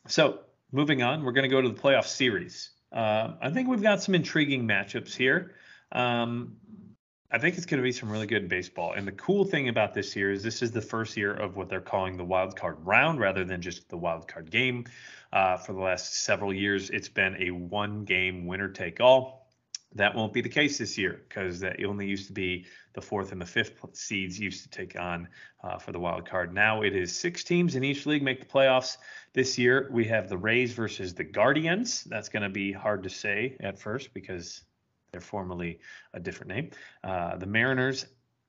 so 0.07 0.39
moving 0.71 1.03
on, 1.03 1.23
we're 1.23 1.33
going 1.33 1.43
to 1.43 1.49
go 1.49 1.61
to 1.61 1.67
the 1.67 1.79
playoff 1.79 2.05
series. 2.05 2.69
Uh, 2.93 3.33
I 3.41 3.49
think 3.49 3.67
we've 3.67 3.81
got 3.81 4.01
some 4.01 4.15
intriguing 4.15 4.65
matchups 4.65 5.13
here. 5.13 5.55
Um, 5.91 6.55
I 7.35 7.37
think 7.37 7.57
it's 7.57 7.65
going 7.65 7.81
to 7.81 7.83
be 7.83 7.91
some 7.91 8.09
really 8.09 8.27
good 8.27 8.47
baseball. 8.47 8.93
And 8.93 9.05
the 9.05 9.11
cool 9.11 9.43
thing 9.43 9.67
about 9.67 9.93
this 9.93 10.15
year 10.15 10.31
is 10.31 10.41
this 10.41 10.61
is 10.61 10.71
the 10.71 10.79
first 10.79 11.17
year 11.17 11.33
of 11.33 11.57
what 11.57 11.67
they're 11.67 11.81
calling 11.81 12.15
the 12.15 12.23
wild 12.23 12.55
card 12.55 12.77
round 12.79 13.19
rather 13.19 13.43
than 13.43 13.61
just 13.61 13.89
the 13.89 13.97
wild 13.97 14.25
card 14.25 14.49
game. 14.49 14.85
Uh, 15.33 15.57
for 15.57 15.73
the 15.73 15.81
last 15.81 16.23
several 16.23 16.53
years, 16.53 16.89
it's 16.91 17.09
been 17.09 17.35
a 17.41 17.51
one 17.51 18.05
game 18.05 18.45
winner 18.47 18.69
take 18.69 19.01
all. 19.01 19.49
That 19.95 20.15
won't 20.15 20.31
be 20.31 20.39
the 20.39 20.47
case 20.47 20.77
this 20.77 20.97
year 20.97 21.25
because 21.27 21.59
that 21.59 21.83
only 21.83 22.07
used 22.07 22.27
to 22.27 22.33
be 22.33 22.67
the 22.93 23.01
fourth 23.01 23.33
and 23.33 23.41
the 23.41 23.45
fifth 23.45 23.83
seeds 23.91 24.39
used 24.39 24.63
to 24.63 24.69
take 24.69 24.97
on 24.97 25.27
uh, 25.61 25.77
for 25.77 25.91
the 25.91 25.99
wild 25.99 26.25
card. 26.25 26.53
Now 26.53 26.83
it 26.83 26.95
is 26.95 27.13
six 27.13 27.43
teams 27.43 27.75
in 27.75 27.83
each 27.83 28.05
league 28.05 28.23
make 28.23 28.39
the 28.39 28.45
playoffs. 28.45 28.95
This 29.33 29.57
year 29.57 29.89
we 29.91 30.05
have 30.05 30.29
the 30.29 30.37
Rays 30.37 30.71
versus 30.71 31.13
the 31.13 31.25
Guardians. 31.25 32.05
That's 32.05 32.29
going 32.29 32.43
to 32.43 32.49
be 32.49 32.71
hard 32.71 33.03
to 33.03 33.09
say 33.09 33.57
at 33.59 33.77
first 33.77 34.13
because 34.13 34.61
they're 35.15 35.21
formerly 35.21 35.79
a 36.13 36.19
different 36.19 36.49
name. 36.49 36.69
Uh, 37.01 37.37
the 37.37 37.45
Mariners 37.45 38.05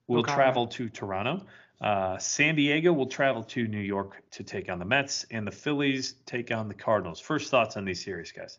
will 0.09 0.25
comment. 0.25 0.37
travel 0.37 0.67
to 0.67 0.89
Toronto. 0.89 1.47
Uh, 1.81 2.19
San 2.19 2.57
Diego 2.57 2.93
will 2.93 3.07
travel 3.07 3.45
to 3.45 3.69
New 3.69 3.79
York 3.79 4.21
to 4.33 4.43
take 4.43 4.69
on 4.69 4.81
the 4.81 4.85
Mets, 4.85 5.25
and 5.31 5.47
the 5.47 5.53
Phillies 5.53 6.15
take 6.27 6.51
on 6.51 6.67
the 6.67 6.75
Cardinals. 6.75 7.21
First 7.21 7.53
thoughts 7.53 7.77
on 7.77 7.85
these 7.85 8.05
series, 8.05 8.33
guys? 8.33 8.59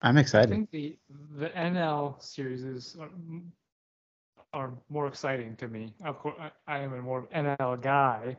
I'm 0.00 0.16
excited. 0.16 0.48
I 0.48 0.54
think 0.54 0.70
the 0.70 0.96
the 1.36 1.50
NL 1.50 2.22
series 2.22 2.64
is 2.64 2.96
are, 2.98 3.10
are 4.54 4.72
more 4.88 5.08
exciting 5.08 5.56
to 5.56 5.68
me. 5.68 5.92
Of 6.02 6.18
course, 6.20 6.36
I, 6.40 6.50
I 6.66 6.78
am 6.78 6.94
a 6.94 7.02
more 7.02 7.28
NL 7.34 7.82
guy, 7.82 8.38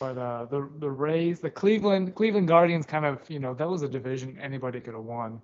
but 0.00 0.18
uh, 0.18 0.44
the 0.46 0.68
the 0.78 0.90
Rays, 0.90 1.40
the 1.40 1.50
Cleveland 1.50 2.14
Cleveland 2.14 2.48
Guardians, 2.48 2.86
kind 2.86 3.04
of 3.04 3.28
you 3.28 3.38
know 3.38 3.54
that 3.54 3.68
was 3.68 3.82
a 3.82 3.88
division 3.88 4.38
anybody 4.40 4.80
could 4.80 4.94
have 4.94 5.04
won, 5.04 5.40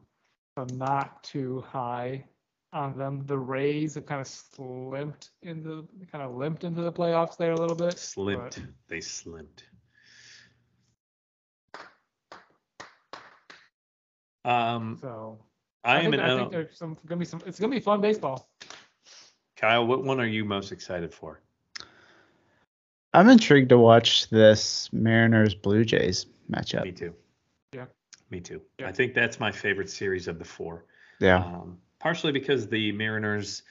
so 0.57 0.67
not 0.75 1.23
too 1.23 1.63
high 1.69 2.25
on 2.73 2.97
them. 2.97 3.25
The 3.27 3.39
Rays 3.39 3.95
have 3.95 4.07
kind 4.07 4.21
of 4.21 4.27
slipped 4.27 5.31
into 5.43 5.89
kind 6.13 6.25
of 6.25 6.35
limped 6.35 6.65
into 6.65 6.83
the 6.83 6.93
playoffs 6.93 7.37
there 7.37 7.53
a 7.53 7.57
little 7.57 7.77
bit. 7.77 7.99
Slimped. 7.99 8.57
but- 8.57 8.65
They 8.89 9.01
slimped. 9.01 9.65
Um, 14.45 14.99
So 15.01 15.39
I, 15.85 15.97
am 16.01 16.11
think, 16.13 16.15
an 16.15 16.21
I 16.21 16.37
think 16.37 16.53
there's 16.53 16.77
some 16.79 16.97
gonna 17.07 17.19
be 17.19 17.25
some. 17.25 17.43
It's 17.47 17.59
gonna 17.61 17.71
be 17.75 17.81
fun 17.81 18.01
baseball. 18.01 18.49
Kyle, 19.57 19.87
what 19.87 20.05
one 20.05 20.21
are 20.21 20.27
you 20.27 20.45
most 20.45 20.73
excited 20.73 21.13
for? 21.13 21.43
I'm 23.13 23.29
intrigued 23.29 23.71
to 23.71 23.79
watch 23.79 24.29
this 24.31 24.93
Mariners 24.93 25.55
Blue 25.55 25.85
Jays 25.85 26.27
matchup. 26.51 26.85
Me 26.85 26.93
too. 26.93 27.15
Yeah. 27.73 27.87
Me 28.31 28.41
too. 28.41 28.63
Yeah. 28.79 28.89
I 28.89 28.93
think 28.93 29.15
that's 29.15 29.41
my 29.41 29.51
favorite 29.51 29.91
series 29.91 30.29
of 30.29 30.39
the 30.39 30.45
four. 30.45 30.85
Yeah. 31.19 31.39
Um, 31.45 31.79
partially 31.99 32.33
because 32.33 32.69
the 32.69 32.93
Mariners 32.93 33.63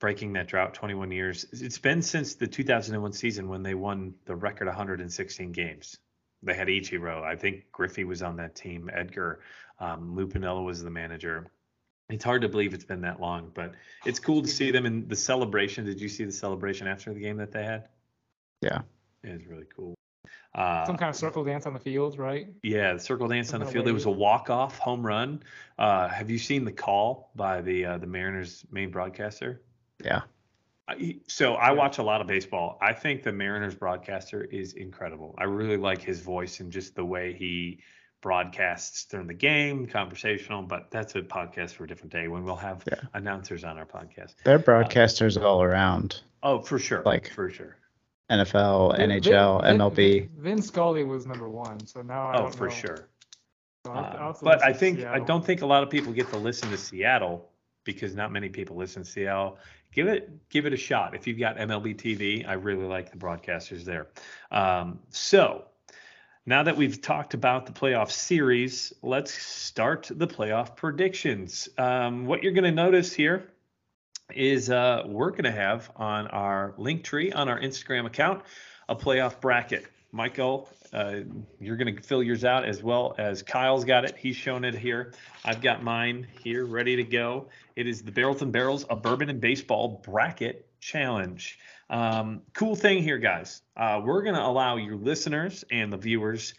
breaking 0.00 0.34
that 0.34 0.46
drought 0.46 0.74
21 0.74 1.10
years. 1.10 1.46
It's 1.52 1.78
been 1.78 2.02
since 2.02 2.34
the 2.34 2.46
2001 2.46 3.12
season 3.12 3.48
when 3.48 3.62
they 3.62 3.74
won 3.74 4.14
the 4.26 4.36
record 4.36 4.66
116 4.66 5.52
games. 5.52 5.96
They 6.42 6.54
had 6.54 6.68
Ichiro. 6.68 7.22
I 7.22 7.36
think 7.36 7.64
Griffey 7.72 8.04
was 8.04 8.22
on 8.22 8.36
that 8.36 8.54
team. 8.54 8.90
Edgar, 8.92 9.40
um, 9.80 10.14
Lou 10.14 10.26
Piniella 10.26 10.62
was 10.62 10.82
the 10.82 10.90
manager. 10.90 11.50
It's 12.10 12.22
hard 12.22 12.42
to 12.42 12.50
believe 12.50 12.74
it's 12.74 12.84
been 12.84 13.00
that 13.00 13.18
long, 13.18 13.50
but 13.54 13.72
it's 14.04 14.20
cool 14.20 14.42
to 14.42 14.48
see 14.48 14.70
them 14.70 14.84
in 14.84 15.08
the 15.08 15.16
celebration. 15.16 15.86
Did 15.86 16.00
you 16.00 16.10
see 16.10 16.24
the 16.24 16.32
celebration 16.32 16.86
after 16.86 17.14
the 17.14 17.20
game 17.20 17.38
that 17.38 17.50
they 17.50 17.64
had? 17.64 17.88
Yeah. 18.64 18.80
It 19.22 19.32
was 19.32 19.46
really 19.46 19.66
cool. 19.76 19.94
Uh, 20.54 20.86
Some 20.86 20.96
kind 20.96 21.10
of 21.10 21.16
circle 21.16 21.44
dance 21.44 21.66
on 21.66 21.72
the 21.74 21.80
field, 21.80 22.18
right? 22.18 22.46
yeah, 22.62 22.92
the 22.94 23.00
circle 23.00 23.26
dance 23.28 23.52
on 23.52 23.60
the 23.60 23.66
kinda 23.66 23.72
field. 23.72 23.88
It 23.88 23.92
was 23.92 24.04
a 24.06 24.10
walk-off 24.10 24.78
home 24.78 25.04
run. 25.04 25.42
Uh, 25.78 26.08
have 26.08 26.30
you 26.30 26.38
seen 26.38 26.64
the 26.64 26.72
call 26.72 27.30
by 27.34 27.60
the 27.60 27.84
uh, 27.84 27.98
the 27.98 28.06
Mariners 28.06 28.64
main 28.70 28.90
broadcaster? 28.90 29.60
Yeah. 30.04 30.22
So 31.26 31.54
I 31.54 31.72
watch 31.72 31.98
a 31.98 32.02
lot 32.02 32.20
of 32.20 32.26
baseball. 32.26 32.78
I 32.82 32.92
think 32.92 33.22
the 33.22 33.32
Mariners 33.32 33.74
broadcaster 33.74 34.44
is 34.44 34.74
incredible. 34.74 35.34
I 35.38 35.44
really 35.44 35.78
like 35.78 36.02
his 36.02 36.20
voice 36.20 36.60
and 36.60 36.70
just 36.70 36.94
the 36.94 37.04
way 37.04 37.32
he 37.32 37.80
broadcasts 38.20 39.06
during 39.06 39.26
the 39.26 39.34
game, 39.34 39.86
conversational. 39.86 40.62
But 40.62 40.90
that's 40.90 41.14
a 41.14 41.22
podcast 41.22 41.70
for 41.72 41.84
a 41.84 41.88
different 41.88 42.12
day 42.12 42.28
when 42.28 42.44
we'll 42.44 42.56
have 42.56 42.84
Yeah. 42.86 43.00
announcers 43.14 43.64
on 43.64 43.78
our 43.78 43.86
podcast. 43.86 44.34
They're 44.44 44.58
broadcasters 44.58 45.42
all 45.42 45.62
around. 45.62 46.20
Oh, 46.42 46.60
for 46.60 46.78
sure, 46.78 47.02
Like- 47.04 47.30
for 47.30 47.48
sure. 47.50 47.76
NFL, 48.40 48.96
Vin- 48.96 49.10
NHL, 49.10 49.62
Vin- 49.62 49.78
MLB. 49.78 49.94
Vin, 49.96 50.30
Vin 50.38 50.62
Scully 50.62 51.04
was 51.04 51.26
number 51.26 51.48
one, 51.48 51.84
so 51.86 52.02
now 52.02 52.28
I 52.28 52.36
Oh, 52.36 52.42
don't 52.42 52.54
for 52.54 52.64
know. 52.68 52.74
sure. 52.74 53.08
So 53.84 53.92
I'll 53.92 54.02
have 54.02 54.12
to- 54.12 54.18
I'll 54.20 54.30
Uh, 54.30 54.34
but 54.42 54.64
I 54.64 54.72
to 54.72 54.78
think 54.78 55.04
I 55.04 55.18
don't 55.18 55.44
think 55.44 55.62
a 55.62 55.66
lot 55.66 55.82
of 55.82 55.90
people 55.90 56.12
get 56.12 56.28
to 56.30 56.36
listen 56.36 56.70
to 56.70 56.76
Seattle 56.78 57.50
because 57.84 58.14
not 58.14 58.32
many 58.32 58.48
people 58.48 58.76
listen 58.76 59.02
to 59.02 59.08
Seattle. 59.10 59.58
Give 59.92 60.08
it 60.08 60.48
give 60.48 60.66
it 60.66 60.72
a 60.72 60.76
shot. 60.76 61.14
If 61.14 61.26
you've 61.26 61.38
got 61.38 61.56
MLB 61.58 61.94
TV, 61.94 62.44
I 62.46 62.54
really 62.54 62.86
like 62.86 63.10
the 63.10 63.16
broadcasters 63.18 63.84
there. 63.84 64.08
Um, 64.50 64.98
so 65.10 65.66
now 66.46 66.62
that 66.64 66.76
we've 66.76 67.00
talked 67.00 67.34
about 67.34 67.64
the 67.66 67.72
playoff 67.72 68.10
series, 68.10 68.92
let's 69.02 69.32
start 69.32 70.10
the 70.14 70.26
playoff 70.26 70.76
predictions. 70.76 71.68
Um, 71.78 72.26
what 72.26 72.42
you're 72.42 72.52
going 72.52 72.64
to 72.64 72.72
notice 72.72 73.12
here 73.12 73.50
is 74.32 74.70
uh, 74.70 75.02
we're 75.06 75.30
going 75.30 75.44
to 75.44 75.52
have 75.52 75.90
on 75.96 76.26
our 76.28 76.74
link 76.78 77.04
tree 77.04 77.32
on 77.32 77.48
our 77.48 77.60
Instagram 77.60 78.06
account 78.06 78.42
a 78.88 78.96
playoff 78.96 79.40
bracket. 79.40 79.86
Michael, 80.12 80.68
uh, 80.92 81.20
you're 81.58 81.76
going 81.76 81.94
to 81.94 82.00
fill 82.00 82.22
yours 82.22 82.44
out 82.44 82.64
as 82.64 82.82
well 82.82 83.16
as 83.18 83.42
Kyle's 83.42 83.84
got 83.84 84.04
it. 84.04 84.16
He's 84.16 84.36
shown 84.36 84.64
it 84.64 84.74
here. 84.74 85.12
I've 85.44 85.60
got 85.60 85.82
mine 85.82 86.26
here 86.42 86.66
ready 86.66 86.94
to 86.96 87.02
go. 87.02 87.48
It 87.74 87.88
is 87.88 88.02
the 88.02 88.12
Barrels 88.12 88.40
and 88.40 88.52
Barrels, 88.52 88.86
a 88.88 88.96
bourbon 88.96 89.28
and 89.28 89.40
baseball 89.40 90.00
bracket 90.04 90.68
challenge. 90.80 91.58
Um, 91.90 92.42
cool 92.52 92.76
thing 92.76 93.02
here, 93.02 93.18
guys. 93.18 93.62
Uh, 93.76 94.00
we're 94.04 94.22
going 94.22 94.36
to 94.36 94.44
allow 94.44 94.76
your 94.76 94.94
listeners 94.96 95.64
and 95.70 95.92
the 95.92 95.96
viewers 95.96 96.54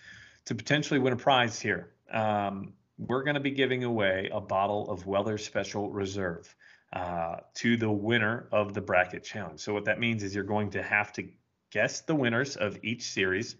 to 0.45 0.55
potentially 0.55 0.99
win 0.99 1.13
a 1.13 1.17
prize 1.17 1.59
here. 1.59 1.93
Um, 2.11 2.73
we're 2.97 3.23
going 3.23 3.35
to 3.35 3.41
be 3.41 3.51
giving 3.51 3.85
away 3.85 4.29
a 4.33 4.41
bottle 4.41 4.89
of 4.89 5.05
Weller 5.05 5.37
Special 5.37 5.89
Reserve 5.89 6.53
uh, 6.93 7.37
to 7.55 7.77
the 7.77 7.89
winner 7.89 8.47
of 8.51 8.73
the 8.73 8.81
bracket 8.81 9.23
challenge. 9.23 9.59
So 9.59 9.73
what 9.73 9.85
that 9.85 9.99
means 9.99 10.23
is 10.23 10.33
you're 10.33 10.43
going 10.43 10.71
to 10.71 10.83
have 10.83 11.11
to 11.13 11.27
guess 11.71 12.01
the 12.01 12.15
winners 12.15 12.55
of 12.55 12.79
each 12.83 13.03
series 13.03 13.55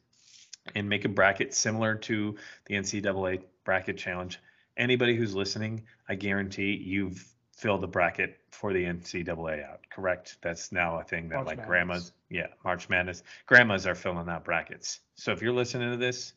and 0.74 0.88
make 0.90 1.06
a 1.06 1.10
bracket 1.10 1.54
similar 1.54 1.96
to 1.96 2.36
the 2.66 2.76
NCAA 2.76 3.44
bracket 3.64 3.98
challenge. 3.98 4.40
Anybody 4.78 5.16
who's 5.16 5.36
listening, 5.36 5.84
I 6.08 6.16
guarantee 6.16 6.74
you've 6.76 7.26
filled 7.56 7.82
the 7.82 7.88
bracket 7.88 8.40
for 8.52 8.74
the 8.74 8.84
NCAA 8.84 9.66
out. 9.70 9.82
Correct? 9.90 10.38
That's 10.42 10.72
now 10.72 11.00
a 11.00 11.04
thing 11.04 11.30
that 11.30 11.36
March 11.36 11.48
like 11.48 11.58
Madness. 11.58 11.68
grandmas, 11.68 12.12
yeah, 12.30 12.48
March 12.64 12.90
Madness, 12.90 13.24
grandmas 13.46 13.88
are 13.88 13.96
filling 13.96 14.28
out 14.28 14.44
brackets. 14.44 15.00
So 15.16 15.32
if 15.32 15.42
you're 15.42 15.54
listening 15.54 15.92
to 15.92 15.98
this, 15.98 16.34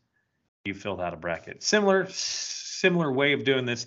you 0.64 0.74
filled 0.74 1.00
out 1.00 1.14
a 1.14 1.16
bracket. 1.16 1.62
Similar, 1.62 2.08
similar 2.10 3.10
way 3.10 3.32
of 3.32 3.44
doing 3.44 3.64
this. 3.64 3.86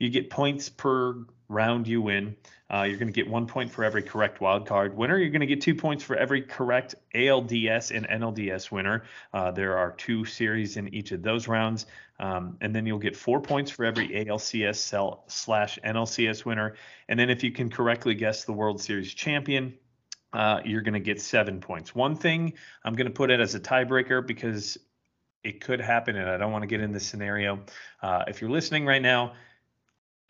You 0.00 0.08
get 0.08 0.30
points 0.30 0.68
per 0.68 1.24
round 1.48 1.86
you 1.86 2.00
win. 2.00 2.36
Uh, 2.72 2.84
you're 2.84 2.96
going 2.96 3.08
to 3.08 3.12
get 3.12 3.28
one 3.28 3.46
point 3.46 3.70
for 3.70 3.84
every 3.84 4.02
correct 4.02 4.40
wild 4.40 4.66
card 4.66 4.96
winner. 4.96 5.18
You're 5.18 5.30
going 5.30 5.40
to 5.40 5.46
get 5.46 5.60
two 5.60 5.74
points 5.74 6.02
for 6.02 6.16
every 6.16 6.40
correct 6.42 6.94
ALDS 7.14 7.94
and 7.94 8.08
NLDS 8.08 8.70
winner. 8.70 9.02
Uh, 9.34 9.50
there 9.50 9.76
are 9.76 9.92
two 9.92 10.24
series 10.24 10.76
in 10.76 10.94
each 10.94 11.12
of 11.12 11.22
those 11.22 11.48
rounds. 11.48 11.86
Um, 12.18 12.56
and 12.60 12.74
then 12.74 12.86
you'll 12.86 12.98
get 12.98 13.16
four 13.16 13.42
points 13.42 13.70
for 13.70 13.84
every 13.84 14.08
ALCS 14.08 14.76
cell 14.76 15.24
slash 15.26 15.78
NLCS 15.84 16.44
winner. 16.44 16.76
And 17.08 17.18
then 17.18 17.28
if 17.28 17.42
you 17.42 17.50
can 17.50 17.68
correctly 17.68 18.14
guess 18.14 18.44
the 18.44 18.52
World 18.52 18.80
Series 18.80 19.12
champion, 19.12 19.74
uh, 20.32 20.60
you're 20.64 20.82
going 20.82 20.94
to 20.94 21.00
get 21.00 21.20
seven 21.20 21.60
points. 21.60 21.94
One 21.94 22.14
thing 22.14 22.54
I'm 22.84 22.94
going 22.94 23.08
to 23.08 23.12
put 23.12 23.30
it 23.30 23.40
as 23.40 23.54
a 23.54 23.60
tiebreaker 23.60 24.26
because 24.26 24.78
it 25.42 25.60
could 25.60 25.80
happen, 25.80 26.16
and 26.16 26.28
I 26.28 26.36
don't 26.36 26.52
want 26.52 26.62
to 26.62 26.68
get 26.68 26.80
in 26.80 26.92
this 26.92 27.06
scenario. 27.06 27.60
Uh, 28.02 28.24
if 28.28 28.40
you're 28.40 28.50
listening 28.50 28.86
right 28.86 29.02
now, 29.02 29.32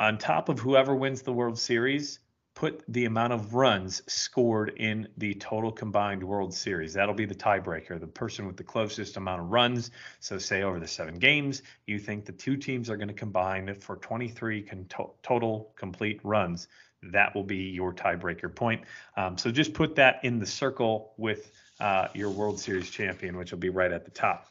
on 0.01 0.17
top 0.17 0.49
of 0.49 0.59
whoever 0.59 0.95
wins 0.95 1.21
the 1.23 1.33
World 1.33 1.59
Series, 1.59 2.21
put 2.55 2.83
the 2.89 3.05
amount 3.05 3.35
of 3.35 3.55
runs 3.55 4.03
scored 4.11 4.71
in 4.79 5.07
the 5.19 5.35
total 5.35 5.71
combined 5.71 6.25
World 6.25 6.53
Series. 6.53 6.95
That'll 6.95 7.15
be 7.15 7.27
the 7.27 7.35
tiebreaker, 7.35 8.01
the 8.01 8.07
person 8.07 8.47
with 8.47 8.57
the 8.57 8.65
closest 8.65 9.19
amount 9.19 9.43
of 9.43 9.51
runs. 9.51 9.91
So, 10.19 10.39
say 10.39 10.63
over 10.63 10.81
the 10.81 10.89
seven 10.89 11.19
games, 11.19 11.63
you 11.87 11.99
think 11.99 12.25
the 12.25 12.33
two 12.33 12.57
teams 12.57 12.89
are 12.89 12.97
going 12.97 13.09
to 13.09 13.15
combine 13.15 13.75
for 13.75 13.97
23 13.97 14.63
con- 14.63 14.87
to- 14.89 15.11
total 15.23 15.73
complete 15.77 16.19
runs. 16.25 16.69
That 17.03 17.35
will 17.35 17.45
be 17.45 17.57
your 17.57 17.95
tiebreaker 17.95 18.55
point. 18.55 18.83
Um, 19.17 19.37
so, 19.37 19.51
just 19.51 19.75
put 19.75 19.95
that 19.97 20.25
in 20.25 20.39
the 20.39 20.47
circle 20.47 21.13
with 21.19 21.53
uh, 21.79 22.09
your 22.15 22.31
World 22.31 22.59
Series 22.59 22.91
champion, 22.91 23.37
which 23.37 23.53
will 23.53 23.59
be 23.59 23.71
right 23.71 23.93
at 23.93 24.07
the 24.07 24.11
top. 24.11 24.47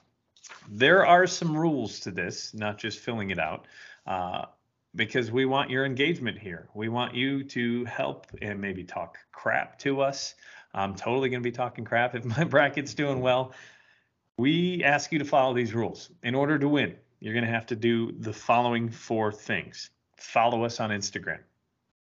There 0.69 1.05
are 1.05 1.27
some 1.27 1.57
rules 1.57 1.99
to 2.01 2.11
this, 2.11 2.53
not 2.53 2.77
just 2.77 2.99
filling 2.99 3.31
it 3.31 3.39
out. 3.39 3.65
Uh, 4.05 4.45
because 4.99 5.31
we 5.31 5.45
want 5.45 5.69
your 5.69 5.85
engagement 5.85 6.37
here. 6.37 6.67
We 6.73 6.89
want 6.89 7.15
you 7.15 7.43
to 7.45 7.85
help 7.85 8.27
and 8.41 8.59
maybe 8.59 8.83
talk 8.83 9.17
crap 9.31 9.79
to 9.79 10.01
us. 10.01 10.35
I'm 10.73 10.93
totally 10.93 11.29
going 11.29 11.41
to 11.41 11.49
be 11.49 11.55
talking 11.55 11.85
crap 11.85 12.15
if 12.15 12.25
my 12.37 12.43
bracket's 12.43 12.93
doing 12.93 13.21
well. 13.21 13.53
We 14.37 14.83
ask 14.83 15.11
you 15.13 15.19
to 15.19 15.25
follow 15.25 15.53
these 15.53 15.73
rules. 15.73 16.11
In 16.21 16.35
order 16.35 16.59
to 16.59 16.67
win, 16.67 16.95
you're 17.21 17.33
going 17.33 17.45
to 17.45 17.51
have 17.51 17.65
to 17.67 17.77
do 17.77 18.11
the 18.11 18.33
following 18.33 18.89
four 18.89 19.31
things. 19.31 19.89
Follow 20.17 20.65
us 20.65 20.81
on 20.81 20.89
Instagram. 20.89 21.39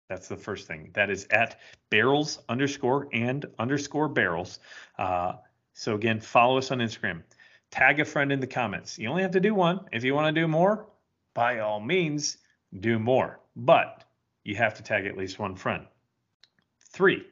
That's 0.08 0.28
the 0.28 0.36
first 0.36 0.68
thing. 0.68 0.90
That 0.92 1.08
is 1.08 1.26
at 1.30 1.60
barrels 1.88 2.40
underscore 2.50 3.08
and 3.14 3.46
underscore 3.58 4.08
barrels. 4.08 4.58
Uh, 4.98 5.36
so 5.72 5.94
again, 5.94 6.20
follow 6.20 6.58
us 6.58 6.70
on 6.70 6.78
Instagram. 6.78 7.22
Tag 7.70 8.00
a 8.00 8.04
friend 8.04 8.30
in 8.30 8.40
the 8.40 8.46
comments. 8.46 8.98
You 8.98 9.08
only 9.08 9.22
have 9.22 9.30
to 9.30 9.40
do 9.40 9.54
one. 9.54 9.80
If 9.92 10.04
you 10.04 10.14
want 10.14 10.34
to 10.34 10.38
do 10.38 10.46
more, 10.46 10.86
by 11.32 11.60
all 11.60 11.80
means, 11.80 12.36
do 12.80 12.98
more. 12.98 13.40
But 13.56 14.04
you 14.44 14.56
have 14.56 14.74
to 14.74 14.82
tag 14.82 15.06
at 15.06 15.16
least 15.16 15.38
one 15.38 15.54
friend. 15.54 15.86
Three, 16.92 17.24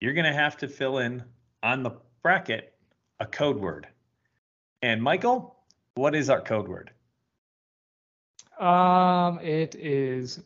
you're 0.00 0.14
going 0.14 0.26
to 0.26 0.32
have 0.32 0.56
to 0.58 0.68
fill 0.68 0.98
in 0.98 1.22
on 1.62 1.82
the 1.82 1.92
bracket 2.22 2.74
a 3.20 3.26
code 3.26 3.56
word. 3.56 3.86
And 4.82 5.02
Michael, 5.02 5.56
what 5.94 6.14
is 6.14 6.28
our 6.30 6.40
code 6.40 6.68
word? 6.68 6.90
Um, 8.58 9.38
it 9.40 9.74
is 9.74 10.40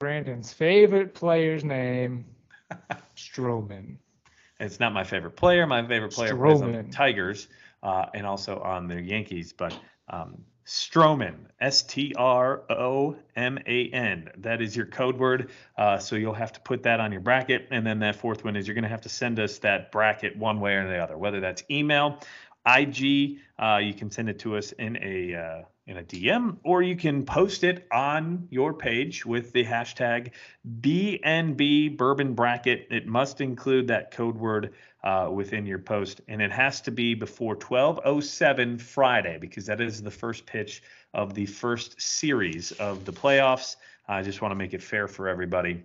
Brandon's 0.00 0.52
favorite 0.52 1.14
player's 1.14 1.64
name, 1.64 2.24
Stroman. 3.16 3.98
It's 4.60 4.78
not 4.80 4.92
my 4.92 5.04
favorite 5.04 5.36
player. 5.36 5.66
My 5.66 5.86
favorite 5.86 6.12
player 6.12 6.36
plays 6.36 6.62
on 6.62 6.72
the 6.72 6.84
Tigers 6.84 7.48
uh, 7.82 8.06
and 8.14 8.26
also 8.26 8.60
on 8.60 8.86
the 8.86 9.00
Yankees. 9.00 9.52
But 9.52 9.76
um, 10.08 10.42
Stroman, 10.72 11.34
S 11.60 11.82
T 11.82 12.14
R 12.16 12.62
O 12.70 13.14
M 13.36 13.58
A 13.66 13.90
N. 13.90 14.30
That 14.38 14.62
is 14.62 14.74
your 14.74 14.86
code 14.86 15.18
word. 15.18 15.50
Uh, 15.76 15.98
so 15.98 16.16
you'll 16.16 16.32
have 16.32 16.50
to 16.54 16.60
put 16.60 16.82
that 16.84 16.98
on 16.98 17.12
your 17.12 17.20
bracket. 17.20 17.68
And 17.70 17.86
then 17.86 17.98
that 17.98 18.16
fourth 18.16 18.42
one 18.42 18.56
is 18.56 18.66
you're 18.66 18.74
going 18.74 18.84
to 18.84 18.88
have 18.88 19.02
to 19.02 19.10
send 19.10 19.38
us 19.38 19.58
that 19.58 19.92
bracket 19.92 20.34
one 20.34 20.60
way 20.60 20.76
or 20.76 20.88
the 20.88 20.96
other, 20.96 21.18
whether 21.18 21.40
that's 21.40 21.62
email, 21.70 22.20
IG. 22.64 23.36
Uh, 23.58 23.80
you 23.82 23.92
can 23.92 24.10
send 24.10 24.30
it 24.30 24.38
to 24.38 24.56
us 24.56 24.72
in 24.72 24.96
a 25.02 25.34
uh, 25.34 25.62
in 25.86 25.96
a 25.98 26.02
DM, 26.02 26.56
or 26.62 26.82
you 26.82 26.94
can 26.94 27.24
post 27.24 27.64
it 27.64 27.86
on 27.90 28.46
your 28.50 28.72
page 28.72 29.26
with 29.26 29.52
the 29.52 29.64
hashtag 29.64 30.30
BNB 30.80 31.96
Bourbon 31.96 32.34
Bracket. 32.34 32.86
It 32.90 33.06
must 33.06 33.40
include 33.40 33.88
that 33.88 34.12
code 34.12 34.36
word 34.36 34.74
uh, 35.02 35.28
within 35.32 35.66
your 35.66 35.80
post, 35.80 36.20
and 36.28 36.40
it 36.40 36.52
has 36.52 36.80
to 36.82 36.92
be 36.92 37.14
before 37.14 37.56
12:07 37.56 38.80
Friday 38.80 39.38
because 39.38 39.66
that 39.66 39.80
is 39.80 40.02
the 40.02 40.10
first 40.10 40.46
pitch 40.46 40.82
of 41.14 41.34
the 41.34 41.46
first 41.46 42.00
series 42.00 42.70
of 42.72 43.04
the 43.04 43.12
playoffs. 43.12 43.76
I 44.06 44.22
just 44.22 44.40
want 44.40 44.52
to 44.52 44.56
make 44.56 44.74
it 44.74 44.82
fair 44.82 45.08
for 45.08 45.28
everybody. 45.28 45.82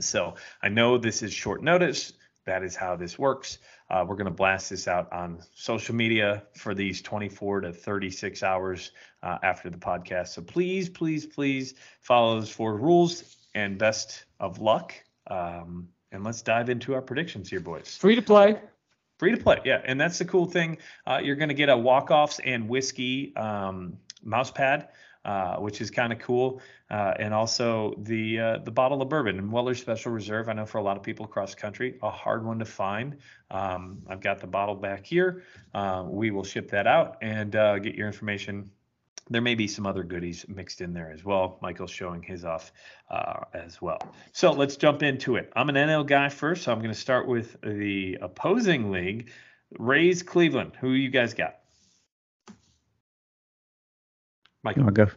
So 0.00 0.34
I 0.62 0.68
know 0.68 0.98
this 0.98 1.22
is 1.22 1.32
short 1.32 1.62
notice. 1.62 2.14
That 2.46 2.62
is 2.62 2.74
how 2.74 2.96
this 2.96 3.18
works. 3.18 3.58
Uh, 3.88 4.04
we're 4.06 4.16
going 4.16 4.26
to 4.26 4.30
blast 4.30 4.70
this 4.70 4.88
out 4.88 5.12
on 5.12 5.40
social 5.54 5.94
media 5.94 6.42
for 6.54 6.74
these 6.74 7.00
24 7.02 7.60
to 7.60 7.72
36 7.72 8.42
hours 8.42 8.90
uh, 9.22 9.38
after 9.42 9.70
the 9.70 9.78
podcast. 9.78 10.28
So 10.28 10.42
please, 10.42 10.88
please, 10.88 11.26
please 11.26 11.74
follow 12.00 12.40
those 12.40 12.50
four 12.50 12.76
rules 12.76 13.36
and 13.54 13.78
best 13.78 14.24
of 14.40 14.60
luck. 14.60 14.92
Um, 15.28 15.88
and 16.12 16.24
let's 16.24 16.42
dive 16.42 16.68
into 16.68 16.94
our 16.94 17.02
predictions 17.02 17.48
here, 17.48 17.60
boys. 17.60 17.96
Free 17.96 18.14
to 18.16 18.22
play. 18.22 18.60
Free 19.18 19.34
to 19.34 19.42
play, 19.42 19.60
yeah. 19.64 19.80
And 19.84 20.00
that's 20.00 20.18
the 20.18 20.24
cool 20.24 20.46
thing. 20.46 20.78
Uh, 21.06 21.20
you're 21.22 21.36
going 21.36 21.48
to 21.48 21.54
get 21.54 21.68
a 21.68 21.76
walk-offs 21.76 22.38
and 22.44 22.68
whiskey 22.68 23.34
um, 23.36 23.96
mouse 24.22 24.50
pad, 24.50 24.88
uh, 25.26 25.56
which 25.56 25.80
is 25.80 25.90
kind 25.90 26.12
of 26.12 26.20
cool. 26.20 26.60
Uh, 26.88 27.12
and 27.18 27.34
also 27.34 27.94
the 27.98 28.38
uh, 28.38 28.58
the 28.58 28.70
bottle 28.70 29.02
of 29.02 29.08
bourbon 29.08 29.38
and 29.38 29.50
Weller 29.50 29.74
Special 29.74 30.12
Reserve. 30.12 30.48
I 30.48 30.52
know 30.52 30.66
for 30.66 30.78
a 30.78 30.82
lot 30.82 30.96
of 30.96 31.02
people 31.02 31.24
across 31.24 31.52
country, 31.56 31.98
a 32.00 32.10
hard 32.10 32.46
one 32.46 32.60
to 32.60 32.64
find. 32.64 33.16
Um, 33.50 34.02
I've 34.08 34.20
got 34.20 34.38
the 34.38 34.46
bottle 34.46 34.76
back 34.76 35.04
here. 35.04 35.42
Uh, 35.74 36.04
we 36.06 36.30
will 36.30 36.44
ship 36.44 36.70
that 36.70 36.86
out 36.86 37.16
and 37.22 37.56
uh, 37.56 37.80
get 37.80 37.96
your 37.96 38.06
information. 38.06 38.70
There 39.28 39.42
may 39.42 39.56
be 39.56 39.66
some 39.66 39.84
other 39.84 40.04
goodies 40.04 40.46
mixed 40.48 40.80
in 40.80 40.92
there 40.92 41.10
as 41.10 41.24
well. 41.24 41.58
Michael's 41.60 41.90
showing 41.90 42.22
his 42.22 42.44
off 42.44 42.70
as 43.52 43.82
well. 43.82 43.98
So 44.30 44.52
let's 44.52 44.76
jump 44.76 45.02
into 45.02 45.34
it. 45.34 45.52
I'm 45.56 45.68
an 45.68 45.74
NL 45.74 46.06
guy 46.06 46.28
first, 46.28 46.62
so 46.62 46.70
I'm 46.70 46.78
going 46.78 46.94
to 46.94 47.00
start 47.00 47.26
with 47.26 47.60
the 47.62 48.18
opposing 48.22 48.92
league. 48.92 49.30
Rays 49.76 50.22
Cleveland. 50.22 50.76
Who 50.80 50.92
you 50.92 51.10
guys 51.10 51.34
got? 51.34 51.56
You 54.55 54.55
Michael. 54.66 54.82
want 54.82 54.96
to 54.96 55.06
go? 55.06 55.12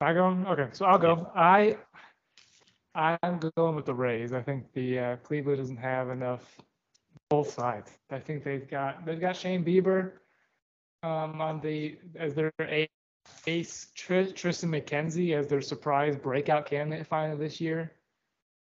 I 0.00 0.14
go. 0.14 0.26
Okay, 0.48 0.68
so 0.72 0.86
I'll 0.86 0.98
go. 0.98 1.30
I 1.36 1.76
I'm 2.94 3.38
going 3.56 3.76
with 3.76 3.84
the 3.84 3.92
Rays. 3.92 4.32
I 4.32 4.40
think 4.40 4.72
the 4.72 4.98
uh, 4.98 5.16
Cleveland 5.16 5.58
doesn't 5.58 5.76
have 5.76 6.08
enough 6.08 6.40
both 7.28 7.50
sides. 7.50 7.90
I 8.10 8.20
think 8.20 8.42
they've 8.42 8.66
got 8.66 9.04
they've 9.04 9.20
got 9.20 9.36
Shane 9.36 9.62
Bieber 9.62 10.12
um, 11.02 11.42
on 11.42 11.60
the 11.60 11.98
as 12.18 12.32
their 12.34 12.50
ace, 12.60 12.88
Triston 13.94 14.70
McKenzie 14.70 15.36
as 15.36 15.46
their 15.46 15.60
surprise 15.60 16.16
breakout 16.16 16.64
candidate 16.64 17.06
finally 17.06 17.38
this 17.38 17.60
year. 17.60 17.92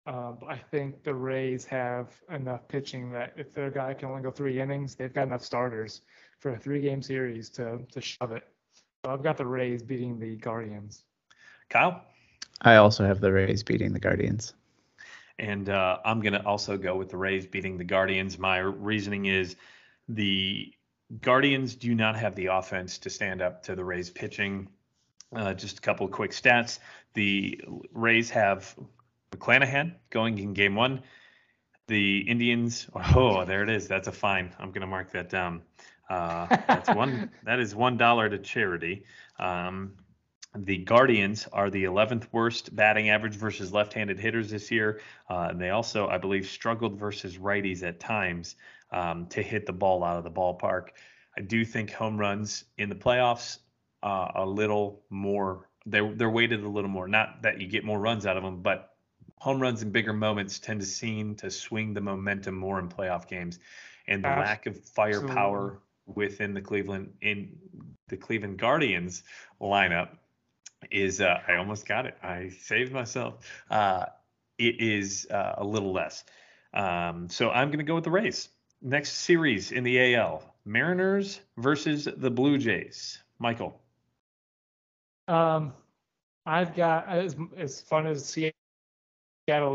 Uh, 0.07 0.31
but 0.31 0.49
I 0.49 0.57
think 0.57 1.03
the 1.03 1.13
Rays 1.13 1.63
have 1.65 2.07
enough 2.31 2.67
pitching 2.67 3.11
that 3.11 3.33
if 3.37 3.53
their 3.53 3.69
guy 3.69 3.93
can 3.93 4.09
only 4.09 4.23
go 4.23 4.31
three 4.31 4.59
innings, 4.59 4.95
they've 4.95 5.13
got 5.13 5.27
enough 5.27 5.43
starters 5.43 6.01
for 6.39 6.51
a 6.51 6.57
three-game 6.57 7.01
series 7.01 7.49
to 7.51 7.79
to 7.91 8.01
shove 8.01 8.31
it. 8.31 8.43
So 9.05 9.11
I've 9.11 9.23
got 9.23 9.37
the 9.37 9.45
Rays 9.45 9.83
beating 9.83 10.19
the 10.19 10.35
Guardians. 10.35 11.03
Kyle? 11.69 12.03
I 12.61 12.75
also 12.75 13.05
have 13.05 13.21
the 13.21 13.31
Rays 13.31 13.63
beating 13.63 13.93
the 13.93 13.99
Guardians. 13.99 14.53
And 15.37 15.69
uh, 15.69 15.99
I'm 16.03 16.19
going 16.19 16.33
to 16.33 16.45
also 16.45 16.77
go 16.77 16.97
with 16.97 17.09
the 17.09 17.17
Rays 17.17 17.45
beating 17.45 17.77
the 17.77 17.85
Guardians. 17.85 18.37
My 18.37 18.57
reasoning 18.57 19.25
is 19.25 19.55
the 20.09 20.73
Guardians 21.21 21.75
do 21.75 21.95
not 21.95 22.17
have 22.17 22.35
the 22.35 22.47
offense 22.47 22.97
to 22.99 23.09
stand 23.09 23.41
up 23.41 23.63
to 23.63 23.75
the 23.75 23.85
Rays 23.85 24.09
pitching. 24.09 24.67
Uh, 25.33 25.53
just 25.53 25.77
a 25.77 25.81
couple 25.81 26.05
of 26.05 26.11
quick 26.11 26.31
stats. 26.31 26.79
The 27.13 27.61
Rays 27.93 28.29
have 28.31 28.75
McClanahan 29.31 29.93
going 30.09 30.37
in 30.39 30.53
game 30.53 30.75
one. 30.75 31.03
The 31.87 32.19
Indians, 32.19 32.87
oh, 33.15 33.45
there 33.45 33.63
it 33.63 33.69
is. 33.69 33.87
That's 33.87 34.07
a 34.07 34.11
fine. 34.11 34.53
I'm 34.59 34.71
going 34.71 34.81
to 34.81 34.87
mark 34.87 35.11
that 35.13 35.29
down. 35.29 35.61
Uh, 36.09 36.47
that's 36.67 36.89
one. 36.89 37.29
that 37.43 37.59
is 37.59 37.75
one 37.75 37.97
dollar 37.97 38.29
to 38.29 38.37
charity. 38.39 39.03
Um, 39.37 39.93
the 40.55 40.77
Guardians 40.77 41.47
are 41.53 41.69
the 41.69 41.83
11th 41.83 42.27
worst 42.31 42.75
batting 42.75 43.09
average 43.09 43.35
versus 43.35 43.71
left-handed 43.71 44.19
hitters 44.19 44.49
this 44.49 44.71
year. 44.71 44.99
Uh, 45.29 45.49
and 45.51 45.61
they 45.61 45.69
also, 45.69 46.07
I 46.07 46.17
believe, 46.17 46.47
struggled 46.47 46.97
versus 46.97 47.37
righties 47.37 47.83
at 47.83 47.99
times 47.99 48.55
um, 48.91 49.27
to 49.27 49.43
hit 49.43 49.67
the 49.67 49.73
ball 49.73 50.03
out 50.03 50.17
of 50.17 50.23
the 50.23 50.31
ballpark. 50.31 50.89
I 51.37 51.41
do 51.41 51.63
think 51.63 51.91
home 51.91 52.17
runs 52.17 52.65
in 52.77 52.89
the 52.89 52.95
playoffs 52.95 53.59
uh, 54.01 54.31
a 54.35 54.45
little 54.45 55.03
more. 55.09 55.69
They're 55.85 56.13
they're 56.13 56.29
weighted 56.29 56.63
a 56.63 56.69
little 56.69 56.89
more. 56.89 57.07
Not 57.07 57.43
that 57.43 57.61
you 57.61 57.67
get 57.67 57.85
more 57.85 57.99
runs 57.99 58.25
out 58.25 58.35
of 58.35 58.43
them, 58.43 58.61
but 58.61 58.95
home 59.37 59.61
runs 59.61 59.83
in 59.83 59.91
bigger 59.91 60.13
moments 60.13 60.59
tend 60.59 60.81
to 60.81 60.85
seem 60.85 61.35
to 61.35 61.51
swing 61.51 61.93
the 61.93 62.01
momentum 62.01 62.55
more 62.55 62.79
in 62.79 62.89
playoff 62.89 63.27
games. 63.27 63.59
And 64.07 64.23
the 64.23 64.29
lack 64.29 64.65
of 64.65 64.79
firepower 64.79 65.79
within 66.15 66.53
the 66.53 66.61
Cleveland 66.61 67.13
in 67.21 67.55
the 68.07 68.17
Cleveland 68.17 68.57
Guardians 68.57 69.23
lineup 69.61 70.09
is 70.91 71.21
uh, 71.21 71.39
I 71.47 71.55
almost 71.55 71.87
got 71.87 72.05
it. 72.05 72.17
I 72.23 72.49
saved 72.61 72.91
myself. 72.91 73.45
Uh, 73.69 74.05
it 74.57 74.81
is 74.81 75.27
uh, 75.29 75.55
a 75.57 75.63
little 75.63 75.93
less. 75.93 76.23
Um, 76.73 77.29
so 77.29 77.49
I'm 77.49 77.69
going 77.69 77.79
to 77.79 77.85
go 77.85 77.95
with 77.95 78.03
the 78.03 78.11
Rays. 78.11 78.49
Next 78.81 79.11
series 79.13 79.71
in 79.71 79.83
the 79.83 80.15
AL: 80.15 80.43
Mariners 80.65 81.41
versus 81.57 82.07
the 82.17 82.29
Blue 82.29 82.57
Jays. 82.57 83.19
Michael. 83.39 83.79
Um, 85.27 85.73
I've 86.45 86.75
got 86.75 87.07
as 87.07 87.35
as 87.57 87.81
fun 87.81 88.07
as 88.07 88.25
Seattle 88.25 88.58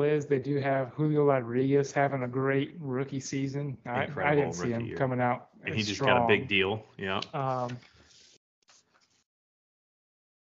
is, 0.03 0.27
they 0.27 0.39
do 0.39 0.59
have 0.59 0.91
Julio 0.91 1.25
Rodriguez 1.25 1.93
having 1.93 2.23
a 2.23 2.29
great 2.29 2.75
rookie 2.79 3.21
season. 3.21 3.77
I, 3.87 4.09
I 4.17 4.35
didn't 4.35 4.55
see 4.55 4.71
him 4.71 4.87
year. 4.87 4.97
coming 4.97 5.21
out. 5.21 5.49
And 5.65 5.75
he 5.75 5.83
just 5.83 6.01
got 6.01 6.25
a 6.25 6.27
big 6.27 6.49
deal. 6.49 6.85
Yeah. 6.99 7.21
Um, 7.33 7.77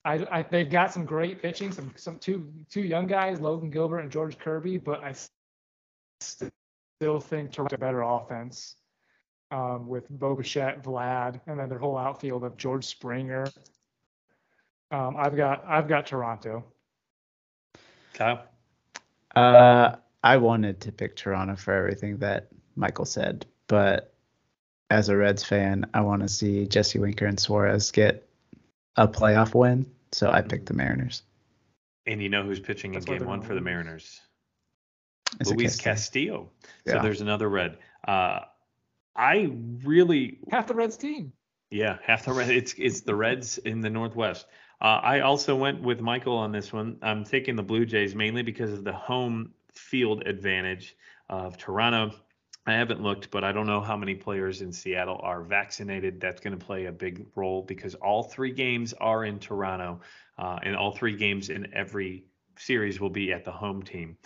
I, 0.05 0.27
I 0.31 0.43
they've 0.43 0.69
got 0.69 0.93
some 0.93 1.05
great 1.05 1.41
pitching, 1.41 1.73
some 1.73 1.93
some 1.97 2.19
two 2.19 2.53
two 2.71 2.83
young 2.83 3.07
guys, 3.07 3.41
Logan 3.41 3.71
Gilbert 3.71 4.01
and 4.01 4.11
George 4.11 4.39
Kirby, 4.39 4.79
but 4.79 5.03
I 5.03 5.15
still 6.21 7.21
think 7.21 7.53
Toronto's 7.53 7.75
a 7.75 7.79
better 7.79 8.03
offense 8.03 8.77
um, 9.51 9.87
with 9.87 10.09
Bo 10.11 10.35
Bichette, 10.35 10.83
Vlad, 10.83 11.41
and 11.47 11.59
then 11.59 11.69
their 11.69 11.79
whole 11.79 11.97
outfield 11.97 12.45
of 12.45 12.57
George 12.57 12.85
Springer. 12.85 13.47
Um, 14.91 15.17
I've 15.19 15.37
got 15.37 15.65
I've 15.67 15.89
got 15.89 16.07
Toronto. 16.07 16.65
Kyle. 18.13 18.45
Uh, 19.35 19.97
I 20.23 20.37
wanted 20.37 20.81
to 20.83 20.93
pick 20.93 21.17
Toronto 21.17 21.57
for 21.57 21.75
everything 21.75 22.19
that 22.19 22.49
Michael 22.77 23.05
said, 23.05 23.47
but 23.67 24.15
as 24.91 25.09
a 25.09 25.17
Reds 25.17 25.45
fan, 25.45 25.87
I 25.95 26.01
want 26.03 26.23
to 26.23 26.29
see 26.29 26.67
Jesse 26.67 26.99
Winker 26.99 27.27
and 27.27 27.39
Suarez 27.39 27.91
get 27.91 28.29
a 28.97 29.09
playoff 29.09 29.55
win, 29.55 29.87
so 30.13 30.31
I 30.31 30.41
picked 30.41 30.67
the 30.67 30.75
Mariners. 30.75 31.23
And 32.07 32.23
you 32.23 32.29
know 32.29 32.43
who's 32.45 32.61
pitching 32.61 32.93
That's 32.93 33.07
in 33.07 33.19
game 33.19 33.27
one 33.27 33.39
gonna 33.39 33.49
for 33.49 33.55
the. 33.55 33.61
Mariners? 33.61 34.21
Is 35.41 35.51
it 35.51 35.59
Luis 35.59 35.81
Castillo? 35.81 36.51
Castillo. 36.63 36.99
So 36.99 37.03
there's 37.03 37.21
another 37.21 37.49
red. 37.49 37.79
Uh, 38.07 38.41
I 39.17 39.51
really 39.85 40.39
Half 40.51 40.67
the 40.67 40.75
Reds 40.75 40.97
team. 40.97 41.33
Yeah, 41.71 41.99
half 42.05 42.25
the 42.25 42.33
red. 42.33 42.51
It's 42.51 42.75
it's 42.79 43.01
the 43.01 43.15
Reds 43.15 43.59
in 43.59 43.81
the 43.81 43.91
Northwest. 43.91 44.47
Uh, 44.85 45.01
I 45.03 45.21
also 45.21 45.57
went 45.57 45.81
with 45.81 46.03
Michael 46.03 46.37
on 46.37 46.53
this 46.53 46.71
one. 46.71 46.99
I'm 47.01 47.25
taking 47.25 47.57
the 47.57 47.63
Blue 47.63 47.87
Jays 47.87 48.15
mainly 48.15 48.43
because 48.43 48.71
of 48.71 48.85
the 48.85 48.93
home 48.93 49.55
field 49.73 50.27
advantage 50.27 50.95
of 51.31 51.57
Toronto. 51.57 52.15
I 52.67 52.75
haven't 52.75 53.03
looked, 53.03 53.31
but 53.31 53.45
I 53.45 53.53
don't 53.53 53.67
know 53.67 53.81
how 53.81 53.97
many 53.97 54.15
players 54.15 54.61
in 54.61 54.75
Seattle 54.75 55.19
are 55.23 55.43
vaccinated. 55.43 56.21
That's 56.21 56.39
going 56.39 56.59
to 56.59 56.63
play 56.63 56.85
a 56.85 56.93
big 56.93 57.25
role 57.35 57.63
because 57.63 57.95
all 57.95 58.25
three 58.25 58.53
games 58.53 58.93
are 58.93 59.25
in 59.25 59.39
Toronto, 59.39 60.01
uh, 60.37 60.59
and 60.63 60.77
all 60.77 60.93
three 60.93 61.17
games 61.17 61.49
in 61.49 61.73
every 61.73 62.27
series 62.59 63.01
will 63.01 63.09
be 63.09 63.33
at 63.33 63.47
the 63.47 63.53
home 63.53 63.83
team. 63.83 64.19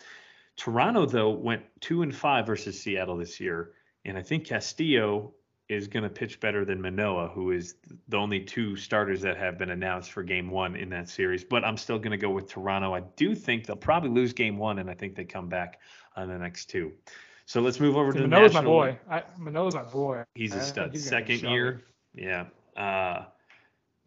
Toronto, 0.56 1.06
though, 1.06 1.30
went 1.30 1.62
two 1.80 2.02
and 2.02 2.12
five 2.12 2.48
versus 2.48 2.82
Seattle 2.82 3.16
this 3.16 3.38
year, 3.38 3.74
and 4.04 4.18
I 4.18 4.22
think 4.22 4.46
Castillo 4.46 5.34
is 5.68 5.86
going 5.86 6.02
to 6.02 6.08
pitch 6.08 6.40
better 6.40 6.64
than 6.64 6.80
Manoah, 6.80 7.28
who 7.28 7.50
is 7.50 7.74
the 8.08 8.16
only 8.16 8.40
two 8.40 8.74
starters 8.74 9.20
that 9.20 9.36
have 9.36 9.58
been 9.58 9.70
announced 9.70 10.10
for 10.10 10.22
game 10.22 10.50
one 10.50 10.74
in 10.76 10.88
that 10.90 11.08
series. 11.08 11.44
But 11.44 11.64
I'm 11.64 11.76
still 11.76 11.98
going 11.98 12.12
to 12.12 12.16
go 12.16 12.30
with 12.30 12.48
Toronto. 12.48 12.94
I 12.94 13.00
do 13.16 13.34
think 13.34 13.66
they'll 13.66 13.76
probably 13.76 14.10
lose 14.10 14.32
game 14.32 14.56
one, 14.56 14.78
and 14.78 14.90
I 14.90 14.94
think 14.94 15.14
they 15.14 15.24
come 15.24 15.48
back 15.48 15.80
on 16.16 16.28
the 16.28 16.38
next 16.38 16.70
two. 16.70 16.92
So 17.44 17.60
let's 17.60 17.80
move 17.80 17.96
over 17.96 18.12
See, 18.12 18.18
to 18.18 18.22
the 18.22 18.28
Manoah's 18.28 18.54
National 18.54 18.78
my 18.78 18.90
boy. 18.90 18.98
I, 19.10 19.22
Manoah's 19.36 19.74
my 19.74 19.82
boy. 19.82 20.24
He's 20.34 20.54
a 20.54 20.62
stud. 20.62 20.92
he's 20.92 21.06
Second 21.06 21.42
year. 21.42 21.82
Yeah. 22.14 22.46
Uh, 22.76 23.24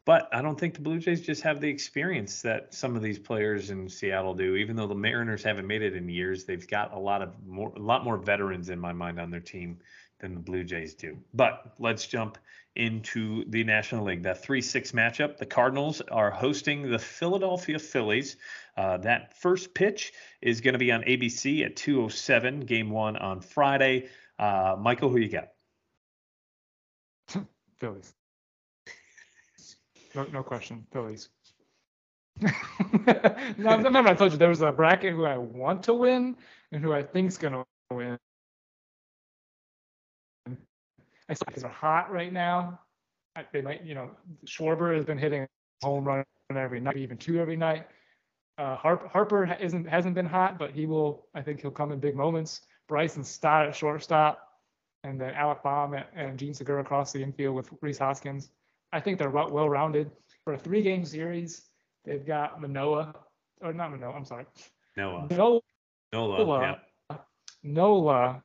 but 0.04 0.30
I 0.34 0.42
don't 0.42 0.60
think 0.60 0.74
the 0.74 0.82
Blue 0.82 0.98
Jays 0.98 1.22
just 1.22 1.44
have 1.44 1.62
the 1.62 1.70
experience 1.70 2.42
that 2.42 2.74
some 2.74 2.96
of 2.96 3.04
these 3.04 3.20
players 3.20 3.70
in 3.70 3.88
Seattle 3.88 4.34
do. 4.34 4.56
Even 4.56 4.76
though 4.76 4.88
the 4.88 4.96
Mariners 4.96 5.44
haven't 5.44 5.68
made 5.68 5.84
it 5.84 5.96
in 5.96 6.10
years, 6.10 6.44
they've 6.44 6.68
got 6.68 6.94
a 6.94 6.98
lot 6.98 7.22
of 7.22 7.34
more, 7.46 7.72
a 7.76 7.80
lot 7.80 8.04
more 8.04 8.18
veterans 8.18 8.70
in 8.70 8.80
my 8.80 8.94
mind 8.94 9.20
on 9.20 9.30
their 9.30 9.40
team 9.40 9.78
than 10.22 10.36
the 10.36 10.40
Blue 10.40 10.64
Jays 10.64 10.94
do. 10.94 11.18
But 11.34 11.74
let's 11.80 12.08
jump 12.08 12.38
into 12.76 13.44
the 13.50 13.64
National 13.64 14.06
League. 14.06 14.24
That 14.24 14.42
3 14.42 14.62
6 14.62 14.92
matchup. 14.94 15.38
The 15.38 15.46
Cardinals 15.46 16.02
are 16.12 16.32
hosting 16.32 16.90
the 16.90 17.00
Philadelphia 17.00 17.80
Phillies. 17.80 18.38
Uh, 18.78 18.98
that 18.98 19.38
first 19.38 19.74
pitch 19.74 20.14
is 20.42 20.62
going 20.62 20.74
to 20.74 20.80
be 20.80 20.92
on 20.92 21.02
ABC 21.02 21.66
at 21.66 21.76
207, 21.76 22.62
game 22.62 22.90
one 22.90 23.18
on 23.18 23.42
Friday. 23.42 24.08
Uh, 24.40 24.76
Michael, 24.80 25.10
who 25.10 25.18
you 25.18 25.30
got? 25.30 25.50
Phillies. 27.78 28.14
No, 30.16 30.26
no 30.32 30.44
question. 30.44 30.86
Phillies. 30.92 31.30
now, 33.58 33.78
remember 33.78 34.10
I 34.10 34.14
told 34.14 34.32
you 34.32 34.38
there 34.38 34.50
was 34.50 34.62
a 34.62 34.72
bracket 34.72 35.14
who 35.14 35.26
I 35.26 35.38
want 35.38 35.84
to 35.84 35.94
win 35.94 36.36
and 36.72 36.82
who 36.84 36.94
I 36.94 37.04
think's 37.04 37.38
gonna 37.38 37.64
win. 37.92 38.18
I 41.32 41.34
think 41.34 41.56
they're 41.56 41.70
hot 41.70 42.12
right 42.12 42.34
now. 42.34 42.80
They 43.54 43.62
might, 43.62 43.86
you 43.86 43.96
know, 43.96 44.12
Schwarber 44.46 44.94
has 44.94 45.06
been 45.06 45.18
hitting 45.18 45.48
home 45.82 46.04
run 46.04 46.26
every 46.54 46.82
night, 46.82 46.98
even 46.98 47.18
two 47.18 47.40
every 47.40 47.56
night. 47.56 47.88
Uh, 48.58 48.76
Harper, 48.76 49.08
Harper 49.08 49.58
isn't 49.60 49.88
hasn't 49.88 50.14
been 50.14 50.26
hot, 50.26 50.60
but 50.60 50.72
he 50.72 50.86
will. 50.86 51.28
I 51.34 51.42
think 51.42 51.62
he'll 51.62 51.72
come 51.72 51.94
in 51.94 52.00
big 52.00 52.18
moments. 52.18 52.62
Bryson 52.90 53.24
Stott 53.24 53.66
at 53.66 53.74
shortstop, 53.74 54.46
and 55.06 55.20
then 55.20 55.34
Alec 55.34 55.64
Bohm 55.64 55.96
and, 56.14 56.38
Jean 56.38 56.54
Segura 56.54 56.82
across 56.82 57.14
the 57.14 57.24
infield 57.24 57.56
with 57.56 57.70
Rhys 57.82 57.98
Hoskins. 57.98 58.52
I 58.92 59.00
think 59.00 59.18
they're 59.18 59.30
well 59.30 59.70
rounded 59.70 60.12
for 60.44 60.54
a 60.54 60.58
three 60.58 60.82
game 60.82 61.06
series. 61.06 61.62
They've 62.04 62.26
got 62.26 62.60
Manoah, 62.60 63.16
or 63.62 63.72
not 63.72 63.92
Manoah. 63.92 64.14
I'm 64.14 64.26
sorry, 64.26 64.46
Noah. 64.98 65.28
Nola, 65.32 65.62
Nola. 66.12 66.62
Yeah. 67.10 67.18
Nola, 67.64 68.44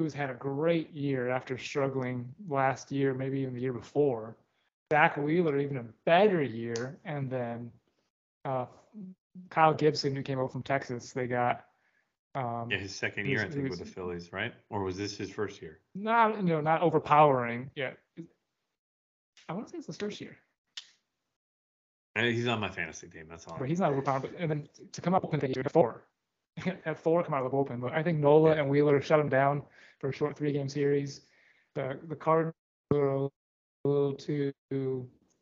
who's 0.00 0.14
had 0.14 0.30
a 0.30 0.34
great 0.34 0.90
year 0.94 1.28
after 1.28 1.58
struggling 1.58 2.26
last 2.48 2.90
year, 2.90 3.12
maybe 3.12 3.40
even 3.40 3.54
the 3.54 3.60
year 3.60 3.74
before. 3.74 4.34
Zack 4.92 5.18
Wheeler, 5.18 5.58
even 5.58 5.76
a 5.76 5.84
better 6.06 6.42
year, 6.42 6.98
and 7.04 7.30
then 7.30 7.70
uh, 8.46 8.64
Kyle 9.50 9.74
Gibson, 9.74 10.16
who 10.16 10.22
came 10.22 10.38
over 10.38 10.48
from 10.48 10.62
Texas. 10.62 11.12
They 11.12 11.26
got 11.26 11.66
um, 12.34 12.68
Yeah, 12.70 12.78
his 12.78 12.94
second 12.94 13.26
year, 13.26 13.40
I 13.40 13.48
think, 13.48 13.64
he 13.64 13.70
with 13.70 13.78
the 13.78 13.84
Phillies, 13.84 14.32
right? 14.32 14.54
Or 14.70 14.82
was 14.82 14.96
this 14.96 15.16
his 15.18 15.30
first 15.30 15.60
year? 15.60 15.78
not 15.94 16.36
you 16.36 16.42
know 16.44 16.60
not 16.60 16.80
overpowering 16.82 17.70
yet. 17.76 17.98
I 19.48 19.52
want 19.52 19.66
to 19.66 19.72
say 19.72 19.78
it's 19.78 19.86
his 19.86 19.96
first 19.96 20.20
year, 20.20 20.36
And 22.16 22.26
he's 22.26 22.46
on 22.46 22.58
my 22.60 22.70
fantasy 22.70 23.08
team. 23.08 23.26
That's 23.28 23.46
all. 23.46 23.56
but 23.58 23.68
he's 23.68 23.80
not 23.80 23.92
overpowering. 23.92 24.22
But 24.32 24.40
and 24.40 24.50
then 24.50 24.68
to 24.92 25.00
come 25.00 25.14
up 25.14 25.30
with 25.30 25.42
a 25.44 25.48
year 25.48 25.64
four, 25.70 26.04
at 26.84 26.98
four 26.98 27.22
come 27.22 27.34
out 27.34 27.44
of 27.44 27.50
the 27.50 27.56
bullpen. 27.56 27.80
But 27.80 27.92
I 27.92 28.02
think 28.02 28.18
Nola 28.18 28.52
and 28.52 28.68
Wheeler 28.68 29.00
shut 29.00 29.20
him 29.20 29.28
down 29.28 29.62
for 29.98 30.08
a 30.08 30.12
short 30.12 30.36
three 30.36 30.52
game 30.52 30.68
series. 30.68 31.22
The 31.74 31.98
the 32.08 32.16
Cardinals 32.16 32.54
are 32.92 33.14
a 33.26 33.30
little 33.84 34.14
too 34.14 34.52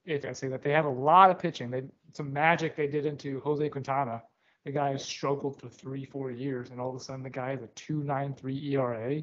if 0.04 0.24
I 0.24 0.32
say 0.32 0.48
that 0.48 0.62
they 0.62 0.72
have 0.72 0.84
a 0.86 0.90
lot 0.90 1.30
of 1.30 1.38
pitching. 1.38 1.70
They 1.70 1.82
some 2.12 2.32
magic 2.32 2.76
they 2.76 2.86
did 2.86 3.06
into 3.06 3.40
Jose 3.40 3.68
Quintana. 3.68 4.22
The 4.64 4.72
guy 4.72 4.90
has 4.90 5.04
struggled 5.04 5.60
for 5.60 5.68
three 5.68 6.04
four 6.04 6.30
years, 6.30 6.70
and 6.70 6.80
all 6.80 6.90
of 6.90 6.96
a 6.96 7.00
sudden 7.00 7.22
the 7.22 7.30
guy 7.30 7.50
has 7.50 7.62
a 7.62 7.68
two 7.68 8.02
nine 8.02 8.34
three 8.34 8.74
ERA. 8.74 9.22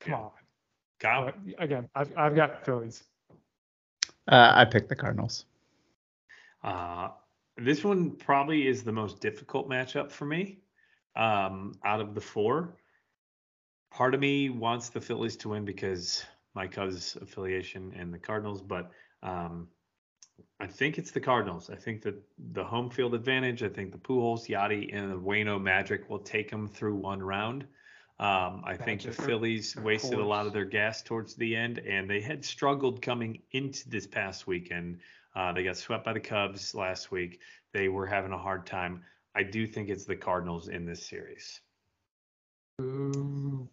Come 0.00 0.12
Yeah. 0.12 0.18
on. 0.18 0.30
Kyle, 0.98 1.24
But 1.24 1.36
again, 1.58 1.88
I've 1.94 2.12
I've 2.16 2.34
got 2.34 2.64
Phillies. 2.64 3.04
Uh, 4.28 4.52
I 4.54 4.64
picked 4.66 4.88
the 4.90 4.96
Cardinals. 4.96 5.46
uh, 6.62 7.08
this 7.56 7.84
one 7.84 8.10
probably 8.16 8.66
is 8.66 8.82
the 8.82 8.92
most 8.92 9.20
difficult 9.20 9.68
matchup 9.68 10.10
for 10.10 10.24
me 10.26 10.58
um, 11.16 11.74
out 11.84 12.00
of 12.00 12.14
the 12.14 12.20
four. 12.20 12.76
Part 13.90 14.14
of 14.14 14.20
me 14.20 14.50
wants 14.50 14.88
the 14.88 15.00
Phillies 15.00 15.36
to 15.38 15.50
win 15.50 15.64
because 15.64 16.24
my 16.54 16.66
Cubs 16.66 17.16
affiliation 17.20 17.92
and 17.96 18.12
the 18.12 18.18
Cardinals, 18.18 18.62
but 18.62 18.90
um, 19.22 19.68
I 20.60 20.66
think 20.66 20.98
it's 20.98 21.10
the 21.10 21.20
Cardinals. 21.20 21.70
I 21.70 21.76
think 21.76 22.02
that 22.02 22.14
the 22.52 22.64
home 22.64 22.90
field 22.90 23.14
advantage, 23.14 23.62
I 23.62 23.68
think 23.68 23.92
the 23.92 23.98
Pujols, 23.98 24.48
Yadi, 24.48 24.94
and 24.94 25.10
the 25.10 25.16
Waino 25.16 25.60
Magic 25.60 26.08
will 26.08 26.18
take 26.18 26.50
them 26.50 26.68
through 26.68 26.96
one 26.96 27.22
round. 27.22 27.66
Um, 28.18 28.62
I 28.66 28.76
think 28.76 29.00
the 29.00 29.12
Phillies 29.12 29.74
wasted 29.76 30.18
a 30.18 30.24
lot 30.24 30.46
of 30.46 30.52
their 30.52 30.66
gas 30.66 31.00
towards 31.00 31.34
the 31.34 31.56
end, 31.56 31.78
and 31.78 32.08
they 32.08 32.20
had 32.20 32.44
struggled 32.44 33.00
coming 33.00 33.40
into 33.52 33.88
this 33.88 34.06
past 34.06 34.46
weekend. 34.46 34.98
Uh, 35.34 35.52
they 35.52 35.64
got 35.64 35.78
swept 35.78 36.04
by 36.04 36.12
the 36.12 36.20
Cubs 36.20 36.74
last 36.74 37.10
week. 37.10 37.40
They 37.72 37.88
were 37.88 38.06
having 38.06 38.32
a 38.32 38.38
hard 38.38 38.66
time. 38.66 39.02
I 39.34 39.42
do 39.42 39.66
think 39.66 39.88
it's 39.88 40.04
the 40.04 40.16
Cardinals 40.16 40.68
in 40.68 40.84
this 40.84 41.06
series. 41.06 41.60
Ooh. 42.80 43.68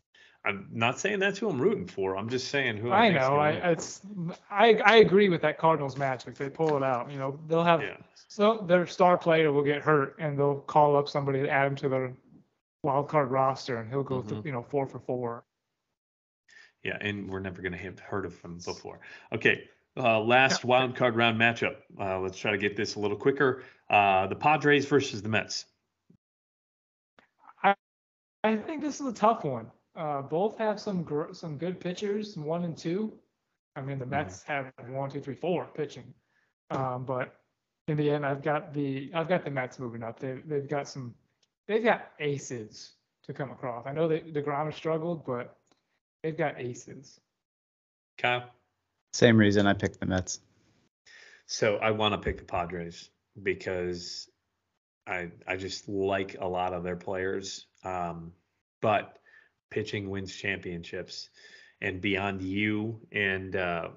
I'm 0.45 0.69
not 0.71 0.99
saying 0.99 1.19
that's 1.19 1.39
who 1.39 1.49
I'm 1.49 1.59
rooting 1.59 1.87
for. 1.87 2.15
I'm 2.15 2.29
just 2.29 2.47
saying 2.49 2.77
who 2.77 2.91
I, 2.91 3.07
I 3.07 3.09
know. 3.09 3.35
I 3.37 3.51
win. 3.51 3.63
it's 3.63 4.01
I 4.49 4.75
I 4.85 4.95
agree 4.97 5.29
with 5.29 5.41
that 5.41 5.57
Cardinals 5.57 5.97
match. 5.97 6.25
If 6.25 6.37
they 6.37 6.49
pull 6.49 6.77
it 6.77 6.83
out, 6.83 7.11
you 7.11 7.17
know, 7.17 7.37
they'll 7.47 7.63
have 7.63 7.81
yeah. 7.81 7.97
so 8.27 8.63
their 8.67 8.87
star 8.87 9.17
player 9.17 9.51
will 9.51 9.63
get 9.63 9.81
hurt, 9.81 10.15
and 10.19 10.39
they'll 10.39 10.61
call 10.61 10.95
up 10.95 11.09
somebody 11.09 11.41
to 11.41 11.49
add 11.49 11.67
him 11.67 11.75
to 11.77 11.89
their 11.89 12.13
wild 12.83 13.09
card 13.09 13.29
roster, 13.29 13.77
and 13.77 13.89
he'll 13.89 14.03
go 14.03 14.21
Mhm. 14.21 14.29
th- 14.29 14.45
you 14.45 14.51
know 14.53 14.63
four 14.63 14.85
for 14.87 14.99
four. 14.99 15.43
Yeah, 16.83 16.97
and 17.01 17.29
we're 17.29 17.39
never 17.39 17.61
going 17.61 17.73
to 17.73 17.77
have 17.77 17.99
heard 17.99 18.25
of 18.25 18.39
him 18.41 18.59
before. 18.63 19.01
Okay, 19.33 19.69
uh, 19.97 20.19
last 20.19 20.63
wild 20.63 20.95
card 20.95 21.15
round 21.15 21.39
matchup. 21.39 21.77
Uh, 21.99 22.19
let's 22.19 22.37
try 22.37 22.51
to 22.51 22.57
get 22.57 22.75
this 22.75 22.95
a 22.95 22.99
little 22.99 23.17
quicker. 23.17 23.63
Uh, 23.89 24.27
the 24.27 24.35
Padres 24.35 24.85
versus 24.85 25.21
the 25.21 25.29
Mets. 25.29 25.65
I 27.63 27.75
I 28.43 28.55
think 28.55 28.81
this 28.81 28.99
is 28.99 29.07
a 29.07 29.13
tough 29.13 29.43
one. 29.43 29.71
Uh, 29.95 30.21
both 30.21 30.57
have 30.57 30.79
some 30.79 31.03
gr- 31.03 31.33
some 31.33 31.57
good 31.57 31.79
pitchers, 31.79 32.37
one 32.37 32.63
and 32.63 32.77
two. 32.77 33.13
I 33.75 33.81
mean, 33.81 33.99
the. 33.99 34.05
Mets 34.05 34.43
have 34.43 34.71
one, 34.89 35.09
two, 35.09 35.21
three, 35.21 35.35
four 35.35 35.67
pitching, 35.75 36.13
um, 36.71 37.05
but 37.05 37.35
in 37.87 37.97
the 37.97 38.09
end, 38.09 38.25
I've 38.25 38.43
got 38.43 38.73
the 38.73 39.11
I've 39.13 39.29
got 39.29 39.43
the 39.43 39.51
Mets 39.51 39.79
moving 39.79 40.03
up. 40.03 40.19
They 40.19 40.39
they've 40.45 40.67
got 40.67 40.87
some 40.87 41.15
they've 41.67 41.83
got 41.83 42.11
aces 42.19 42.93
to 43.23 43.33
come 43.33 43.51
across. 43.51 43.85
I 43.85 43.91
know 43.91 44.07
that 44.07 44.33
deGrom 44.33 44.65
has 44.65 44.75
struggled, 44.75 45.25
but 45.25 45.57
they've 46.23 46.37
got 46.37 46.59
aces. 46.59 47.19
Kyle. 48.17 48.49
Same 49.13 49.37
reason 49.37 49.67
I 49.67 49.73
picked 49.73 49.99
the 49.99 50.05
Mets. 50.05 50.39
So 51.45 51.77
I 51.77 51.91
want 51.91 52.13
to 52.13 52.17
pick 52.17 52.37
the 52.37 52.43
Padres 52.43 53.09
because 53.41 54.29
I 55.07 55.31
I 55.47 55.55
just 55.55 55.87
like 55.87 56.35
a 56.39 56.47
lot 56.47 56.73
of 56.73 56.83
their 56.83 56.97
players. 56.97 57.67
Um, 57.83 58.33
but 58.81 59.19
pitching 59.69 60.09
wins 60.09 60.35
championships, 60.35 61.29
and 61.81 62.01
beyond 62.01 62.41
you 62.41 62.99
and 63.11 63.55
uh, 63.55 63.89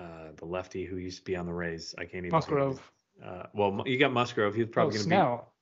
uh, 0.00 0.04
the 0.36 0.44
lefty 0.44 0.84
who 0.84 0.96
used 0.96 1.18
to 1.18 1.24
be 1.24 1.36
on 1.36 1.46
the 1.46 1.52
Rays, 1.52 1.94
I 1.96 2.02
can't 2.02 2.26
even. 2.26 2.30
think 2.30 2.32
Musgrove, 2.32 2.92
Uh, 3.24 3.44
well, 3.54 3.82
you 3.86 3.98
got 3.98 4.12
Musgrove. 4.12 4.54
He's 4.54 4.66
oh 4.66 4.68
probably 4.68 4.92
going 4.94 5.04
to 5.04 5.08
be. 5.08 5.14
Snell. 5.16 5.52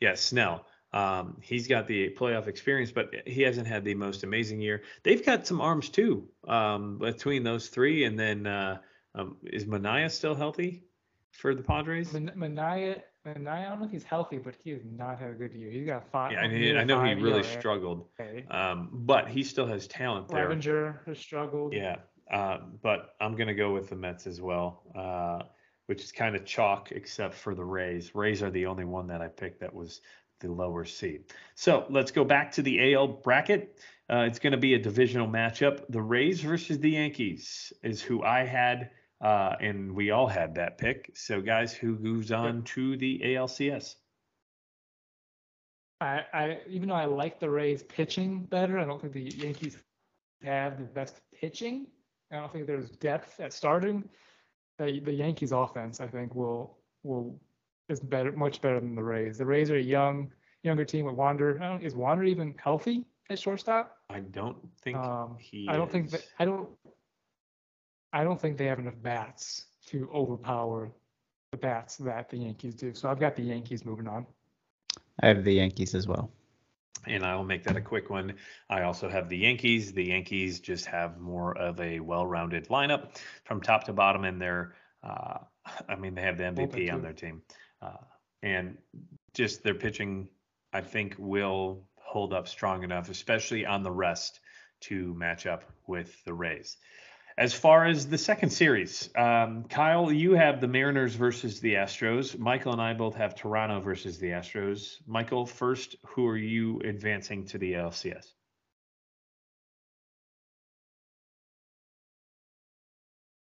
Yeah, 0.00 0.14
Snell. 0.14 0.66
Um, 0.94 1.36
he's 1.42 1.66
got 1.66 1.88
the 1.88 2.10
playoff 2.10 2.46
experience, 2.46 2.92
but 2.92 3.12
he 3.26 3.42
hasn't 3.42 3.66
had 3.66 3.84
the 3.84 3.94
most 3.94 4.22
amazing 4.22 4.60
year. 4.60 4.82
They've 5.02 5.26
got 5.26 5.44
some 5.44 5.60
arms 5.60 5.88
too 5.88 6.28
um, 6.46 6.98
between 6.98 7.42
those 7.42 7.66
three, 7.66 8.04
and 8.04 8.16
then 8.18 8.46
uh, 8.46 8.78
um, 9.16 9.36
is 9.42 9.64
Manaea 9.64 10.08
still 10.08 10.36
healthy 10.36 10.84
for 11.32 11.52
the 11.52 11.64
Padres? 11.64 12.12
Man- 12.12 12.30
Manaea, 12.36 13.02
Manaea, 13.26 13.48
I 13.48 13.68
don't 13.70 13.80
know 13.80 13.86
if 13.86 13.90
he's 13.90 14.04
healthy, 14.04 14.38
but 14.38 14.54
he 14.62 14.70
has 14.70 14.82
not 14.84 15.18
had 15.18 15.30
a 15.30 15.34
good 15.34 15.52
year. 15.52 15.68
He's 15.68 15.84
got 15.84 16.08
five. 16.12 16.30
Yeah, 16.30 16.42
I, 16.42 16.48
mean, 16.48 16.60
near 16.60 16.78
I 16.78 16.84
know 16.84 17.02
he 17.02 17.14
really 17.14 17.42
struggled, 17.42 18.06
um, 18.52 18.90
but 18.92 19.26
he 19.26 19.42
still 19.42 19.66
has 19.66 19.88
talent 19.88 20.28
there. 20.28 20.48
Clevinger 20.48 21.04
has 21.06 21.18
struggled. 21.18 21.72
Yeah, 21.72 21.96
uh, 22.32 22.58
but 22.82 23.16
I'm 23.20 23.34
gonna 23.34 23.52
go 23.52 23.72
with 23.72 23.88
the 23.88 23.96
Mets 23.96 24.28
as 24.28 24.40
well, 24.40 24.84
uh, 24.94 25.42
which 25.86 26.04
is 26.04 26.12
kind 26.12 26.36
of 26.36 26.44
chalk 26.44 26.92
except 26.92 27.34
for 27.34 27.56
the 27.56 27.64
Rays. 27.64 28.14
Rays 28.14 28.44
are 28.44 28.50
the 28.52 28.66
only 28.66 28.84
one 28.84 29.08
that 29.08 29.20
I 29.20 29.26
picked 29.26 29.58
that 29.58 29.74
was 29.74 30.00
the 30.44 30.52
lower 30.52 30.84
seed. 30.84 31.24
So 31.54 31.86
let's 31.90 32.10
go 32.10 32.24
back 32.24 32.52
to 32.52 32.62
the 32.62 32.94
AL 32.94 33.08
bracket. 33.08 33.78
Uh, 34.10 34.24
it's 34.28 34.38
going 34.38 34.52
to 34.52 34.58
be 34.58 34.74
a 34.74 34.78
divisional 34.78 35.26
matchup. 35.26 35.84
The 35.88 36.02
Rays 36.02 36.40
versus 36.40 36.78
the 36.78 36.90
Yankees 36.90 37.72
is 37.82 38.02
who 38.02 38.22
I 38.22 38.44
had, 38.44 38.90
uh, 39.22 39.54
and 39.60 39.94
we 39.94 40.10
all 40.10 40.26
had 40.26 40.54
that 40.56 40.76
pick. 40.76 41.10
So, 41.14 41.40
guys, 41.40 41.72
who 41.72 41.96
moves 41.98 42.30
on 42.30 42.62
to 42.64 42.96
the 42.98 43.20
ALCS? 43.24 43.94
I, 46.00 46.24
I 46.34 46.58
even 46.68 46.90
though 46.90 46.96
I 46.96 47.06
like 47.06 47.40
the 47.40 47.48
Rays 47.48 47.82
pitching 47.82 48.44
better, 48.44 48.78
I 48.78 48.84
don't 48.84 49.00
think 49.00 49.14
the 49.14 49.22
Yankees 49.22 49.78
have 50.42 50.78
the 50.78 50.84
best 50.84 51.20
pitching. 51.32 51.86
I 52.30 52.36
don't 52.36 52.52
think 52.52 52.66
there's 52.66 52.90
depth 52.90 53.40
at 53.40 53.52
starting. 53.54 54.04
The, 54.78 55.00
the 55.00 55.12
Yankees 55.12 55.52
offense, 55.52 56.00
I 56.00 56.08
think, 56.08 56.34
will 56.34 56.76
will 57.04 57.40
is 57.88 58.00
better, 58.00 58.32
much 58.32 58.60
better 58.60 58.80
than 58.80 58.94
the 58.94 59.02
Rays. 59.02 59.38
The 59.38 59.46
Rays 59.46 59.70
are 59.70 59.76
a 59.76 59.82
young, 59.82 60.30
younger 60.62 60.84
team 60.84 61.04
with 61.06 61.14
Wander. 61.14 61.60
I 61.62 61.68
don't, 61.68 61.82
is 61.82 61.94
Wander 61.94 62.24
even 62.24 62.54
healthy 62.62 63.04
at 63.30 63.38
shortstop? 63.38 63.96
I 64.10 64.20
don't 64.20 64.56
think 64.82 64.96
Um, 64.96 65.36
he. 65.38 65.66
I 65.68 65.76
don't 65.76 65.90
think 65.90 66.10
that 66.10 66.26
I 66.38 66.44
don't. 66.44 66.68
I 68.12 68.22
don't 68.22 68.40
think 68.40 68.56
they 68.58 68.66
have 68.66 68.78
enough 68.78 68.94
bats 69.02 69.66
to 69.86 70.08
overpower 70.14 70.92
the 71.50 71.56
bats 71.58 71.96
that 71.96 72.28
the 72.30 72.36
Yankees 72.38 72.74
do. 72.74 72.94
So 72.94 73.08
I've 73.10 73.18
got 73.18 73.34
the 73.34 73.42
Yankees 73.42 73.84
moving 73.84 74.06
on. 74.06 74.24
I 75.20 75.26
have 75.28 75.44
the 75.44 75.52
Yankees 75.54 75.94
as 75.94 76.06
well. 76.06 76.30
and 77.06 77.24
I 77.24 77.34
will 77.36 77.44
make 77.44 77.64
that 77.64 77.76
a 77.76 77.80
quick 77.80 78.08
one. 78.10 78.34
I 78.70 78.82
also 78.82 79.08
have 79.08 79.28
the 79.28 79.36
Yankees. 79.36 79.92
The 79.92 80.06
Yankees 80.06 80.60
just 80.60 80.86
have 80.86 81.18
more 81.18 81.56
of 81.58 81.78
a 81.80 82.00
well-rounded 82.00 82.68
lineup 82.68 83.16
from 83.44 83.60
top 83.60 83.84
to 83.84 83.92
bottom, 83.92 84.24
and 84.24 84.40
they're, 84.40 84.74
uh, 85.02 85.38
I 85.88 85.96
mean, 85.96 86.14
they 86.14 86.22
have 86.22 86.38
the 86.38 86.44
MVP 86.44 86.90
on 86.92 87.02
their 87.02 87.12
team, 87.12 87.42
uh, 87.50 87.54
and 88.42 88.78
just 89.32 89.62
their 89.62 89.74
pitching, 89.74 90.28
I 90.72 90.80
think, 90.80 91.16
will 91.18 91.84
hold 91.96 92.32
up 92.32 92.46
strong 92.46 92.84
enough, 92.84 93.08
especially 93.10 93.66
on 93.66 93.82
the 93.82 93.90
rest, 93.90 94.40
to 94.82 95.14
match 95.14 95.46
up 95.46 95.64
with 95.86 96.22
the 96.24 96.34
Rays. 96.34 96.76
As 97.36 97.52
far 97.52 97.84
as 97.84 98.06
the 98.06 98.18
second 98.18 98.50
series, 98.50 99.10
um, 99.16 99.64
Kyle, 99.64 100.12
you 100.12 100.34
have 100.34 100.60
the 100.60 100.68
Mariners 100.68 101.16
versus 101.16 101.58
the 101.58 101.74
Astros. 101.74 102.38
Michael 102.38 102.72
and 102.72 102.80
I 102.80 102.94
both 102.94 103.16
have 103.16 103.34
Toronto 103.34 103.80
versus 103.80 104.18
the 104.18 104.28
Astros. 104.28 104.98
Michael, 105.06 105.44
first, 105.44 105.96
who 106.06 106.28
are 106.28 106.36
you 106.36 106.80
advancing 106.84 107.44
to 107.46 107.58
the 107.58 107.72
LCS? 107.72 108.26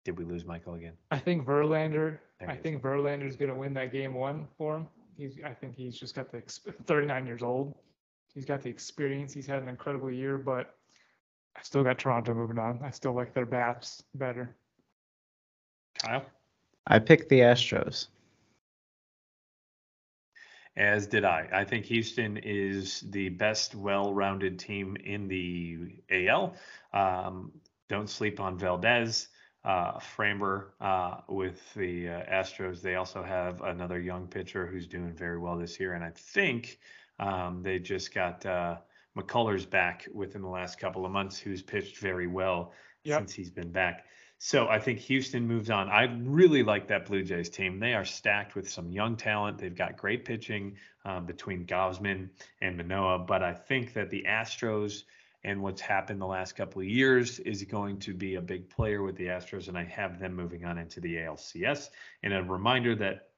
Did 0.04 0.18
we 0.18 0.24
lose 0.24 0.44
Michael 0.46 0.74
again? 0.74 0.94
I 1.10 1.18
think 1.18 1.46
Verlander. 1.46 2.18
There 2.46 2.56
think 2.56 2.82
Verlander 2.82 3.26
is. 3.26 3.36
going 3.36 3.50
to 3.50 3.56
win 3.56 3.74
that 3.74 3.92
game 3.92 4.14
one 4.14 4.46
for 4.58 4.76
him. 4.76 4.88
He's. 5.16 5.38
I 5.44 5.50
think 5.50 5.76
he's 5.76 5.98
just 5.98 6.14
got 6.14 6.30
the 6.30 6.42
39 6.86 7.26
years 7.26 7.42
old. 7.42 7.74
He's 8.34 8.44
got 8.44 8.62
the 8.62 8.70
experience. 8.70 9.32
He's 9.32 9.46
had 9.46 9.62
an 9.62 9.68
incredible 9.68 10.10
year, 10.10 10.38
but 10.38 10.74
I 11.56 11.62
still 11.62 11.84
got 11.84 11.98
Toronto 11.98 12.34
moving 12.34 12.58
on. 12.58 12.80
I 12.82 12.90
still 12.90 13.12
like 13.12 13.34
their 13.34 13.46
bats 13.46 14.02
better. 14.14 14.56
Kyle? 15.98 16.24
I 16.86 16.98
picked 16.98 17.28
the 17.28 17.40
Astros. 17.40 18.08
As 20.76 21.06
did 21.06 21.24
I. 21.24 21.48
I 21.52 21.64
think 21.64 21.84
Houston 21.86 22.38
is 22.38 23.04
the 23.10 23.28
best, 23.28 23.74
well-rounded 23.74 24.58
team 24.58 24.96
in 25.04 25.28
the 25.28 26.02
AL. 26.10 26.56
Um, 26.94 27.52
don't 27.90 28.08
sleep 28.08 28.40
on 28.40 28.58
Valdez, 28.58 29.28
uh, 29.64 29.98
Framber 29.98 30.66
uh, 30.80 31.18
with 31.28 31.60
the 31.74 32.08
uh, 32.08 32.32
Astros. 32.32 32.80
They 32.80 32.96
also 32.96 33.22
have 33.22 33.60
another 33.62 34.00
young 34.00 34.26
pitcher 34.26 34.66
who's 34.66 34.86
doing 34.86 35.12
very 35.12 35.38
well 35.38 35.56
this 35.56 35.78
year, 35.78 35.94
and 35.94 36.04
I 36.04 36.10
think 36.10 36.78
um, 37.18 37.62
they 37.62 37.78
just 37.78 38.12
got 38.12 38.44
uh, 38.44 38.76
McCullers 39.16 39.68
back 39.68 40.08
within 40.12 40.42
the 40.42 40.48
last 40.48 40.78
couple 40.78 41.06
of 41.06 41.12
months, 41.12 41.38
who's 41.38 41.62
pitched 41.62 41.98
very 41.98 42.26
well 42.26 42.72
Yep. 43.04 43.20
since 43.20 43.32
he's 43.32 43.50
been 43.50 43.72
back. 43.72 44.06
So 44.38 44.66
I 44.68 44.80
think 44.80 44.98
Houston 45.00 45.46
moves 45.46 45.70
on. 45.70 45.88
I 45.88 46.04
really 46.24 46.64
like 46.64 46.88
that 46.88 47.06
Blue 47.06 47.22
Jays 47.22 47.48
team. 47.48 47.78
They 47.78 47.94
are 47.94 48.04
stacked 48.04 48.56
with 48.56 48.68
some 48.68 48.90
young 48.90 49.16
talent. 49.16 49.58
They've 49.58 49.74
got 49.74 49.96
great 49.96 50.24
pitching 50.24 50.76
um, 51.04 51.26
between 51.26 51.64
Gausman 51.64 52.28
and 52.60 52.76
Manoah, 52.76 53.20
but 53.20 53.42
I 53.42 53.54
think 53.54 53.92
that 53.94 54.10
the 54.10 54.24
Astros 54.28 55.04
and 55.44 55.60
what's 55.60 55.80
happened 55.80 56.20
the 56.20 56.26
last 56.26 56.54
couple 56.54 56.80
of 56.80 56.88
years 56.88 57.38
is 57.40 57.62
going 57.64 57.98
to 58.00 58.14
be 58.14 58.36
a 58.36 58.40
big 58.40 58.70
player 58.70 59.02
with 59.02 59.16
the 59.16 59.26
Astros, 59.26 59.68
and 59.68 59.76
I 59.76 59.84
have 59.84 60.18
them 60.18 60.34
moving 60.34 60.64
on 60.64 60.78
into 60.78 61.00
the 61.00 61.16
ALCS. 61.16 61.90
And 62.22 62.32
a 62.32 62.42
reminder 62.42 62.94
that 62.96 63.28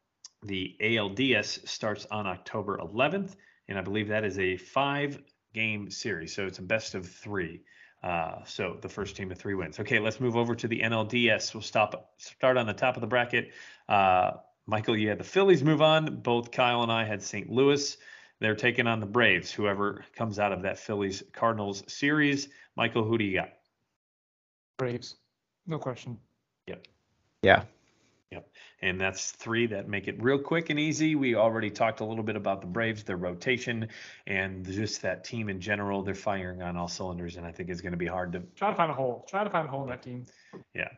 the 0.43 0.77
ALDS 0.81 1.67
starts 1.67 2.07
on 2.11 2.27
October 2.27 2.79
11th, 2.79 3.37
and 3.69 3.79
I 3.79 3.83
believe 3.83 4.09
that 4.09 4.25
is 4.25 4.39
a 4.39 4.57
five 4.57 5.19
game 5.55 5.91
series. 5.91 6.35
So 6.35 6.47
it's 6.47 6.59
a 6.59 6.63
best 6.63 6.95
of 6.95 7.09
three. 7.09 7.63
Uh, 8.03 8.45
so 8.45 8.77
the 8.83 8.89
first 8.89 9.17
team 9.17 9.33
of 9.33 9.39
three 9.39 9.55
wins. 9.55 9.81
Okay, 9.81 9.99
let's 9.99 10.21
move 10.21 10.37
over 10.37 10.55
to 10.55 10.69
the 10.69 10.81
NLDS. 10.81 11.55
We'll 11.55 11.63
stop 11.63 12.13
start 12.19 12.59
on 12.59 12.67
the 12.67 12.75
top 12.75 12.97
of 12.97 13.01
the 13.01 13.07
bracket. 13.07 13.53
Uh, 13.89 14.33
Michael, 14.67 14.97
you 14.97 15.09
had 15.09 15.19
the 15.19 15.25
Phillies 15.25 15.63
move 15.63 15.81
on. 15.81 16.21
Both 16.21 16.51
Kyle 16.51 16.83
and 16.83 16.93
I 16.93 17.05
had 17.05 17.23
St. 17.23 17.49
Louis. 17.49 17.97
They're 18.41 18.55
taking 18.55 18.87
on 18.87 19.01
the 19.01 19.07
Braves. 19.07 19.53
Whoever 19.53 20.05
comes 20.15 20.39
out 20.39 20.53
of 20.53 20.63
that 20.63 20.79
Phillies 20.79 21.23
Cardinals 21.33 21.85
series. 21.87 22.49
Michael, 22.77 23.05
who 23.05 23.17
do 23.19 23.25
you 23.25 23.39
got? 23.39 23.51
Braves, 24.77 25.17
no 25.67 25.79
question. 25.79 26.19
Yep. 26.67 26.87
Yeah. 27.43 27.65
Yep. 28.33 28.49
And 28.83 29.01
that's 29.01 29.31
three 29.31 29.67
that 29.69 29.89
make 29.89 30.09
it 30.09 30.21
real 30.21 30.39
quick 30.39 30.69
and 30.71 30.79
easy. 30.79 31.15
We 31.15 31.37
already 31.37 31.71
talked 31.71 32.01
a 32.01 32.05
little 32.05 32.25
bit 32.25 32.35
about 32.35 32.61
the 32.61 32.67
Braves, 32.67 33.05
their 33.05 33.17
rotation, 33.17 33.89
and 34.27 34.65
just 34.65 35.03
that 35.03 35.23
team 35.23 35.49
in 35.49 35.61
general. 35.61 36.03
They're 36.03 36.15
firing 36.15 36.61
on 36.61 36.77
all 36.77 36.89
cylinders, 36.89 37.37
and 37.37 37.47
I 37.47 37.53
think 37.53 37.71
it's 37.71 37.81
going 37.81 37.93
to 37.93 37.99
be 37.99 38.07
hard 38.07 38.33
to 38.33 38.43
Try 38.57 38.71
to 38.71 38.77
find 38.77 38.91
a 38.91 38.95
hole. 38.95 39.25
Try 39.29 39.45
to 39.45 39.51
find 39.51 39.69
a 39.69 39.71
hole 39.71 39.85
in 39.85 39.91
that 39.91 40.03
team. 40.03 40.27
Yeah. 40.75 40.89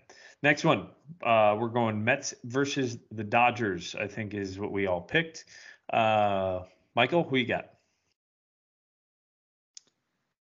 Next 0.43 0.64
one, 0.64 0.89
uh, 1.22 1.57
we're 1.59 1.68
going 1.68 2.03
Mets 2.03 2.34
versus 2.45 2.99
the 3.11 3.24
Dodgers. 3.24 3.95
I 3.95 4.07
think 4.07 4.32
is 4.32 4.59
what 4.59 4.72
we 4.72 4.87
all 4.87 5.03
picked. 5.03 5.45
Uh, 5.93 6.61
Michael, 6.97 7.24
who 7.24 7.36
you 7.36 7.44
got? 7.44 7.68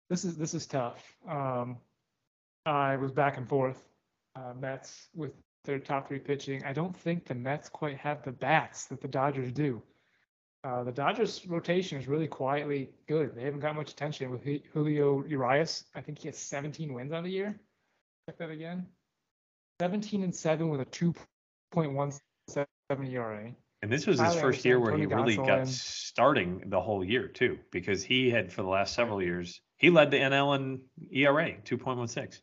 This 0.09 0.23
is 0.23 0.37
this 0.37 0.53
is 0.53 0.65
tough. 0.65 1.03
Um, 1.27 1.77
I 2.65 2.95
was 2.95 3.11
back 3.11 3.37
and 3.37 3.47
forth. 3.47 3.83
Uh, 4.35 4.53
Mets 4.57 5.09
with 5.13 5.33
their 5.65 5.79
top 5.79 6.07
three 6.07 6.19
pitching. 6.19 6.63
I 6.63 6.71
don't 6.71 6.95
think 6.95 7.25
the 7.25 7.35
Mets 7.35 7.67
quite 7.67 7.97
have 7.97 8.23
the 8.23 8.31
bats 8.31 8.85
that 8.85 9.01
the 9.01 9.09
Dodgers 9.09 9.51
do. 9.51 9.81
Uh, 10.63 10.83
the 10.83 10.91
Dodgers 10.91 11.45
rotation 11.45 11.99
is 11.99 12.07
really 12.07 12.27
quietly 12.27 12.89
good. 13.07 13.35
They 13.35 13.43
haven't 13.43 13.59
got 13.59 13.75
much 13.75 13.91
attention 13.91 14.31
with 14.31 14.43
Julio 14.73 15.25
Urias. 15.25 15.83
I 15.93 16.01
think 16.01 16.19
he 16.19 16.29
has 16.29 16.37
17 16.37 16.93
wins 16.93 17.11
on 17.11 17.23
the 17.23 17.29
year. 17.29 17.59
Check 18.27 18.37
that 18.37 18.49
again. 18.49 18.87
17 19.81 20.23
and 20.23 20.33
seven 20.33 20.69
with 20.69 20.81
a 20.81 20.85
2.17 20.85 23.11
ERA. 23.11 23.53
And 23.85 23.93
this 23.93 24.07
was 24.07 24.19
his 24.19 24.29
Tyler 24.29 24.41
first 24.41 24.65
year 24.65 24.77
Anderson, 24.77 24.93
where 24.93 24.99
he 24.99 25.05
Tony 25.05 25.37
really 25.37 25.47
got 25.47 25.67
starting 25.67 26.63
the 26.65 26.81
whole 26.81 27.05
year 27.05 27.27
too, 27.27 27.59
because 27.69 28.03
he 28.03 28.31
had 28.31 28.51
for 28.51 28.63
the 28.63 28.67
last 28.67 28.95
several 28.95 29.21
years 29.21 29.61
he 29.77 29.91
led 29.91 30.09
the 30.09 30.17
NL 30.17 30.55
in 30.55 30.81
ERA, 31.11 31.51
2.16. 31.63 32.39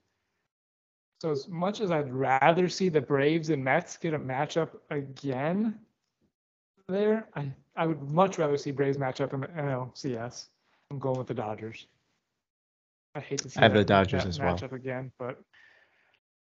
So 1.20 1.32
as 1.32 1.48
much 1.48 1.80
as 1.80 1.90
I'd 1.90 2.12
rather 2.12 2.68
see 2.68 2.88
the 2.88 3.00
Braves 3.00 3.50
and 3.50 3.64
Mets 3.64 3.96
get 3.96 4.14
a 4.14 4.20
matchup 4.20 4.68
again 4.90 5.80
there, 6.88 7.26
I, 7.34 7.52
I 7.74 7.88
would 7.88 8.02
much 8.02 8.38
rather 8.38 8.56
see 8.56 8.70
Braves 8.70 8.96
match 8.96 9.20
up 9.20 9.34
in 9.34 9.40
the 9.40 9.48
NLCS. 9.48 10.46
I'm 10.92 11.00
going 11.00 11.18
with 11.18 11.26
the 11.26 11.34
Dodgers. 11.34 11.88
I 13.16 13.20
hate 13.20 13.40
to 13.40 13.50
see 13.50 13.58
I 13.58 13.64
have 13.64 13.74
the 13.74 13.82
Dodgers 13.82 14.22
that 14.22 14.28
as 14.28 14.38
well. 14.38 14.54
matchup 14.54 14.70
again, 14.70 15.10
but 15.18 15.40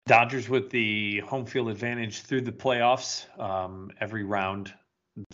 Dodgers 0.08 0.48
with 0.48 0.70
the 0.70 1.20
home 1.20 1.46
field 1.46 1.68
advantage 1.68 2.22
through 2.22 2.40
the 2.40 2.50
playoffs 2.50 3.26
um, 3.38 3.92
every 4.00 4.24
round. 4.24 4.74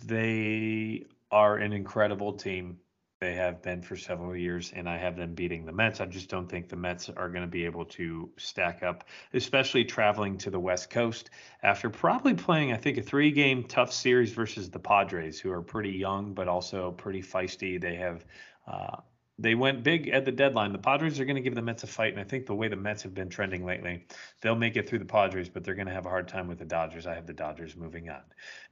They 0.05 1.05
are 1.30 1.57
an 1.57 1.72
incredible 1.72 2.32
team. 2.32 2.78
They 3.20 3.35
have 3.35 3.62
been 3.62 3.80
for 3.80 3.97
several 3.97 4.37
years, 4.37 4.72
and 4.74 4.89
I 4.89 4.99
have 4.99 5.16
them 5.16 5.35
beating 5.35 5.64
the 5.64 5.72
Mets. 5.72 6.01
I 6.01 6.07
just 6.07 6.28
don't 6.28 6.49
think 6.49 6.68
the 6.68 6.76
Mets 6.76 7.09
are 7.09 7.28
going 7.28 7.43
to 7.43 7.49
be 7.49 7.64
able 7.64 7.85
to 7.87 8.30
stack 8.37 8.82
up, 8.82 9.05
especially 9.32 9.85
traveling 9.85 10.37
to 10.39 10.51
the 10.51 10.61
West 10.61 10.91
Coast 10.91 11.30
after 11.62 11.89
probably 11.89 12.35
playing, 12.35 12.72
I 12.72 12.76
think, 12.76 12.99
a 12.99 13.03
three 13.03 13.30
game 13.30 13.64
tough 13.64 13.93
series 13.93 14.32
versus 14.32 14.70
the 14.70 14.78
Padres, 14.78 15.41
who 15.41 15.51
are 15.51 15.62
pretty 15.62 15.93
young 15.93 16.35
but 16.35 16.49
also 16.49 16.93
pretty 16.93 17.22
feisty. 17.22 17.80
They 17.80 17.97
have. 17.97 18.24
Uh, 18.66 18.97
they 19.39 19.55
went 19.55 19.82
big 19.82 20.09
at 20.09 20.24
the 20.24 20.32
deadline. 20.32 20.72
The 20.72 20.78
Padres 20.78 21.18
are 21.18 21.24
going 21.24 21.37
to 21.37 21.43
give 21.43 21.55
the 21.55 21.62
Mets 21.62 21.82
a 21.82 21.89
fight, 21.89 22.12
and 22.12 22.20
I 22.20 22.24
think 22.24 22.47
the 22.47 22.55
way 22.55 22.68
the 22.68 22.76
Mets 22.76 23.03
have 23.03 23.14
been 23.14 23.28
trending 23.28 23.64
lately, 23.64 24.07
they'll 24.41 24.55
make 24.55 24.76
it 24.76 24.89
through 24.89 25.01
the 25.01 25.05
Padres, 25.05 25.49
but 25.49 25.64
they're 25.64 25.74
going 25.74 25.89
to 25.89 25.93
have 25.93 26.07
a 26.07 26.11
hard 26.11 26.28
time 26.28 26.47
with 26.47 26.59
the 26.59 26.64
Dodgers. 26.64 27.07
I 27.07 27.14
have 27.14 27.26
the 27.26 27.32
Dodgers 27.32 27.76
moving 27.76 28.09
on. 28.11 28.22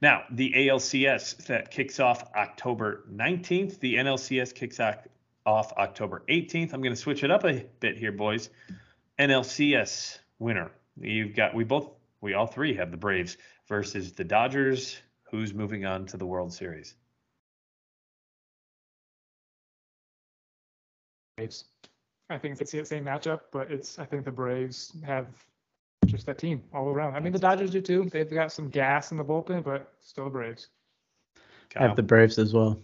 Now, 0.01 0.23
the 0.31 0.53
ALCS 0.55 1.45
that 1.47 1.69
kicks 1.69 1.99
off 1.99 2.23
October 2.35 3.03
19th. 3.13 3.79
The 3.79 3.95
NLCS 3.95 4.55
kicks 4.55 4.79
off 4.79 5.73
October 5.73 6.23
18th. 6.29 6.73
I'm 6.73 6.81
going 6.81 6.95
to 6.95 7.01
switch 7.01 7.23
it 7.23 7.31
up 7.31 7.43
a 7.43 7.65
bit 7.81 7.97
here, 7.97 8.13
boys. 8.13 8.49
NLCS 9.19 10.19
winner. 10.39 10.71
You've 10.99 11.35
got 11.35 11.53
we 11.53 11.63
both 11.63 11.89
we 12.21 12.33
all 12.33 12.47
three 12.47 12.75
have 12.75 12.91
the 12.91 12.97
Braves 12.97 13.37
versus 13.67 14.13
the 14.13 14.23
Dodgers. 14.23 14.97
Who's 15.29 15.53
moving 15.53 15.85
on 15.85 16.05
to 16.07 16.17
the 16.17 16.25
World 16.25 16.53
Series? 16.53 16.95
Braves. 21.37 21.65
I 22.29 22.37
think 22.37 22.59
it's 22.59 22.71
the 22.71 22.85
same 22.85 23.05
matchup, 23.05 23.41
but 23.51 23.71
it's 23.71 23.99
I 23.99 24.05
think 24.05 24.25
the 24.25 24.31
Braves 24.31 24.93
have 25.05 25.27
just 26.05 26.25
that 26.25 26.37
team 26.37 26.63
all 26.73 26.89
around. 26.89 27.15
I 27.15 27.19
mean, 27.19 27.33
the 27.33 27.39
Dodgers 27.39 27.71
do 27.71 27.81
too. 27.81 28.09
They've 28.11 28.29
got 28.29 28.51
some 28.51 28.69
gas 28.69 29.11
in 29.11 29.17
the 29.17 29.23
bullpen, 29.23 29.63
but 29.63 29.91
still 30.01 30.25
the 30.25 30.29
Braves. 30.29 30.69
I 31.75 31.83
have 31.83 31.95
the 31.95 32.03
Braves 32.03 32.37
as 32.37 32.53
well. 32.53 32.79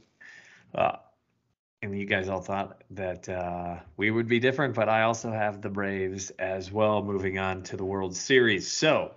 Uh, 0.74 0.98
and 1.82 1.98
you 1.98 2.06
guys 2.06 2.28
all 2.28 2.42
thought 2.42 2.84
that 2.92 3.30
uh, 3.30 3.78
we 3.98 4.12
would 4.12 4.28
be 4.28 4.40
different, 4.40 4.74
but 4.74 4.90
I 4.90 5.04
also 5.04 5.32
have 5.32 5.62
the 5.62 5.70
Braves 5.70 6.32
as 6.32 6.72
well. 6.72 7.04
Moving 7.04 7.38
on 7.40 7.64
to 7.64 7.78
the 7.78 7.86
World 7.86 8.16
Series, 8.16 8.70
so 8.70 9.12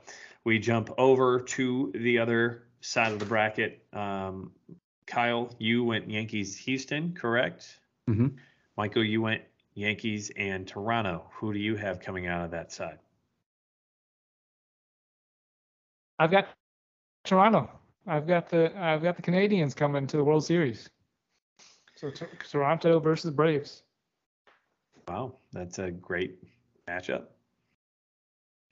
we 0.44 0.58
jump 0.58 0.90
over 0.98 1.40
to 1.40 1.90
the 1.94 2.18
other 2.18 2.64
side 2.80 3.12
of 3.12 3.18
the 3.18 3.24
bracket. 3.24 3.84
Um, 3.92 4.52
Kyle, 5.06 5.50
you 5.58 5.84
went 5.84 6.10
Yankees 6.10 6.56
Houston, 6.56 7.14
correct? 7.14 7.78
Mm-hmm. 8.08 8.28
Michael, 8.82 9.04
you 9.04 9.22
went 9.22 9.42
Yankees 9.74 10.32
and 10.36 10.66
Toronto. 10.66 11.30
Who 11.34 11.52
do 11.52 11.60
you 11.60 11.76
have 11.76 12.00
coming 12.00 12.26
out 12.26 12.44
of 12.44 12.50
that 12.50 12.72
side? 12.72 12.98
I've 16.18 16.32
got 16.32 16.48
Toronto. 17.22 17.70
I've 18.08 18.26
got 18.26 18.48
the 18.48 18.72
I've 18.76 19.00
got 19.00 19.14
the 19.14 19.22
Canadians 19.22 19.72
coming 19.72 20.08
to 20.08 20.16
the 20.16 20.24
World 20.24 20.44
Series. 20.44 20.90
So 21.94 22.10
t- 22.10 22.26
Toronto 22.50 22.98
versus 22.98 23.30
Braves. 23.30 23.84
Wow, 25.06 25.36
that's 25.52 25.78
a 25.78 25.92
great 25.92 26.38
matchup. 26.88 27.26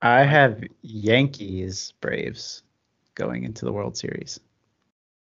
I 0.03 0.25
have 0.25 0.61
Yankees 0.83 1.93
Braves 2.01 2.65
going 3.15 3.45
into 3.45 3.65
the 3.65 3.73
World 3.73 3.97
Series. 3.97 4.41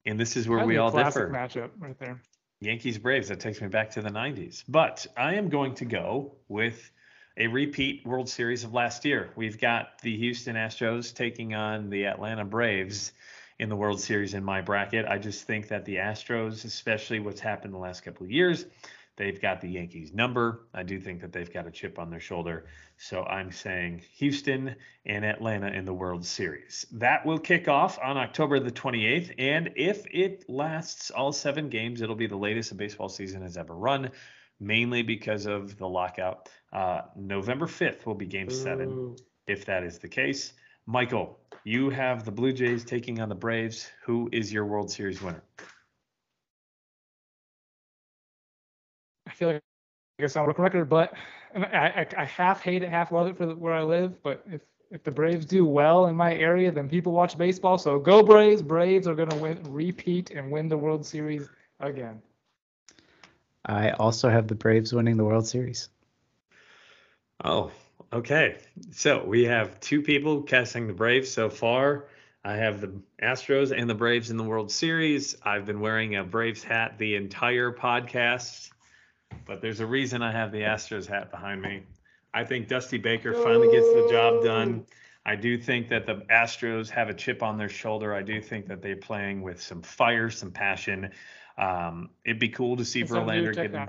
And 0.05 0.21
this 0.21 0.37
is 0.37 0.51
where 0.51 0.59
That'd 0.59 0.69
we 0.69 0.75
be 0.75 0.77
a 0.77 0.83
all 0.83 0.91
classic 0.91 1.29
differ. 1.29 1.33
matchup 1.33 1.71
right 1.79 1.99
there. 1.99 2.21
Yankees 2.61 2.99
Braves. 2.99 3.29
That 3.29 3.41
takes 3.41 3.61
me 3.61 3.69
back 3.69 3.91
to 3.91 4.03
the 4.03 4.11
90s. 4.11 4.65
But 4.69 5.07
I 5.17 5.35
am 5.35 5.49
going 5.49 5.75
to 5.77 5.85
go 5.85 6.33
with 6.49 6.91
a 7.37 7.49
repeat 7.49 8.07
World 8.07 8.29
Series 8.29 8.65
of 8.65 8.73
last 8.73 9.05
year. 9.05 9.31
We've 9.37 9.61
got 9.61 10.01
the 10.01 10.17
Houston 10.17 10.57
Astros 10.57 11.15
taking 11.15 11.55
on 11.55 11.91
the 11.91 12.07
Atlanta 12.07 12.45
Braves 12.45 13.13
in 13.59 13.69
the 13.69 13.77
World 13.77 14.01
Series 14.01 14.33
in 14.33 14.43
my 14.43 14.63
bracket. 14.63 15.07
I 15.07 15.19
just 15.19 15.47
think 15.47 15.69
that 15.69 15.85
the 15.85 15.97
Astros, 15.97 16.65
especially 16.65 17.21
what's 17.21 17.41
happened 17.41 17.75
the 17.75 17.79
last 17.79 18.03
couple 18.03 18.25
of 18.25 18.31
years, 18.31 18.65
they've 19.17 19.41
got 19.41 19.61
the 19.61 19.69
Yankees 19.69 20.13
number. 20.13 20.69
I 20.75 20.83
do 20.83 21.01
think 21.01 21.21
that 21.21 21.33
they've 21.33 21.53
got 21.53 21.67
a 21.67 21.71
chip 21.71 21.99
on 21.99 22.11
their 22.11 22.21
shoulder. 22.21 22.67
So 22.97 23.25
I'm 23.25 23.51
saying 23.51 24.03
Houston 24.17 24.77
and 25.05 25.25
Atlanta 25.25 25.69
in 25.69 25.85
the 25.85 25.95
World 25.95 26.25
Series. 26.25 26.87
That 26.93 27.25
will 27.25 27.39
kick 27.39 27.69
off 27.69 27.99
on 28.03 28.17
October 28.17 28.61
the 28.61 28.71
28th. 28.71 29.35
And 29.39 29.71
if 29.77 30.07
it 30.11 30.45
lasts 30.49 31.11
all 31.11 31.33
seven 31.33 31.69
games, 31.69 32.01
it'll 32.01 32.15
be 32.15 32.27
the 32.27 32.37
latest 32.37 32.73
a 32.73 32.75
baseball 32.75 33.09
season 33.09 33.43
has 33.43 33.57
ever 33.57 33.75
run, 33.75 34.11
mainly 34.61 35.03
because 35.03 35.47
of 35.47 35.77
the 35.79 35.89
lockout. 35.89 36.49
Uh, 36.73 37.03
November 37.17 37.67
5th 37.67 38.07
will 38.07 38.15
be 38.15 38.27
game 38.27 38.51
seven, 38.51 39.17
if 39.47 39.65
that 39.67 39.83
is 39.83 39.99
the 39.99 40.09
case. 40.09 40.53
Michael, 40.87 41.39
you 41.65 41.91
have 41.91 42.25
the 42.25 42.31
Blue 42.31 42.53
Jays 42.53 42.85
taking 42.85 43.21
on 43.21 43.29
the 43.29 43.35
Braves. 43.35 43.91
Who 44.05 44.29
is 44.33 44.53
your 44.53 44.67
World 44.67 44.91
Series 44.91 45.21
winner? 45.21 45.43
Feel 49.37 49.49
like 49.53 49.63
I 50.19 50.23
guess 50.23 50.37
on 50.37 50.47
record, 50.47 50.89
but 50.89 51.13
and 51.55 51.65
I, 51.65 52.07
I 52.17 52.23
I 52.23 52.25
half 52.25 52.63
hate 52.63 52.83
it, 52.83 52.89
half 52.89 53.13
love 53.13 53.27
it 53.27 53.37
for 53.37 53.47
the, 53.47 53.55
where 53.55 53.75
I 53.75 53.83
live. 53.83 54.23
But 54.23 54.43
if 54.51 54.63
if 54.91 55.03
the 55.03 55.11
Braves 55.11 55.47
do 55.47 55.65
well 55.65 56.07
in 56.07 56.17
my 56.17 56.35
area, 56.35 56.71
then 56.71 56.89
people 56.89 57.13
watch 57.13 57.37
baseball. 57.37 57.79
So 57.79 57.99
go 57.99 58.23
Braves! 58.23 58.63
Braves 58.63 59.07
are 59.07 59.15
gonna 59.15 59.37
win, 59.37 59.61
repeat, 59.69 60.31
and 60.31 60.51
win 60.51 60.69
the 60.69 60.79
World 60.79 61.05
Series 61.05 61.49
again. 61.81 62.23
I 63.67 63.91
also 63.91 64.29
have 64.31 64.47
the 64.49 64.55
Braves 64.55 64.93
winning 64.93 65.17
the 65.17 65.25
World 65.25 65.47
Series. 65.47 65.89
Oh, 67.45 67.73
okay. 68.13 68.59
So 68.93 69.25
we 69.25 69.45
have 69.45 69.79
two 69.81 70.01
people 70.01 70.43
casting 70.43 70.87
the 70.87 70.93
Braves 70.93 71.31
so 71.31 71.51
far. 71.51 72.07
I 72.45 72.55
have 72.55 72.81
the 72.81 72.93
Astros 73.21 73.77
and 73.77 73.91
the 73.91 73.95
Braves 73.95 74.31
in 74.31 74.37
the 74.37 74.45
World 74.45 74.71
Series. 74.71 75.37
I've 75.43 75.67
been 75.67 75.81
wearing 75.81 76.15
a 76.15 76.23
Braves 76.23 76.63
hat 76.63 76.97
the 76.97 77.17
entire 77.17 77.73
podcast, 77.73 78.71
but 79.47 79.61
there's 79.61 79.81
a 79.81 79.87
reason 79.87 80.23
I 80.23 80.33
have 80.33 80.53
the 80.53 80.61
Astros 80.61 81.07
hat 81.07 81.31
behind 81.31 81.63
me. 81.63 81.83
I 82.35 82.45
think 82.45 82.69
Dusty 82.69 82.99
Baker 82.99 83.33
finally 83.33 83.71
gets 83.71 83.87
the 83.87 84.09
job 84.11 84.45
done. 84.45 84.87
I 85.25 85.37
do 85.37 85.59
think 85.59 85.89
that 85.89 86.07
the 86.07 86.17
Astros 86.31 86.89
have 86.91 87.09
a 87.09 87.15
chip 87.15 87.43
on 87.43 87.59
their 87.59 87.69
shoulder. 87.69 88.15
I 88.15 88.23
do 88.23 88.41
think 88.41 88.69
that 88.69 88.83
they're 88.83 88.97
playing 88.97 89.43
with 89.43 89.61
some 89.61 89.83
fire, 89.83 90.31
some 90.31 90.53
passion. 90.53 91.11
Um, 91.59 92.11
it'd 92.25 92.39
be 92.39 92.51
cool 92.51 92.77
to 92.77 92.85
see 92.85 93.01
It's 93.01 93.11
Verlander 93.11 93.55
getting 93.55 93.81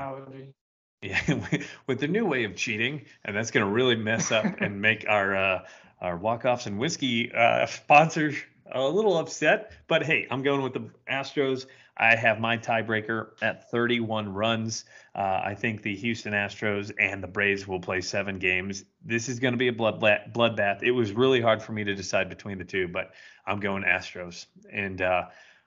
yeah, 1.02 1.34
with- 1.34 1.70
with 1.88 2.00
the 2.00 2.08
new 2.08 2.26
way 2.26 2.44
of 2.44 2.56
cheating, 2.56 3.06
and 3.24 3.36
that's 3.36 3.52
going 3.52 3.66
to 3.66 3.72
really 3.72 3.96
mess 3.96 4.32
up 4.32 4.46
and 4.62 4.82
make 4.82 5.06
our 5.08 5.36
uh, 5.36 5.66
our 6.02 6.18
walk-offs 6.18 6.66
and 6.66 6.78
whiskey 6.78 7.32
uh, 7.32 7.66
sponsors 7.66 8.36
a 8.72 8.82
little 8.82 9.18
upset. 9.18 9.74
But 9.88 10.04
hey, 10.04 10.28
I'm 10.30 10.44
going 10.44 10.62
with 10.62 10.74
the 10.74 10.90
Astros. 11.10 11.66
I 12.00 12.16
have 12.16 12.40
my 12.40 12.58
tiebreaker 12.58 13.30
at 13.42 13.72
31 13.72 14.32
runs. 14.32 14.86
Uh, 15.16 15.42
I 15.44 15.56
think 15.56 15.82
the 15.82 15.96
Houston 15.96 16.34
Astros 16.34 16.92
and 17.00 17.24
the 17.24 17.28
Braves 17.28 17.68
will 17.68 17.80
play 17.80 18.02
seven 18.02 18.38
games. 18.38 18.86
This 19.04 19.30
is 19.30 19.40
going 19.40 19.54
to 19.54 19.58
be 19.58 19.68
a 19.68 19.74
blood 19.74 20.00
bloodbath. 20.00 20.84
It 20.84 20.92
was 20.92 21.12
really 21.12 21.42
hard 21.42 21.62
for 21.62 21.72
me 21.72 21.84
to 21.84 21.96
decide 21.96 22.30
between 22.30 22.60
the 22.60 22.66
two, 22.66 22.88
but 22.88 23.14
I'm 23.46 23.60
going 23.60 23.84
Astros, 23.84 24.46
and 24.72 25.02
uh, 25.02 25.26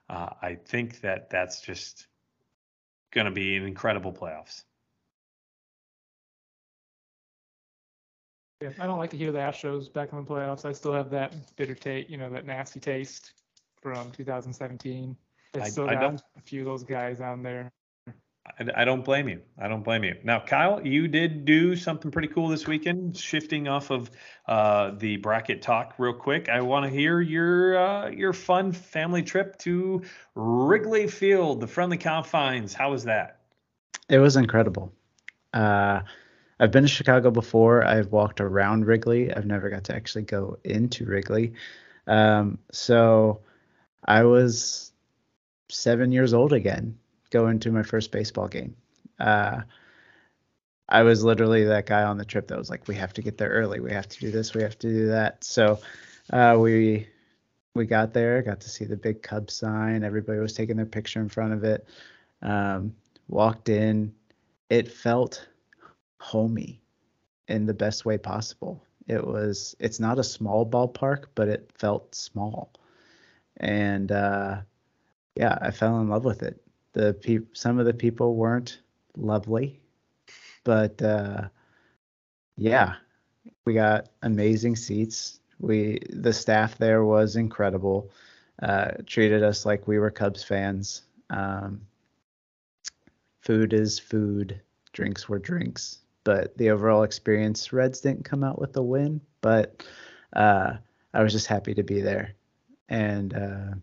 uh, 0.09 0.28
I 0.41 0.55
think 0.55 1.01
that 1.01 1.31
that's 1.31 1.61
just 1.61 2.07
going 3.11 3.24
to 3.24 3.33
be 3.33 3.57
an 3.57 3.64
incredible 3.64 4.12
playoffs. 4.12 4.62
Yeah, 8.61 8.70
I 8.78 8.87
don't 8.87 8.99
like 8.99 9.11
to 9.11 9.16
hear 9.16 9.33
the 9.33 9.39
Astros 9.39 9.91
back 9.91 10.12
in 10.12 10.18
the 10.18 10.24
playoffs. 10.24 10.66
I 10.66 10.72
still 10.72 10.93
have 10.93 11.11
that 11.11 11.35
bitter 11.57 11.74
taste, 11.74 12.11
you 12.11 12.18
know, 12.18 12.28
that 12.31 12.45
nasty 12.45 12.78
taste 12.78 13.33
from 13.81 14.12
2017. 14.12 15.16
It's 15.55 15.64
I- 15.66 15.68
still 15.68 15.88
I 15.88 15.94
got 15.94 16.01
don't- 16.01 16.22
a 16.36 16.40
few 16.42 16.61
of 16.61 16.66
those 16.66 16.84
guys 16.84 17.20
on 17.20 17.42
there. 17.42 17.72
I, 18.59 18.82
I 18.82 18.84
don't 18.84 19.05
blame 19.05 19.28
you. 19.28 19.42
I 19.59 19.68
don't 19.68 19.82
blame 19.82 20.03
you. 20.03 20.16
Now, 20.24 20.40
Kyle, 20.40 20.84
you 20.84 21.09
did 21.09 21.44
do 21.44 21.76
something 21.76 22.11
pretty 22.11 22.28
cool 22.28 22.48
this 22.48 22.66
weekend, 22.66 23.16
shifting 23.16 23.68
off 23.68 23.90
of 23.90 24.11
uh, 24.48 24.92
the 24.96 25.16
bracket 25.18 25.61
talk 25.62 25.94
real 25.98 26.14
quick. 26.14 26.48
I 26.48 26.62
want 26.62 26.84
to 26.84 26.90
hear 26.90 27.20
your 27.20 27.78
uh, 27.78 28.09
your 28.11 28.32
fun 28.32 28.72
family 28.72 29.22
trip 29.22 29.59
to 29.59 30.03
Wrigley 30.34 31.07
Field, 31.07 31.61
the 31.61 31.66
friendly 31.66 31.98
confines. 31.98 32.72
How 32.72 32.90
was 32.90 33.05
that? 33.05 33.40
It 34.09 34.18
was 34.18 34.36
incredible. 34.36 34.92
Uh, 35.53 36.01
I've 36.59 36.70
been 36.72 36.82
to 36.84 36.88
Chicago 36.88 37.30
before. 37.30 37.84
I've 37.84 38.11
walked 38.11 38.40
around 38.40 38.86
Wrigley. 38.86 39.32
I've 39.32 39.46
never 39.46 39.68
got 39.70 39.84
to 39.84 39.94
actually 39.94 40.22
go 40.22 40.59
into 40.64 41.05
Wrigley. 41.05 41.53
Um, 42.07 42.59
so 42.72 43.40
I 44.05 44.24
was 44.24 44.89
seven 45.70 46.12
years 46.12 46.34
old 46.34 46.52
again, 46.52 46.98
going 47.30 47.58
to 47.60 47.70
my 47.70 47.82
first 47.82 48.12
baseball 48.12 48.48
game. 48.48 48.76
Uh, 49.18 49.62
I 50.88 51.02
was 51.02 51.22
literally 51.22 51.64
that 51.64 51.86
guy 51.86 52.02
on 52.02 52.18
the 52.18 52.24
trip 52.24 52.48
that 52.48 52.58
was 52.58 52.70
like, 52.70 52.88
"We 52.88 52.96
have 52.96 53.12
to 53.14 53.22
get 53.22 53.38
there 53.38 53.50
early. 53.50 53.80
We 53.80 53.92
have 53.92 54.08
to 54.08 54.18
do 54.18 54.30
this. 54.30 54.54
We 54.54 54.62
have 54.62 54.78
to 54.80 54.88
do 54.88 55.06
that." 55.08 55.44
So 55.44 55.78
uh, 56.32 56.56
we 56.58 57.06
we 57.74 57.86
got 57.86 58.12
there, 58.12 58.42
got 58.42 58.60
to 58.60 58.68
see 58.68 58.84
the 58.84 58.96
big 58.96 59.22
Cub 59.22 59.50
sign. 59.50 60.02
Everybody 60.02 60.40
was 60.40 60.52
taking 60.52 60.76
their 60.76 60.86
picture 60.86 61.20
in 61.20 61.28
front 61.28 61.52
of 61.52 61.64
it. 61.64 61.86
Um, 62.42 62.94
walked 63.28 63.68
in. 63.68 64.12
It 64.68 64.90
felt 64.90 65.46
homey 66.20 66.80
in 67.48 67.66
the 67.66 67.74
best 67.74 68.04
way 68.04 68.18
possible. 68.18 68.82
It 69.06 69.26
was 69.26 69.74
it's 69.80 70.00
not 70.00 70.18
a 70.18 70.24
small 70.24 70.64
ballpark, 70.64 71.24
but 71.34 71.48
it 71.48 71.70
felt 71.74 72.14
small. 72.14 72.72
And 73.56 74.12
uh 74.12 74.60
yeah, 75.37 75.59
I 75.61 75.70
fell 75.70 76.01
in 76.01 76.09
love 76.09 76.24
with 76.24 76.43
it. 76.43 76.61
The 76.93 77.14
peop 77.14 77.57
some 77.57 77.78
of 77.78 77.87
the 77.87 77.95
people 77.95 78.35
weren't 78.35 78.81
lovely, 79.16 79.81
but 80.64 81.01
uh 81.03 81.49
yeah, 82.57 82.95
we 83.64 83.74
got 83.74 84.09
amazing 84.22 84.76
seats. 84.76 85.41
We 85.59 86.01
the 86.11 86.33
staff 86.33 86.78
there 86.78 87.05
was 87.05 87.37
incredible. 87.37 88.11
Uh 88.62 88.93
treated 89.07 89.43
us 89.43 89.64
like 89.64 89.89
we 89.89 89.99
were 89.99 90.11
Cubs 90.11 90.43
fans. 90.43 91.03
Um 91.31 91.83
food 93.41 93.72
is 93.72 93.99
food, 93.99 94.61
drinks 94.93 95.28
were 95.28 95.39
drinks 95.39 96.01
but 96.24 96.57
the 96.57 96.70
overall 96.70 97.03
experience, 97.03 97.72
Reds 97.72 98.01
didn't 98.01 98.24
come 98.24 98.45
out 98.45 98.61
with 98.61 98.76
a 98.76 98.83
win, 98.83 99.20
but 99.41 99.83
uh, 100.35 100.74
I 101.14 101.22
was 101.22 101.33
just 101.33 101.47
happy 101.47 101.74
to 101.74 101.83
be 101.83 102.01
there, 102.01 102.35
and 102.89 103.35
uh, 103.35 103.74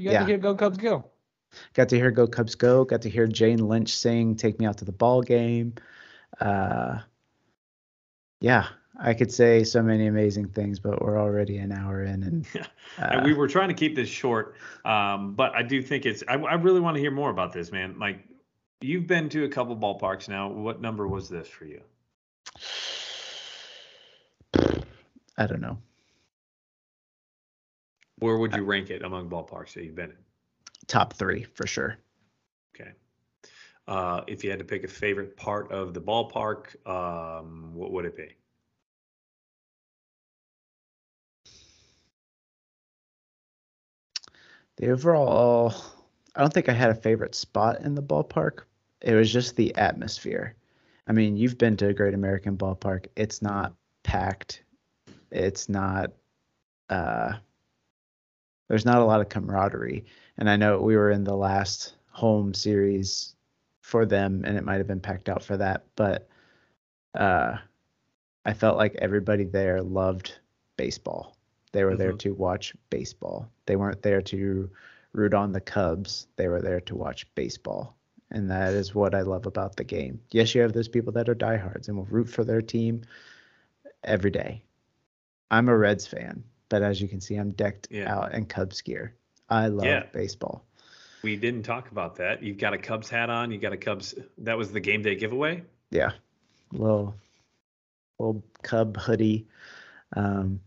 You 0.00 0.06
got 0.06 0.12
Yeah. 0.12 0.20
to 0.20 0.26
hear 0.26 0.38
Go 0.38 0.54
Cubs 0.54 0.78
Go. 0.78 1.04
got 1.74 1.88
to 1.90 1.96
hear 1.96 2.10
"Go 2.10 2.26
Cubs 2.26 2.54
Go." 2.54 2.84
Got 2.84 3.02
to 3.02 3.10
hear 3.10 3.26
Jane 3.26 3.68
Lynch 3.68 3.94
sing 3.94 4.34
"Take 4.34 4.58
Me 4.58 4.66
Out 4.66 4.78
to 4.78 4.84
the 4.84 4.92
Ball 4.92 5.20
Game." 5.22 5.74
Uh, 6.40 7.00
yeah, 8.40 8.68
I 8.98 9.12
could 9.12 9.30
say 9.30 9.62
so 9.64 9.82
many 9.82 10.06
amazing 10.06 10.48
things, 10.48 10.78
but 10.78 11.02
we're 11.02 11.18
already 11.20 11.58
an 11.58 11.70
hour 11.72 12.04
in, 12.04 12.22
and 12.22 12.46
And 12.98 13.20
uh, 13.20 13.22
we 13.24 13.34
were 13.34 13.46
trying 13.48 13.68
to 13.68 13.74
keep 13.74 13.94
this 13.94 14.08
short, 14.08 14.54
um, 14.84 15.34
but 15.34 15.54
I 15.54 15.62
do 15.62 15.82
think 15.82 16.06
it's. 16.06 16.24
I, 16.28 16.34
I 16.34 16.54
really 16.54 16.80
want 16.80 16.94
to 16.96 17.00
hear 17.00 17.10
more 17.10 17.30
about 17.30 17.52
this, 17.52 17.70
man. 17.70 17.98
Like, 17.98 18.24
You've 18.82 19.06
been 19.06 19.28
to 19.30 19.44
a 19.44 19.48
couple 19.48 19.76
ballparks 19.76 20.26
now. 20.26 20.48
What 20.48 20.80
number 20.80 21.06
was 21.06 21.28
this 21.28 21.46
for 21.46 21.66
you? 21.66 21.82
I 25.36 25.46
don't 25.46 25.60
know. 25.60 25.76
Where 28.20 28.36
would 28.36 28.54
you 28.54 28.64
rank 28.64 28.90
it 28.90 29.02
among 29.02 29.28
ballparks 29.28 29.72
that 29.74 29.84
you've 29.84 29.94
been 29.94 30.10
in? 30.10 30.16
Top 30.86 31.14
three 31.14 31.44
for 31.54 31.66
sure. 31.66 31.96
Okay. 32.74 32.92
Uh, 33.88 34.22
if 34.26 34.44
you 34.44 34.50
had 34.50 34.58
to 34.58 34.64
pick 34.64 34.84
a 34.84 34.88
favorite 34.88 35.36
part 35.36 35.72
of 35.72 35.94
the 35.94 36.00
ballpark, 36.00 36.76
um, 36.86 37.74
what 37.74 37.92
would 37.92 38.04
it 38.04 38.16
be? 38.16 38.36
The 44.76 44.90
overall, 44.90 45.74
I 46.34 46.40
don't 46.40 46.52
think 46.52 46.68
I 46.68 46.72
had 46.72 46.90
a 46.90 46.94
favorite 46.94 47.34
spot 47.34 47.80
in 47.80 47.94
the 47.94 48.02
ballpark. 48.02 48.60
It 49.02 49.14
was 49.14 49.32
just 49.32 49.56
the 49.56 49.74
atmosphere. 49.76 50.56
I 51.06 51.12
mean, 51.12 51.36
you've 51.36 51.58
been 51.58 51.76
to 51.78 51.88
a 51.88 51.94
Great 51.94 52.14
American 52.14 52.56
Ballpark. 52.56 53.06
It's 53.16 53.42
not 53.42 53.74
packed. 54.04 54.62
It's 55.30 55.68
not. 55.68 56.12
Uh, 56.88 57.34
there's 58.70 58.84
not 58.84 59.02
a 59.02 59.04
lot 59.04 59.20
of 59.20 59.28
camaraderie, 59.28 60.04
and 60.38 60.48
I 60.48 60.54
know 60.54 60.80
we 60.80 60.96
were 60.96 61.10
in 61.10 61.24
the 61.24 61.34
last 61.36 61.96
home 62.12 62.54
series 62.54 63.34
for 63.80 64.06
them, 64.06 64.44
and 64.46 64.56
it 64.56 64.64
might 64.64 64.76
have 64.78 64.86
been 64.86 65.00
packed 65.00 65.28
out 65.28 65.42
for 65.42 65.56
that, 65.56 65.84
but 65.96 66.28
uh, 67.16 67.56
I 68.44 68.52
felt 68.54 68.76
like 68.76 68.94
everybody 68.94 69.42
there 69.42 69.82
loved 69.82 70.38
baseball. 70.76 71.36
They 71.72 71.82
were 71.82 71.96
there 71.96 72.12
Mhm. 72.12 72.18
to 72.20 72.34
watch 72.34 72.76
baseball. 72.90 73.50
They 73.66 73.74
weren't 73.74 74.02
there 74.02 74.22
to 74.22 74.70
root 75.14 75.34
on 75.34 75.50
the 75.50 75.60
Cubs. 75.60 76.28
They 76.36 76.46
were 76.46 76.62
there 76.62 76.80
to 76.82 76.94
watch 76.94 77.26
baseball. 77.34 77.96
And 78.30 78.48
that 78.52 78.72
is 78.72 78.94
what 78.94 79.16
I 79.16 79.22
love 79.22 79.46
about 79.46 79.74
the 79.74 79.82
game. 79.82 80.20
Yes, 80.30 80.54
you 80.54 80.60
have 80.62 80.72
those 80.72 80.88
people 80.88 81.12
that 81.14 81.28
are 81.28 81.34
diehards 81.34 81.88
and 81.88 81.96
will 81.96 82.04
root 82.04 82.28
for 82.28 82.44
their 82.44 82.62
team 82.62 83.02
every 84.04 84.30
day. 84.30 84.62
I'm 85.50 85.68
a 85.68 85.76
Reds 85.76 86.06
fan, 86.06 86.44
but 86.70 86.82
as 86.82 87.02
you 87.02 87.08
can 87.08 87.20
see, 87.20 87.34
I'm 87.36 87.50
decked 87.50 87.88
Yeah. 87.90 88.14
out 88.14 88.32
in 88.32 88.46
Cubs 88.46 88.80
gear. 88.80 89.14
I 89.50 89.66
love 89.66 89.84
Yeah. 89.84 90.04
baseball. 90.12 90.64
We 91.22 91.36
didn't 91.36 91.64
talk 91.64 91.90
about 91.90 92.16
that. 92.16 92.42
You've 92.42 92.56
got 92.56 92.72
a 92.72 92.78
Cubs 92.78 93.10
hat 93.10 93.28
on. 93.28 93.50
You 93.50 93.58
got 93.58 93.74
a 93.74 93.76
Cubs. 93.76 94.14
That 94.38 94.56
was 94.56 94.72
the 94.72 94.80
game 94.80 95.02
day 95.02 95.16
giveaway. 95.16 95.62
Yeah. 95.90 96.12
Little 96.72 97.14
little 98.18 98.42
Cub 98.62 98.96
hoodie. 98.96 99.46
Um, 100.16 100.60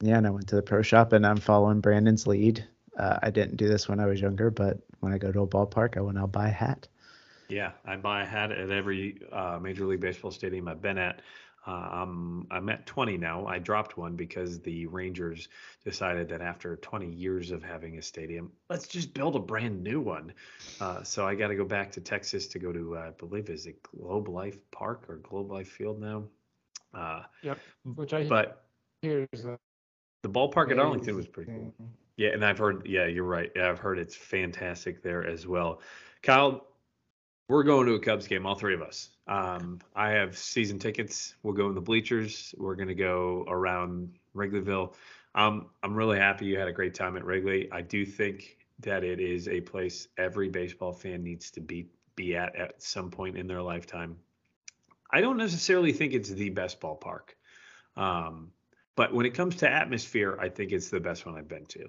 yeah, 0.00 0.18
and 0.18 0.26
I 0.26 0.30
went 0.30 0.46
to 0.48 0.56
the 0.56 0.62
pro 0.62 0.82
shop 0.82 1.12
and 1.12 1.26
I'm 1.26 1.36
following 1.38 1.80
Brandon's 1.80 2.26
lead. 2.26 2.64
Uh, 2.96 3.18
I 3.22 3.30
didn't 3.30 3.56
do 3.56 3.68
this 3.68 3.88
when 3.88 3.98
I 4.00 4.06
was 4.06 4.20
younger, 4.20 4.50
but 4.50 4.78
when 5.00 5.12
I 5.12 5.18
go 5.18 5.32
to 5.32 5.40
a 5.40 5.46
ballpark, 5.46 5.96
I 5.96 6.00
went 6.00 6.18
out 6.18 6.32
buy 6.32 6.48
a 6.48 6.52
hat. 6.52 6.86
Yeah, 7.48 7.72
I 7.84 7.96
buy 7.96 8.22
a 8.22 8.26
hat 8.26 8.52
at 8.52 8.70
every 8.70 9.20
uh, 9.32 9.58
Major 9.60 9.84
League 9.86 10.00
Baseball 10.00 10.30
stadium 10.30 10.68
I've 10.68 10.82
been 10.82 10.98
at. 10.98 11.20
Uh, 11.66 11.70
I'm 11.70 12.46
I'm 12.50 12.68
at 12.68 12.86
20 12.86 13.18
now. 13.18 13.46
I 13.46 13.58
dropped 13.58 13.96
one 13.96 14.16
because 14.16 14.60
the 14.60 14.86
Rangers 14.86 15.48
decided 15.84 16.28
that 16.30 16.40
after 16.40 16.76
20 16.76 17.06
years 17.06 17.52
of 17.52 17.62
having 17.62 17.98
a 17.98 18.02
stadium, 18.02 18.50
let's 18.68 18.88
just 18.88 19.14
build 19.14 19.36
a 19.36 19.38
brand 19.38 19.82
new 19.82 20.00
one. 20.00 20.32
Uh, 20.80 21.02
so 21.04 21.26
I 21.26 21.34
got 21.36 21.48
to 21.48 21.54
go 21.54 21.64
back 21.64 21.92
to 21.92 22.00
Texas 22.00 22.48
to 22.48 22.58
go 22.58 22.72
to 22.72 22.96
uh, 22.96 23.00
I 23.00 23.10
believe 23.10 23.48
is 23.48 23.66
it 23.66 23.82
Globe 23.82 24.28
Life 24.28 24.58
Park 24.72 25.04
or 25.08 25.16
Globe 25.18 25.50
Life 25.52 25.68
Field 25.68 26.00
now. 26.00 26.24
Uh, 26.92 27.22
Yep. 27.42 27.58
Which 27.94 28.12
I 28.12 28.24
but 28.24 28.64
is 29.02 29.44
a 29.44 29.58
the 30.22 30.28
ballpark 30.28 30.70
at 30.70 30.78
Arlington 30.78 31.16
was 31.16 31.26
pretty 31.26 31.50
cool. 31.50 31.74
Yeah, 32.16 32.30
and 32.30 32.44
I've 32.44 32.58
heard. 32.58 32.86
Yeah, 32.86 33.06
you're 33.06 33.24
right. 33.24 33.50
Yeah, 33.56 33.70
I've 33.70 33.78
heard 33.78 33.98
it's 33.98 34.14
fantastic 34.14 35.02
there 35.02 35.26
as 35.26 35.46
well. 35.46 35.80
Kyle, 36.22 36.66
we're 37.52 37.62
going 37.62 37.86
to 37.86 37.92
a 37.92 38.00
Cubs 38.00 38.26
game, 38.26 38.46
all 38.46 38.54
three 38.54 38.72
of 38.72 38.80
us. 38.80 39.10
Um, 39.28 39.78
I 39.94 40.08
have 40.12 40.38
season 40.38 40.78
tickets. 40.78 41.34
We'll 41.42 41.52
go 41.52 41.68
in 41.68 41.74
the 41.74 41.82
bleachers. 41.82 42.54
We're 42.56 42.76
going 42.76 42.88
to 42.88 42.94
go 42.94 43.44
around 43.46 44.14
Wrigleyville. 44.34 44.94
Um, 45.34 45.66
I'm 45.82 45.94
really 45.94 46.18
happy 46.18 46.46
you 46.46 46.58
had 46.58 46.68
a 46.68 46.72
great 46.72 46.94
time 46.94 47.14
at 47.14 47.26
Wrigley. 47.26 47.70
I 47.70 47.82
do 47.82 48.06
think 48.06 48.56
that 48.80 49.04
it 49.04 49.20
is 49.20 49.48
a 49.48 49.60
place 49.60 50.08
every 50.16 50.48
baseball 50.48 50.94
fan 50.94 51.22
needs 51.22 51.50
to 51.50 51.60
be 51.60 51.88
be 52.16 52.36
at 52.36 52.56
at 52.56 52.82
some 52.82 53.10
point 53.10 53.36
in 53.36 53.46
their 53.46 53.60
lifetime. 53.60 54.16
I 55.10 55.20
don't 55.20 55.36
necessarily 55.36 55.92
think 55.92 56.14
it's 56.14 56.30
the 56.30 56.48
best 56.48 56.80
ballpark. 56.80 57.34
Um, 57.98 58.50
but 58.96 59.12
when 59.12 59.26
it 59.26 59.34
comes 59.34 59.56
to 59.56 59.70
atmosphere, 59.70 60.38
I 60.40 60.48
think 60.48 60.72
it's 60.72 60.88
the 60.88 61.00
best 61.00 61.26
one 61.26 61.36
I've 61.36 61.48
been 61.48 61.66
to, 61.66 61.88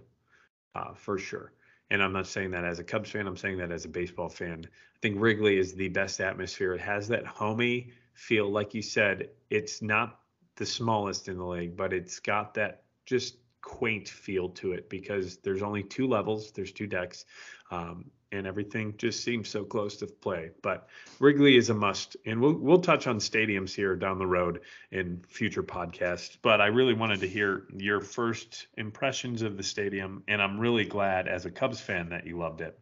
uh, 0.75 0.93
for 0.93 1.17
sure. 1.17 1.53
And 1.89 2.01
I'm 2.01 2.13
not 2.13 2.27
saying 2.27 2.51
that 2.51 2.63
as 2.63 2.79
a 2.79 2.83
Cubs 2.83 3.11
fan. 3.11 3.27
I'm 3.27 3.37
saying 3.37 3.57
that 3.57 3.71
as 3.71 3.85
a 3.85 3.89
baseball 3.89 4.29
fan. 4.29 4.65
I 4.65 4.99
think 5.01 5.19
Wrigley 5.19 5.57
is 5.57 5.73
the 5.73 5.89
best 5.89 6.21
atmosphere. 6.21 6.73
It 6.73 6.81
has 6.81 7.07
that 7.09 7.25
homey 7.25 7.91
feel, 8.13 8.49
like 8.49 8.73
you 8.73 8.81
said. 8.81 9.29
It's 9.49 9.81
not 9.81 10.19
the 10.55 10.65
smallest 10.65 11.27
in 11.27 11.37
the 11.37 11.45
league, 11.45 11.75
but 11.75 11.93
it's 11.93 12.19
got 12.19 12.53
that 12.55 12.83
just 13.05 13.37
quaint 13.61 14.07
feel 14.07 14.49
to 14.49 14.73
it 14.73 14.89
because 14.89 15.37
there's 15.37 15.63
only 15.63 15.83
two 15.83 16.07
levels. 16.07 16.51
There's 16.51 16.71
two 16.71 16.87
decks, 16.87 17.25
um, 17.71 18.05
and 18.33 18.47
everything 18.47 18.95
just 18.97 19.23
seems 19.23 19.47
so 19.47 19.63
close 19.63 19.97
to 19.97 20.07
play. 20.07 20.49
But 20.61 20.87
Wrigley 21.19 21.55
is 21.55 21.69
a 21.69 21.73
must, 21.73 22.17
and 22.25 22.41
we'll 22.41 22.55
we'll 22.55 22.81
touch 22.81 23.07
on 23.07 23.19
stadiums 23.19 23.73
here 23.73 23.95
down 23.95 24.17
the 24.17 24.27
road 24.27 24.61
in 24.91 25.23
future 25.27 25.63
podcasts. 25.63 26.37
But 26.41 26.59
I 26.59 26.67
really 26.67 26.93
wanted 26.93 27.21
to 27.21 27.27
hear 27.27 27.67
your 27.77 28.01
first 28.01 28.67
impressions 28.75 29.41
of 29.43 29.55
the 29.55 29.63
stadium, 29.63 30.23
and 30.27 30.41
I'm 30.41 30.59
really 30.59 30.85
glad 30.85 31.27
as 31.27 31.45
a 31.45 31.51
Cubs 31.51 31.79
fan 31.79 32.09
that 32.09 32.25
you 32.25 32.37
loved 32.37 32.61
it. 32.61 32.77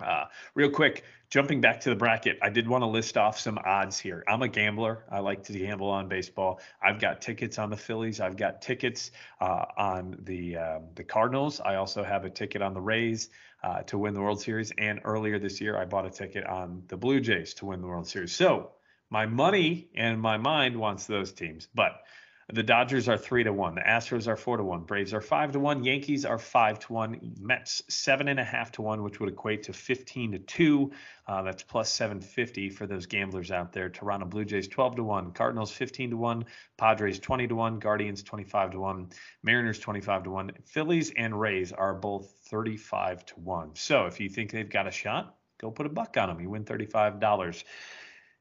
Uh, 0.00 0.26
real 0.54 0.70
quick, 0.70 1.02
jumping 1.28 1.60
back 1.60 1.80
to 1.80 1.90
the 1.90 1.96
bracket, 1.96 2.38
I 2.40 2.50
did 2.50 2.68
want 2.68 2.82
to 2.82 2.86
list 2.86 3.16
off 3.16 3.40
some 3.40 3.58
odds 3.58 3.98
here. 3.98 4.22
I'm 4.28 4.42
a 4.42 4.48
gambler. 4.48 5.04
I 5.10 5.18
like 5.18 5.42
to 5.44 5.52
gamble 5.52 5.90
on 5.90 6.08
baseball. 6.08 6.60
I've 6.80 7.00
got 7.00 7.20
tickets 7.20 7.58
on 7.58 7.70
the 7.70 7.76
Phillies. 7.76 8.20
I've 8.20 8.36
got 8.36 8.62
tickets 8.62 9.10
uh, 9.40 9.64
on 9.76 10.18
the 10.22 10.56
um, 10.56 10.82
the 10.94 11.02
Cardinals. 11.02 11.60
I 11.60 11.76
also 11.76 12.04
have 12.04 12.24
a 12.24 12.30
ticket 12.30 12.62
on 12.62 12.74
the 12.74 12.80
Rays 12.80 13.28
uh, 13.64 13.82
to 13.82 13.98
win 13.98 14.14
the 14.14 14.20
World 14.20 14.40
Series. 14.40 14.72
And 14.78 15.00
earlier 15.04 15.40
this 15.40 15.60
year, 15.60 15.76
I 15.76 15.84
bought 15.84 16.06
a 16.06 16.10
ticket 16.10 16.46
on 16.46 16.84
the 16.86 16.96
Blue 16.96 17.18
Jays 17.18 17.54
to 17.54 17.66
win 17.66 17.80
the 17.80 17.88
World 17.88 18.06
Series. 18.06 18.32
So 18.32 18.70
my 19.10 19.26
money 19.26 19.88
and 19.96 20.20
my 20.20 20.36
mind 20.36 20.76
wants 20.76 21.06
those 21.06 21.32
teams, 21.32 21.66
but 21.74 22.02
the 22.50 22.62
Dodgers 22.62 23.10
are 23.10 23.18
three 23.18 23.44
to 23.44 23.52
one. 23.52 23.74
The 23.74 23.82
Astros 23.82 24.26
are 24.26 24.36
four 24.36 24.56
to 24.56 24.64
one. 24.64 24.80
Braves 24.80 25.12
are 25.12 25.20
five 25.20 25.52
to 25.52 25.60
one. 25.60 25.84
Yankees 25.84 26.24
are 26.24 26.38
five 26.38 26.78
to 26.78 26.92
one. 26.94 27.34
Mets 27.38 27.82
seven 27.90 28.28
and 28.28 28.40
a 28.40 28.44
half 28.44 28.72
to 28.72 28.82
one, 28.82 29.02
which 29.02 29.20
would 29.20 29.28
equate 29.28 29.64
to 29.64 29.74
fifteen 29.74 30.32
to 30.32 30.38
two. 30.38 30.90
Uh, 31.26 31.42
that's 31.42 31.62
plus 31.62 31.90
seven 31.90 32.22
fifty 32.22 32.70
for 32.70 32.86
those 32.86 33.04
gamblers 33.04 33.50
out 33.50 33.74
there. 33.74 33.90
Toronto 33.90 34.24
Blue 34.24 34.46
Jays 34.46 34.66
twelve 34.66 34.96
to 34.96 35.04
one. 35.04 35.30
Cardinals 35.32 35.70
fifteen 35.70 36.08
to 36.08 36.16
one. 36.16 36.46
Padres 36.78 37.18
twenty 37.18 37.46
to 37.46 37.54
one. 37.54 37.78
Guardians 37.78 38.22
twenty 38.22 38.44
five 38.44 38.70
to 38.70 38.80
one. 38.80 39.10
Mariners 39.42 39.78
twenty 39.78 40.00
five 40.00 40.24
to 40.24 40.30
one. 40.30 40.50
Phillies 40.64 41.12
and 41.18 41.38
Rays 41.38 41.72
are 41.72 41.92
both 41.92 42.30
thirty 42.48 42.78
five 42.78 43.26
to 43.26 43.34
one. 43.40 43.74
So 43.74 44.06
if 44.06 44.20
you 44.20 44.30
think 44.30 44.52
they've 44.52 44.70
got 44.70 44.86
a 44.86 44.90
shot, 44.90 45.36
go 45.60 45.70
put 45.70 45.84
a 45.84 45.90
buck 45.90 46.16
on 46.16 46.28
them. 46.28 46.40
You 46.40 46.48
win 46.48 46.64
thirty 46.64 46.86
five 46.86 47.20
dollars. 47.20 47.62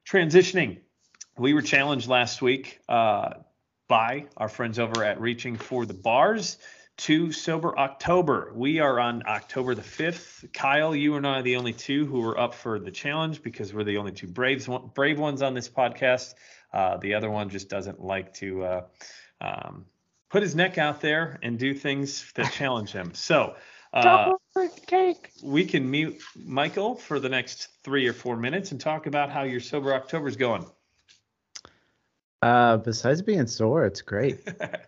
Transitioning, 0.08 0.78
we 1.38 1.54
were 1.54 1.62
challenged 1.62 2.08
last 2.08 2.42
week. 2.42 2.80
Uh, 2.88 3.32
by 3.88 4.26
our 4.36 4.50
friends 4.50 4.80
over 4.80 5.04
at 5.04 5.20
Reaching 5.22 5.56
for 5.56 5.86
the 5.86 5.94
Bars 5.94 6.58
to 6.98 7.32
Sober 7.32 7.78
October. 7.78 8.52
We 8.56 8.80
are 8.80 9.00
on 9.00 9.24
October 9.28 9.76
the 9.76 9.82
5th. 9.82 10.52
Kyle, 10.52 10.96
you 10.96 11.16
and 11.16 11.26
I 11.28 11.40
are 11.40 11.42
the 11.44 11.56
only 11.56 11.74
two 11.74 12.06
who 12.06 12.24
are 12.24 12.40
up 12.40 12.54
for 12.54 12.80
the 12.80 12.92
challenge 12.92 13.42
because 13.44 13.74
we're 13.74 13.84
the 13.84 13.98
only 13.98 14.12
two 14.12 14.28
Braves 14.28 14.68
brave 14.94 15.20
ones 15.20 15.42
on 15.42 15.54
this 15.54 15.70
podcast. 15.70 16.34
Uh, 16.74 16.98
the 16.98 17.14
other 17.14 17.30
one 17.30 17.50
just 17.50 17.70
doesn't 17.70 18.04
like 18.04 18.34
to 18.36 18.64
uh, 18.64 18.82
um, 19.40 19.86
put 20.30 20.42
his 20.42 20.56
neck 20.56 20.78
out 20.78 21.00
there 21.00 21.40
and 21.42 21.58
do 21.58 21.74
things 21.74 22.32
that 22.34 22.52
challenge 22.52 22.92
him. 22.92 23.14
So 23.14 23.56
uh, 23.94 24.34
cake. 24.86 25.32
we 25.44 25.66
can 25.66 25.90
mute 25.90 26.20
Michael 26.36 26.96
for 26.96 27.20
the 27.20 27.30
next 27.30 27.70
three 27.84 28.08
or 28.08 28.14
four 28.14 28.36
minutes 28.36 28.72
and 28.72 28.82
talk 28.82 29.06
about 29.06 29.30
how 29.30 29.44
your 29.44 29.60
Sober 29.62 29.94
October 29.94 30.28
is 30.28 30.36
going. 30.36 30.66
Uh, 32.48 32.78
besides 32.78 33.22
being 33.22 33.46
sore, 33.46 33.86
it's 33.86 34.02
great. 34.02 34.40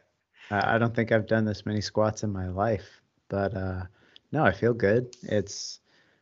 I 0.52 0.78
don't 0.78 0.96
think 0.96 1.12
I've 1.12 1.28
done 1.28 1.44
this 1.44 1.66
many 1.66 1.82
squats 1.82 2.24
in 2.24 2.32
my 2.32 2.48
life, 2.48 3.02
but 3.28 3.54
uh, 3.54 3.84
no, 4.32 4.46
I 4.46 4.54
feel 4.54 4.74
good. 4.74 5.14
It's 5.24 5.82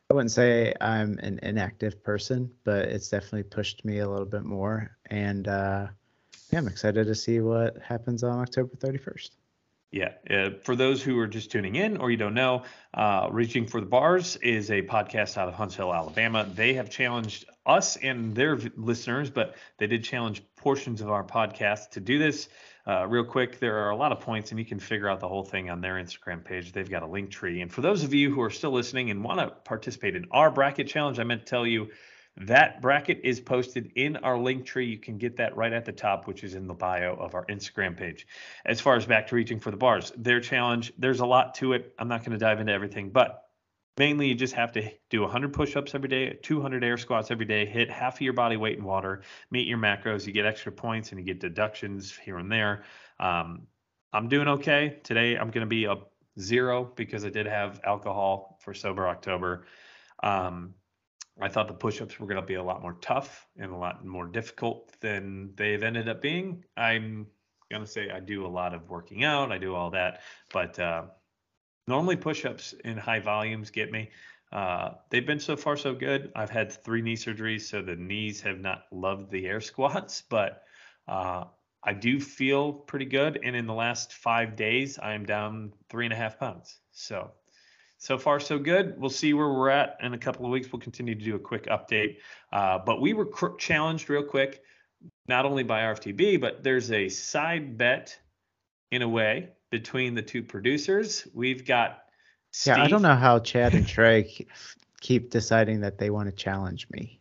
I 0.09 0.15
wouldn't 0.15 0.31
say 0.31 0.73
I'm 0.81 1.19
an 1.19 1.39
inactive 1.43 2.03
person, 2.03 2.51
but 2.63 2.85
it's 2.85 3.09
definitely 3.09 3.43
pushed 3.43 3.85
me 3.85 3.99
a 3.99 4.09
little 4.09 4.25
bit 4.25 4.45
more, 4.45 4.97
and 5.11 5.47
uh, 5.47 5.87
yeah, 6.51 6.57
I'm 6.57 6.67
excited 6.67 7.05
to 7.05 7.13
see 7.13 7.39
what 7.39 7.77
happens 7.83 8.23
on 8.23 8.39
October 8.39 8.75
31st. 8.75 9.29
Yeah. 9.91 10.13
Uh, 10.29 10.49
for 10.63 10.75
those 10.75 11.01
who 11.01 11.17
are 11.19 11.27
just 11.27 11.49
tuning 11.49 11.75
in 11.75 11.97
or 11.97 12.11
you 12.11 12.17
don't 12.17 12.33
know, 12.33 12.63
uh, 12.93 13.29
Reaching 13.31 13.67
for 13.67 13.79
the 13.79 13.87
Bars 13.87 14.35
is 14.37 14.69
a 14.69 14.81
podcast 14.81 15.37
out 15.37 15.47
of 15.47 15.53
Huntsville, 15.53 15.93
Alabama. 15.93 16.45
They 16.53 16.73
have 16.73 16.89
challenged 16.89 17.45
us 17.65 17.95
and 17.95 18.35
their 18.35 18.55
v- 18.57 18.71
listeners, 18.75 19.29
but 19.29 19.55
they 19.77 19.87
did 19.87 20.03
challenge 20.03 20.43
portions 20.57 20.99
of 20.99 21.09
our 21.09 21.23
podcast 21.23 21.91
to 21.91 22.01
do 22.01 22.19
this. 22.19 22.49
Uh, 22.85 23.05
real 23.07 23.23
quick, 23.23 23.59
there 23.59 23.77
are 23.85 23.89
a 23.89 23.95
lot 23.95 24.11
of 24.11 24.21
points, 24.21 24.51
and 24.51 24.59
you 24.59 24.65
can 24.65 24.79
figure 24.79 25.09
out 25.09 25.19
the 25.19 25.27
whole 25.27 25.43
thing 25.43 25.69
on 25.69 25.81
their 25.81 25.95
Instagram 25.95 26.43
page. 26.43 26.71
They've 26.71 26.89
got 26.89 27.03
a 27.03 27.07
link 27.07 27.29
tree. 27.29 27.61
And 27.61 27.71
for 27.71 27.81
those 27.81 28.03
of 28.03 28.13
you 28.13 28.33
who 28.33 28.41
are 28.41 28.49
still 28.49 28.71
listening 28.71 29.09
and 29.09 29.23
want 29.23 29.39
to 29.39 29.49
participate 29.49 30.15
in 30.15 30.25
our 30.31 30.49
bracket 30.51 30.87
challenge, 30.87 31.19
I 31.19 31.23
meant 31.23 31.41
to 31.41 31.49
tell 31.49 31.67
you 31.67 31.89
That 32.41 32.81
bracket 32.81 33.21
is 33.23 33.39
posted 33.39 33.91
in 33.95 34.17
our 34.17 34.37
link 34.37 34.65
tree. 34.65 34.85
You 34.85 34.99
can 34.99 35.17
get 35.17 35.37
that 35.37 35.57
right 35.57 35.73
at 35.73 35.85
the 35.85 35.91
top, 35.91 36.27
which 36.27 36.43
is 36.43 36.53
in 36.53 36.67
the 36.67 36.73
bio 36.75 37.15
of 37.15 37.33
our 37.33 37.45
Instagram 37.47 37.97
page. 37.97 38.27
As 38.63 38.79
far 38.79 38.95
as 38.95 39.07
back 39.07 39.27
to 39.27 39.35
reaching 39.35 39.59
for 39.59 39.71
the 39.71 39.77
bars, 39.77 40.11
their 40.15 40.39
challenge, 40.39 40.93
there's 40.99 41.19
a 41.19 41.25
lot 41.25 41.55
to 41.55 41.73
it. 41.73 41.95
I'm 41.97 42.07
not 42.07 42.21
going 42.21 42.33
to 42.33 42.37
dive 42.37 42.59
into 42.59 42.71
everything, 42.71 43.09
but 43.09 43.47
mainly 43.97 44.27
you 44.27 44.35
just 44.35 44.53
have 44.53 44.71
to 44.73 44.91
do 45.09 45.21
100 45.21 45.51
push-ups 45.51 45.95
every 45.95 46.09
day 46.09 46.37
200 46.43 46.83
air 46.83 46.97
squats 46.97 47.31
every 47.31 47.45
day 47.45 47.65
hit 47.65 47.89
half 47.89 48.15
of 48.15 48.21
your 48.21 48.33
body 48.33 48.55
weight 48.55 48.77
in 48.77 48.83
water 48.83 49.23
meet 49.49 49.67
your 49.67 49.79
macros 49.79 50.27
you 50.27 50.33
get 50.33 50.45
extra 50.45 50.71
points 50.71 51.11
and 51.11 51.19
you 51.19 51.25
get 51.25 51.39
deductions 51.39 52.15
here 52.15 52.37
and 52.37 52.51
there 52.51 52.83
um, 53.19 53.63
i'm 54.13 54.27
doing 54.27 54.47
okay 54.47 54.99
today 55.03 55.35
i'm 55.35 55.49
going 55.49 55.65
to 55.65 55.65
be 55.65 55.85
a 55.85 55.95
zero 56.39 56.91
because 56.95 57.25
i 57.25 57.29
did 57.29 57.47
have 57.47 57.79
alcohol 57.83 58.59
for 58.61 58.73
sober 58.73 59.07
october 59.07 59.65
um, 60.21 60.75
i 61.41 61.47
thought 61.47 61.67
the 61.67 61.73
push-ups 61.73 62.19
were 62.19 62.27
going 62.27 62.41
to 62.41 62.45
be 62.45 62.55
a 62.55 62.63
lot 62.63 62.81
more 62.81 62.97
tough 63.01 63.47
and 63.57 63.71
a 63.71 63.75
lot 63.75 64.05
more 64.05 64.27
difficult 64.27 64.91
than 65.01 65.51
they've 65.55 65.83
ended 65.83 66.09
up 66.09 66.21
being 66.21 66.63
i'm 66.75 67.27
going 67.71 67.83
to 67.83 67.87
say 67.87 68.09
i 68.09 68.19
do 68.19 68.45
a 68.45 68.47
lot 68.47 68.73
of 68.73 68.89
working 68.89 69.23
out 69.23 69.51
i 69.51 69.57
do 69.57 69.75
all 69.75 69.91
that 69.91 70.21
but 70.51 70.77
uh, 70.79 71.03
Normally, 71.87 72.17
push-ups 72.17 72.73
in 72.83 72.97
high 72.97 73.21
volumes 73.21 73.71
get 73.71 73.91
me. 73.91 74.11
Uh, 74.51 74.91
they've 75.09 75.25
been 75.25 75.39
so 75.39 75.55
far 75.55 75.77
so 75.77 75.93
good. 75.93 76.31
I've 76.35 76.49
had 76.49 76.71
three 76.71 77.01
knee 77.01 77.15
surgeries, 77.15 77.61
so 77.61 77.81
the 77.81 77.95
knees 77.95 78.41
have 78.41 78.59
not 78.59 78.83
loved 78.91 79.31
the 79.31 79.45
air 79.45 79.61
squats, 79.71 80.21
but 80.21 80.63
uh, 81.07 81.45
I 81.83 81.93
do 81.93 82.19
feel 82.19 82.73
pretty 82.73 83.05
good. 83.05 83.39
And 83.41 83.55
in 83.55 83.67
the 83.67 83.73
last 83.73 84.13
five 84.13 84.57
days, 84.57 84.99
I 84.99 85.13
am 85.13 85.25
down 85.25 85.73
three 85.89 86.05
and 86.05 86.13
a 86.13 86.17
half 86.17 86.37
pounds. 86.37 86.77
So, 86.91 87.31
so 87.97 88.17
far 88.17 88.39
so 88.39 88.59
good. 88.59 88.99
We'll 88.99 89.09
see 89.09 89.33
where 89.33 89.49
we're 89.49 89.69
at 89.69 89.97
in 90.01 90.13
a 90.13 90.17
couple 90.17 90.45
of 90.45 90.51
weeks. 90.51 90.71
We'll 90.71 90.81
continue 90.81 91.15
to 91.15 91.23
do 91.23 91.35
a 91.35 91.39
quick 91.39 91.65
update. 91.65 92.17
Uh, 92.51 92.79
but 92.85 93.01
we 93.01 93.13
were 93.13 93.25
cr- 93.25 93.55
challenged 93.57 94.09
real 94.09 94.23
quick, 94.23 94.61
not 95.27 95.45
only 95.45 95.63
by 95.63 95.81
RFTB, 95.81 96.39
but 96.39 96.63
there's 96.63 96.91
a 96.91 97.09
side 97.09 97.77
bet 97.77 98.17
in 98.91 99.01
a 99.01 99.09
way 99.09 99.49
between 99.71 100.13
the 100.13 100.21
two 100.21 100.43
producers. 100.43 101.27
We've 101.33 101.65
got 101.65 102.03
Steve. 102.51 102.77
Yeah, 102.77 102.83
I 102.83 102.87
don't 102.87 103.01
know 103.01 103.15
how 103.15 103.39
Chad 103.39 103.73
and 103.73 103.87
Trey 103.87 104.45
keep 105.01 105.29
deciding 105.29 105.81
that 105.81 105.97
they 105.97 106.09
want 106.09 106.29
to 106.29 106.35
challenge 106.35 106.87
me. 106.89 107.19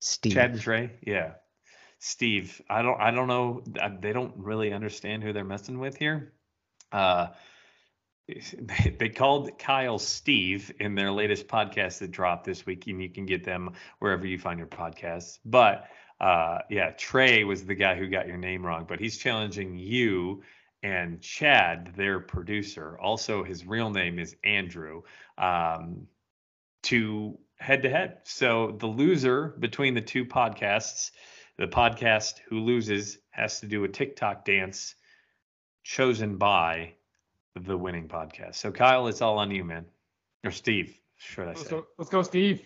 Steve. 0.00 0.34
Chad 0.34 0.52
and 0.52 0.60
Trey, 0.60 0.90
yeah. 1.02 1.32
Steve, 1.98 2.60
I 2.68 2.82
don't, 2.82 3.00
I 3.00 3.12
don't 3.12 3.28
know. 3.28 3.62
They 4.00 4.12
don't 4.12 4.36
really 4.36 4.72
understand 4.72 5.22
who 5.22 5.32
they're 5.32 5.44
messing 5.44 5.78
with 5.78 5.96
here. 5.96 6.32
Uh, 6.90 7.28
they, 8.98 9.08
called 9.08 9.58
Kyle 9.58 9.98
Steve 9.98 10.72
in 10.78 10.94
their 10.94 11.10
latest 11.10 11.48
podcast 11.48 11.98
that 11.98 12.10
dropped 12.10 12.44
this 12.44 12.64
week, 12.64 12.86
and 12.86 13.02
you 13.02 13.08
can 13.08 13.26
get 13.26 13.44
them 13.44 13.72
wherever 13.98 14.26
you 14.26 14.38
find 14.38 14.58
your 14.58 14.68
podcasts. 14.68 15.38
But 15.44 15.88
uh, 16.20 16.58
yeah, 16.70 16.90
Trey 16.90 17.44
was 17.44 17.64
the 17.64 17.74
guy 17.74 17.96
who 17.96 18.08
got 18.08 18.28
your 18.28 18.36
name 18.36 18.64
wrong, 18.64 18.86
but 18.88 19.00
he's 19.00 19.18
challenging 19.18 19.76
you 19.76 20.42
and 20.82 21.20
Chad, 21.20 21.92
their 21.96 22.18
producer, 22.18 22.98
also 23.00 23.44
his 23.44 23.64
real 23.64 23.90
name 23.90 24.18
is 24.18 24.34
Andrew, 24.42 25.02
um, 25.38 26.08
to 26.84 27.38
head 27.58 27.82
to 27.82 27.90
head. 27.90 28.18
So 28.24 28.76
the 28.78 28.88
loser 28.88 29.54
between 29.58 29.94
the 29.94 30.00
two 30.00 30.24
podcasts, 30.24 31.12
the 31.56 31.68
podcast 31.68 32.40
who 32.48 32.58
loses 32.60 33.18
has 33.30 33.60
to 33.60 33.66
do 33.66 33.84
a 33.84 33.88
TikTok 33.88 34.44
dance 34.44 34.96
chosen 35.84 36.36
by 36.36 36.94
the 37.54 37.76
winning 37.76 38.08
podcast. 38.08 38.56
So 38.56 38.70
Kyle, 38.70 39.06
it's 39.06 39.22
all 39.22 39.38
on 39.38 39.50
you, 39.50 39.64
man. 39.64 39.86
Or 40.44 40.50
Steve, 40.50 40.96
should 41.16 41.44
I 41.44 41.48
let's 41.48 41.62
say? 41.62 41.70
Go, 41.70 41.86
let's 41.98 42.10
go, 42.10 42.22
Steve. 42.22 42.62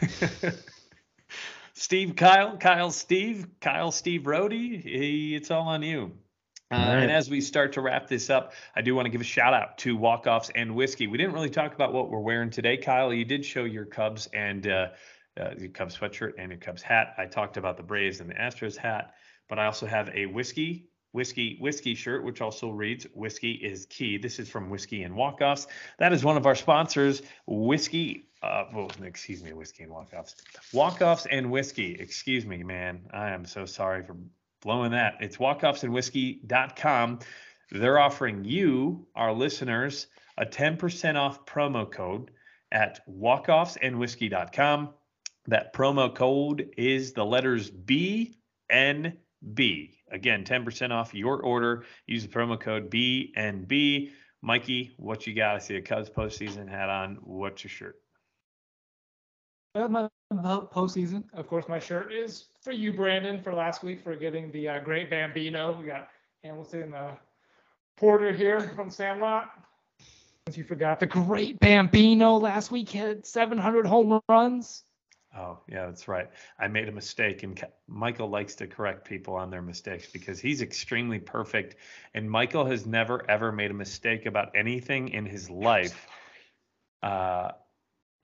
Steve, 1.74 2.16
Kyle, 2.16 2.56
Kyle, 2.58 2.90
Steve, 2.90 3.46
Kyle, 3.60 3.90
Steve, 3.90 4.26
Rody. 4.26 5.34
It's 5.34 5.50
all 5.50 5.68
on 5.68 5.82
you. 5.82 6.12
Uh, 6.70 6.76
right. 6.76 7.02
And 7.02 7.10
as 7.10 7.28
we 7.28 7.40
start 7.40 7.74
to 7.74 7.80
wrap 7.80 8.08
this 8.08 8.30
up, 8.30 8.54
I 8.74 8.80
do 8.80 8.94
want 8.94 9.06
to 9.06 9.10
give 9.10 9.20
a 9.20 9.24
shout 9.24 9.52
out 9.52 9.78
to 9.78 9.96
Walk 9.96 10.26
Offs 10.26 10.50
and 10.54 10.74
Whiskey. 10.74 11.06
We 11.06 11.18
didn't 11.18 11.34
really 11.34 11.50
talk 11.50 11.74
about 11.74 11.92
what 11.92 12.10
we're 12.10 12.20
wearing 12.20 12.50
today, 12.50 12.78
Kyle. 12.78 13.12
You 13.12 13.24
did 13.24 13.44
show 13.44 13.64
your 13.64 13.84
Cubs 13.84 14.26
and 14.32 14.66
uh, 14.66 14.88
uh, 15.38 15.50
your 15.58 15.70
Cubs 15.70 15.98
sweatshirt 15.98 16.32
and 16.38 16.50
your 16.50 16.58
Cubs 16.58 16.80
hat. 16.80 17.14
I 17.18 17.26
talked 17.26 17.58
about 17.58 17.76
the 17.76 17.82
Braves 17.82 18.20
and 18.20 18.30
the 18.30 18.34
Astros 18.34 18.76
hat, 18.76 19.14
but 19.48 19.58
I 19.58 19.66
also 19.66 19.86
have 19.86 20.08
a 20.14 20.26
whiskey, 20.26 20.88
whiskey, 21.12 21.56
whiskey 21.60 21.94
shirt, 21.94 22.24
which 22.24 22.40
also 22.40 22.70
reads 22.70 23.06
"Whiskey 23.14 23.52
is 23.52 23.86
key." 23.86 24.18
This 24.18 24.38
is 24.38 24.48
from 24.48 24.70
Whiskey 24.70 25.02
and 25.04 25.14
Walkoffs. 25.14 25.66
That 25.98 26.12
is 26.12 26.24
one 26.24 26.36
of 26.36 26.46
our 26.46 26.54
sponsors, 26.54 27.22
Whiskey. 27.46 28.28
Uh, 28.42 28.64
excuse 29.02 29.42
me, 29.42 29.52
Whiskey 29.52 29.84
and 29.84 29.92
Walkoffs. 29.92 30.34
Walkoffs 30.72 31.26
and 31.30 31.50
Whiskey. 31.50 31.94
Excuse 31.94 32.44
me, 32.44 32.64
man. 32.64 33.02
I 33.12 33.30
am 33.30 33.44
so 33.44 33.66
sorry 33.66 34.02
for 34.02 34.16
blowing 34.62 34.90
that. 34.92 35.14
It's 35.20 35.36
walkoffsandwhiskey.com. 35.36 37.20
They're 37.70 37.98
offering 37.98 38.44
you, 38.44 39.06
our 39.14 39.32
listeners, 39.32 40.08
a 40.36 40.44
10% 40.44 41.16
off 41.16 41.46
promo 41.46 41.90
code 41.90 42.30
at 42.70 43.00
walkoffsandwhiskey.com. 43.08 44.90
That 45.46 45.72
promo 45.72 46.14
code 46.14 46.70
is 46.76 47.12
the 47.12 47.24
letters 47.24 47.70
B 47.70 48.38
N 48.70 49.18
B. 49.54 49.98
Again, 50.10 50.44
10% 50.44 50.90
off 50.90 51.14
your 51.14 51.40
order. 51.42 51.84
Use 52.06 52.22
the 52.22 52.28
promo 52.28 52.58
code 52.58 52.90
B 52.90 53.32
N 53.36 53.64
B. 53.64 54.12
Mikey, 54.42 54.92
what 54.96 55.26
you 55.26 55.34
got? 55.34 55.56
I 55.56 55.58
see 55.58 55.76
a 55.76 55.82
Cubs 55.82 56.10
postseason 56.10 56.68
hat 56.68 56.88
on. 56.88 57.18
What's 57.22 57.62
your 57.62 57.70
shirt? 57.70 57.96
Well, 59.74 59.88
my 59.88 60.08
postseason. 60.32 61.24
Of 61.32 61.46
course, 61.46 61.66
my 61.68 61.78
shirt 61.78 62.12
is 62.12 62.46
for 62.60 62.72
you, 62.72 62.92
Brandon, 62.92 63.40
for 63.40 63.54
last 63.54 63.82
week 63.82 64.02
for 64.02 64.16
getting 64.16 64.50
the 64.52 64.68
uh, 64.68 64.80
great 64.80 65.08
Bambino. 65.08 65.78
We 65.78 65.86
got 65.86 66.08
Hamilton 66.44 66.92
uh, 66.92 67.14
Porter 67.96 68.32
here 68.32 68.60
from 68.60 68.90
Sandlot. 68.90 69.50
Since 70.46 70.58
you 70.58 70.64
forgot 70.64 70.98
the 70.98 71.06
great 71.06 71.60
Bambino 71.60 72.36
last 72.36 72.70
week 72.70 72.90
had 72.90 73.24
700 73.24 73.86
home 73.86 74.20
runs. 74.28 74.84
Oh, 75.36 75.60
yeah, 75.66 75.86
that's 75.86 76.08
right. 76.08 76.28
I 76.58 76.68
made 76.68 76.88
a 76.88 76.92
mistake, 76.92 77.42
and 77.42 77.58
Michael 77.86 78.28
likes 78.28 78.54
to 78.56 78.66
correct 78.66 79.06
people 79.06 79.34
on 79.34 79.50
their 79.50 79.62
mistakes 79.62 80.06
because 80.12 80.38
he's 80.38 80.60
extremely 80.60 81.18
perfect. 81.18 81.76
And 82.12 82.30
Michael 82.30 82.66
has 82.66 82.84
never, 82.84 83.28
ever 83.30 83.50
made 83.50 83.70
a 83.70 83.74
mistake 83.74 84.26
about 84.26 84.54
anything 84.54 85.08
in 85.08 85.24
his 85.24 85.48
life, 85.48 86.06
uh, 87.02 87.52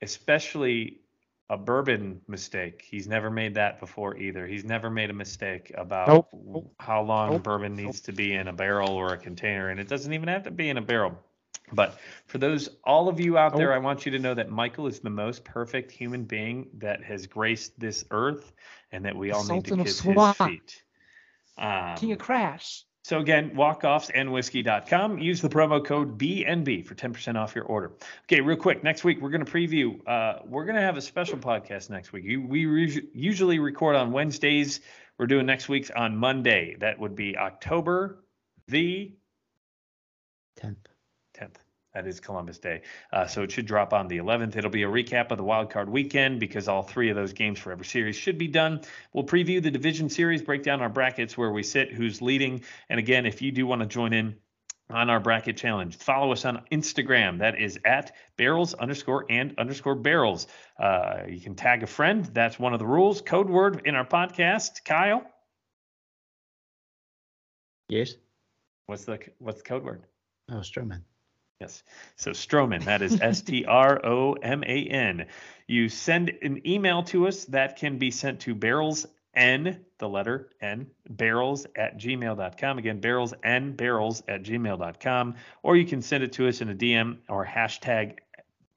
especially 0.03 1.01
a 1.49 1.57
bourbon 1.57 2.21
mistake. 2.27 2.85
He's 2.87 3.07
never 3.07 3.31
made 3.31 3.55
that 3.55 3.79
before 3.79 4.15
either. 4.15 4.45
He's 4.45 4.63
never 4.63 4.91
made 4.91 5.09
a 5.09 5.13
mistake 5.13 5.71
about 5.75 6.27
nope. 6.43 6.73
how 6.79 7.01
long 7.01 7.31
nope. 7.31 7.43
bourbon 7.43 7.75
needs 7.75 8.01
to 8.01 8.13
be 8.13 8.33
in 8.33 8.47
a 8.47 8.53
barrel 8.53 8.91
or 8.91 9.13
a 9.13 9.17
container, 9.17 9.69
and 9.69 9.79
it 9.79 9.87
doesn't 9.87 10.13
even 10.13 10.27
have 10.27 10.43
to 10.43 10.51
be 10.51 10.69
in 10.69 10.77
a 10.77 10.81
barrel. 10.81 11.17
But 11.73 11.99
for 12.25 12.37
those 12.37 12.69
all 12.83 13.09
of 13.09 13.19
you 13.19 13.37
out 13.37 13.55
there, 13.55 13.73
I 13.73 13.77
want 13.77 14.05
you 14.05 14.11
to 14.13 14.19
know 14.19 14.33
that 14.33 14.49
Michael 14.49 14.87
is 14.87 14.99
the 14.99 15.09
most 15.09 15.43
perfect 15.43 15.91
human 15.91 16.23
being 16.23 16.69
that 16.79 17.03
has 17.03 17.27
graced 17.27 17.79
this 17.79 18.05
earth, 18.11 18.51
and 18.91 19.05
that 19.05 19.15
we 19.15 19.31
all 19.31 19.43
need 19.45 19.65
to 19.65 19.77
kiss 19.77 19.99
his 19.99 20.37
feet. 20.37 20.83
Um, 21.57 21.95
King 21.97 22.13
of 22.13 22.19
Crash. 22.19 22.85
So 23.03 23.19
again, 23.19 23.51
walkoffsandwhiskey.com. 23.55 25.17
Use 25.19 25.41
the 25.41 25.49
promo 25.49 25.83
code 25.83 26.17
BNB 26.19 26.85
for 26.85 26.95
10% 26.95 27.35
off 27.35 27.55
your 27.55 27.63
order. 27.65 27.93
Okay, 28.25 28.41
real 28.41 28.57
quick. 28.57 28.83
Next 28.83 29.03
week 29.03 29.21
we're 29.21 29.31
going 29.31 29.43
to 29.43 29.51
preview. 29.51 29.99
Uh, 30.07 30.41
we're 30.45 30.65
going 30.65 30.75
to 30.75 30.81
have 30.81 30.97
a 30.97 31.01
special 31.01 31.37
podcast 31.37 31.89
next 31.89 32.11
week. 32.11 32.25
We 32.25 32.65
re- 32.65 33.07
usually 33.13 33.59
record 33.59 33.95
on 33.95 34.11
Wednesdays. 34.11 34.81
We're 35.17 35.27
doing 35.27 35.45
next 35.45 35.69
week's 35.69 35.89
on 35.89 36.17
Monday. 36.17 36.75
That 36.79 36.99
would 36.99 37.15
be 37.15 37.37
October 37.37 38.23
the 38.67 39.13
10th. 40.61 40.75
10th. 41.99 42.03
That 42.03 42.07
is 42.07 42.19
Columbus 42.19 42.59
Day. 42.59 42.81
Uh, 43.11 43.27
so 43.27 43.43
it 43.43 43.51
should 43.51 43.65
drop 43.65 43.93
on 43.93 44.07
the 44.07 44.17
11th. 44.17 44.55
It'll 44.55 44.69
be 44.69 44.83
a 44.83 44.87
recap 44.87 45.31
of 45.31 45.37
the 45.37 45.43
wild 45.43 45.69
card 45.69 45.89
weekend 45.89 46.39
because 46.39 46.67
all 46.67 46.83
three 46.83 47.09
of 47.09 47.15
those 47.15 47.33
games 47.33 47.59
for 47.59 47.71
every 47.71 47.85
series 47.85 48.15
should 48.15 48.37
be 48.37 48.47
done. 48.47 48.81
We'll 49.13 49.25
preview 49.25 49.61
the 49.61 49.71
division 49.71 50.09
series, 50.09 50.41
break 50.41 50.63
down 50.63 50.81
our 50.81 50.89
brackets, 50.89 51.37
where 51.37 51.51
we 51.51 51.63
sit, 51.63 51.91
who's 51.91 52.21
leading. 52.21 52.61
And 52.89 52.99
again, 52.99 53.25
if 53.25 53.41
you 53.41 53.51
do 53.51 53.67
want 53.67 53.81
to 53.81 53.87
join 53.87 54.13
in 54.13 54.37
on 54.89 55.09
our 55.09 55.19
bracket 55.19 55.57
challenge, 55.57 55.97
follow 55.97 56.31
us 56.31 56.45
on 56.45 56.63
Instagram. 56.71 57.39
That 57.39 57.59
is 57.59 57.79
at 57.85 58.15
barrels 58.37 58.73
underscore 58.73 59.25
and 59.29 59.53
underscore 59.57 59.95
barrels. 59.95 60.47
Uh, 60.79 61.23
you 61.27 61.41
can 61.41 61.55
tag 61.55 61.83
a 61.83 61.87
friend. 61.87 62.25
That's 62.25 62.57
one 62.57 62.73
of 62.73 62.79
the 62.79 62.87
rules. 62.87 63.21
Code 63.21 63.49
word 63.49 63.83
in 63.85 63.95
our 63.95 64.05
podcast. 64.05 64.83
Kyle. 64.85 65.23
Yes. 67.89 68.13
What's 68.85 69.05
the 69.05 69.19
what's 69.37 69.57
the 69.59 69.63
code 69.63 69.83
word? 69.83 70.03
Oh, 70.51 70.61
Stroman. 70.61 71.01
Yes. 71.59 71.83
So 72.15 72.31
Stroman, 72.31 72.85
that 72.85 73.01
is 73.01 73.19
S 73.19 73.41
T 73.41 73.65
R 73.65 73.99
O 74.05 74.31
M 74.31 74.63
A 74.63 74.85
N. 74.85 75.25
You 75.67 75.89
send 75.89 76.31
an 76.41 76.65
email 76.65 77.03
to 77.03 77.27
us 77.27 77.43
that 77.45 77.77
can 77.77 77.97
be 77.97 78.11
sent 78.11 78.39
to 78.41 78.55
barrels 78.55 79.05
n, 79.35 79.83
the 79.97 80.07
letter 80.07 80.51
n, 80.61 80.87
barrels 81.09 81.67
at 81.75 81.97
gmail.com. 81.97 82.77
Again, 82.77 83.01
barrels 83.01 83.33
n, 83.43 83.73
barrels 83.73 84.23
at 84.29 84.43
gmail.com. 84.43 85.35
Or 85.61 85.75
you 85.75 85.85
can 85.85 86.01
send 86.01 86.23
it 86.23 86.31
to 86.33 86.47
us 86.47 86.61
in 86.61 86.69
a 86.69 86.75
DM 86.75 87.17
or 87.27 87.45
hashtag 87.45 88.19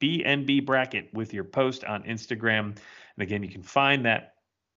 BNB 0.01 0.65
bracket 0.65 1.13
with 1.13 1.33
your 1.33 1.45
post 1.45 1.85
on 1.85 2.03
Instagram. 2.03 2.65
And 2.65 3.21
again, 3.21 3.43
you 3.43 3.49
can 3.49 3.63
find 3.63 4.05
that 4.05 4.33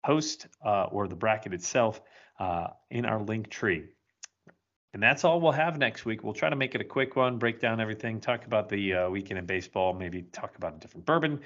post 0.05 0.47
uh, 0.62 0.85
or 0.85 1.09
the 1.09 1.16
bracket 1.16 1.55
itself 1.55 2.02
uh, 2.39 2.66
in 2.90 3.06
our 3.06 3.22
link 3.22 3.48
tree. 3.48 3.86
And 4.94 5.02
that's 5.02 5.24
all 5.24 5.40
we'll 5.40 5.52
have 5.52 5.76
next 5.76 6.04
week. 6.04 6.22
We'll 6.22 6.34
try 6.34 6.48
to 6.48 6.56
make 6.56 6.76
it 6.76 6.80
a 6.80 6.84
quick 6.84 7.16
one, 7.16 7.36
break 7.36 7.60
down 7.60 7.80
everything, 7.80 8.20
talk 8.20 8.46
about 8.46 8.68
the 8.68 8.94
uh, 8.94 9.10
weekend 9.10 9.38
in 9.38 9.44
baseball, 9.44 9.92
maybe 9.92 10.22
talk 10.22 10.56
about 10.56 10.76
a 10.76 10.78
different 10.78 11.04
bourbon. 11.04 11.40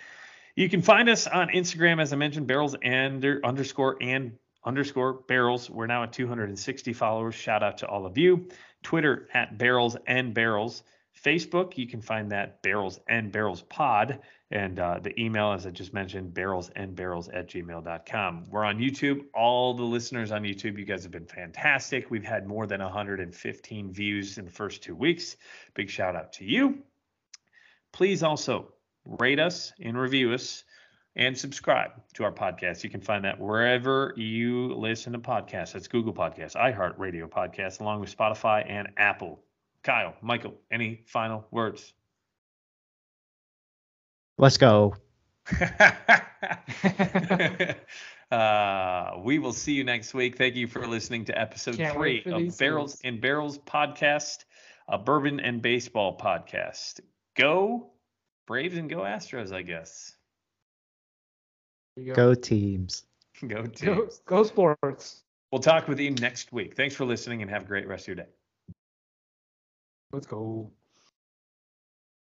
You 0.54 0.68
can 0.68 0.82
find 0.82 1.08
us 1.08 1.26
on 1.26 1.48
Instagram, 1.48 2.00
as 2.00 2.12
I 2.12 2.16
mentioned, 2.16 2.46
barrels 2.46 2.76
and 2.82 3.24
underscore 3.42 3.96
and 4.02 4.32
underscore 4.64 5.14
barrels. 5.14 5.70
We're 5.70 5.86
now 5.86 6.02
at 6.02 6.12
260 6.12 6.92
followers. 6.92 7.34
Shout 7.34 7.62
out 7.62 7.78
to 7.78 7.86
all 7.86 8.04
of 8.04 8.18
you. 8.18 8.48
Twitter 8.82 9.28
at 9.32 9.56
barrels 9.56 9.96
and 10.06 10.34
barrels. 10.34 10.82
Facebook, 11.24 11.76
you 11.76 11.86
can 11.86 12.00
find 12.00 12.30
that 12.32 12.62
Barrels 12.62 13.00
and 13.08 13.32
Barrels 13.32 13.62
Pod. 13.62 14.20
And 14.50 14.78
uh, 14.78 14.98
the 15.00 15.18
email, 15.20 15.52
as 15.52 15.66
I 15.66 15.70
just 15.70 15.92
mentioned, 15.92 16.32
barrels 16.32 16.70
and 16.74 16.96
barrels 16.96 17.28
at 17.28 17.48
gmail.com. 17.48 18.44
We're 18.50 18.64
on 18.64 18.78
YouTube. 18.78 19.24
All 19.34 19.74
the 19.74 19.82
listeners 19.82 20.32
on 20.32 20.42
YouTube, 20.42 20.78
you 20.78 20.84
guys 20.84 21.02
have 21.02 21.12
been 21.12 21.26
fantastic. 21.26 22.10
We've 22.10 22.24
had 22.24 22.46
more 22.46 22.66
than 22.66 22.80
115 22.80 23.92
views 23.92 24.38
in 24.38 24.46
the 24.46 24.50
first 24.50 24.82
two 24.82 24.94
weeks. 24.94 25.36
Big 25.74 25.90
shout 25.90 26.16
out 26.16 26.32
to 26.34 26.44
you. 26.44 26.78
Please 27.92 28.22
also 28.22 28.72
rate 29.04 29.40
us 29.40 29.72
and 29.80 29.98
review 29.98 30.32
us 30.32 30.64
and 31.16 31.36
subscribe 31.36 31.90
to 32.14 32.24
our 32.24 32.32
podcast. 32.32 32.84
You 32.84 32.90
can 32.90 33.00
find 33.00 33.24
that 33.24 33.38
wherever 33.38 34.14
you 34.16 34.74
listen 34.74 35.12
to 35.12 35.18
podcasts. 35.18 35.72
That's 35.72 35.88
Google 35.88 36.14
Podcasts, 36.14 36.54
iHeartRadio 36.54 37.28
Podcasts, 37.28 37.80
along 37.80 38.00
with 38.00 38.16
Spotify 38.16 38.64
and 38.68 38.88
Apple. 38.96 39.42
Kyle, 39.82 40.14
Michael, 40.22 40.54
any 40.70 41.02
final 41.06 41.46
words? 41.50 41.92
Let's 44.36 44.56
go. 44.56 44.94
uh, 48.30 49.12
we 49.22 49.38
will 49.38 49.52
see 49.52 49.72
you 49.72 49.84
next 49.84 50.14
week. 50.14 50.36
Thank 50.36 50.54
you 50.54 50.66
for 50.66 50.86
listening 50.86 51.24
to 51.26 51.38
episode 51.38 51.76
Can't 51.76 51.94
three 51.94 52.22
of 52.26 52.58
Barrels 52.58 52.96
things. 52.96 53.14
and 53.14 53.20
Barrels 53.20 53.58
podcast, 53.58 54.44
a 54.88 54.98
bourbon 54.98 55.40
and 55.40 55.62
baseball 55.62 56.16
podcast. 56.16 57.00
Go 57.36 57.90
Braves 58.46 58.76
and 58.76 58.88
go 58.88 59.00
Astros, 59.00 59.52
I 59.52 59.62
guess. 59.62 60.14
There 61.96 62.06
you 62.06 62.14
Go 62.14 62.34
teams. 62.34 63.04
Go 63.46 63.62
Go, 63.62 63.66
teams. 63.66 64.20
go 64.24 64.42
sports. 64.42 65.22
We'll 65.52 65.60
talk 65.60 65.86
with 65.86 66.00
you 66.00 66.10
next 66.12 66.52
week. 66.52 66.74
Thanks 66.74 66.94
for 66.94 67.04
listening 67.04 67.42
and 67.42 67.50
have 67.50 67.62
a 67.62 67.66
great 67.66 67.86
rest 67.86 68.04
of 68.04 68.08
your 68.08 68.16
day. 68.16 68.30
Let's 70.12 70.26
go. 70.26 70.72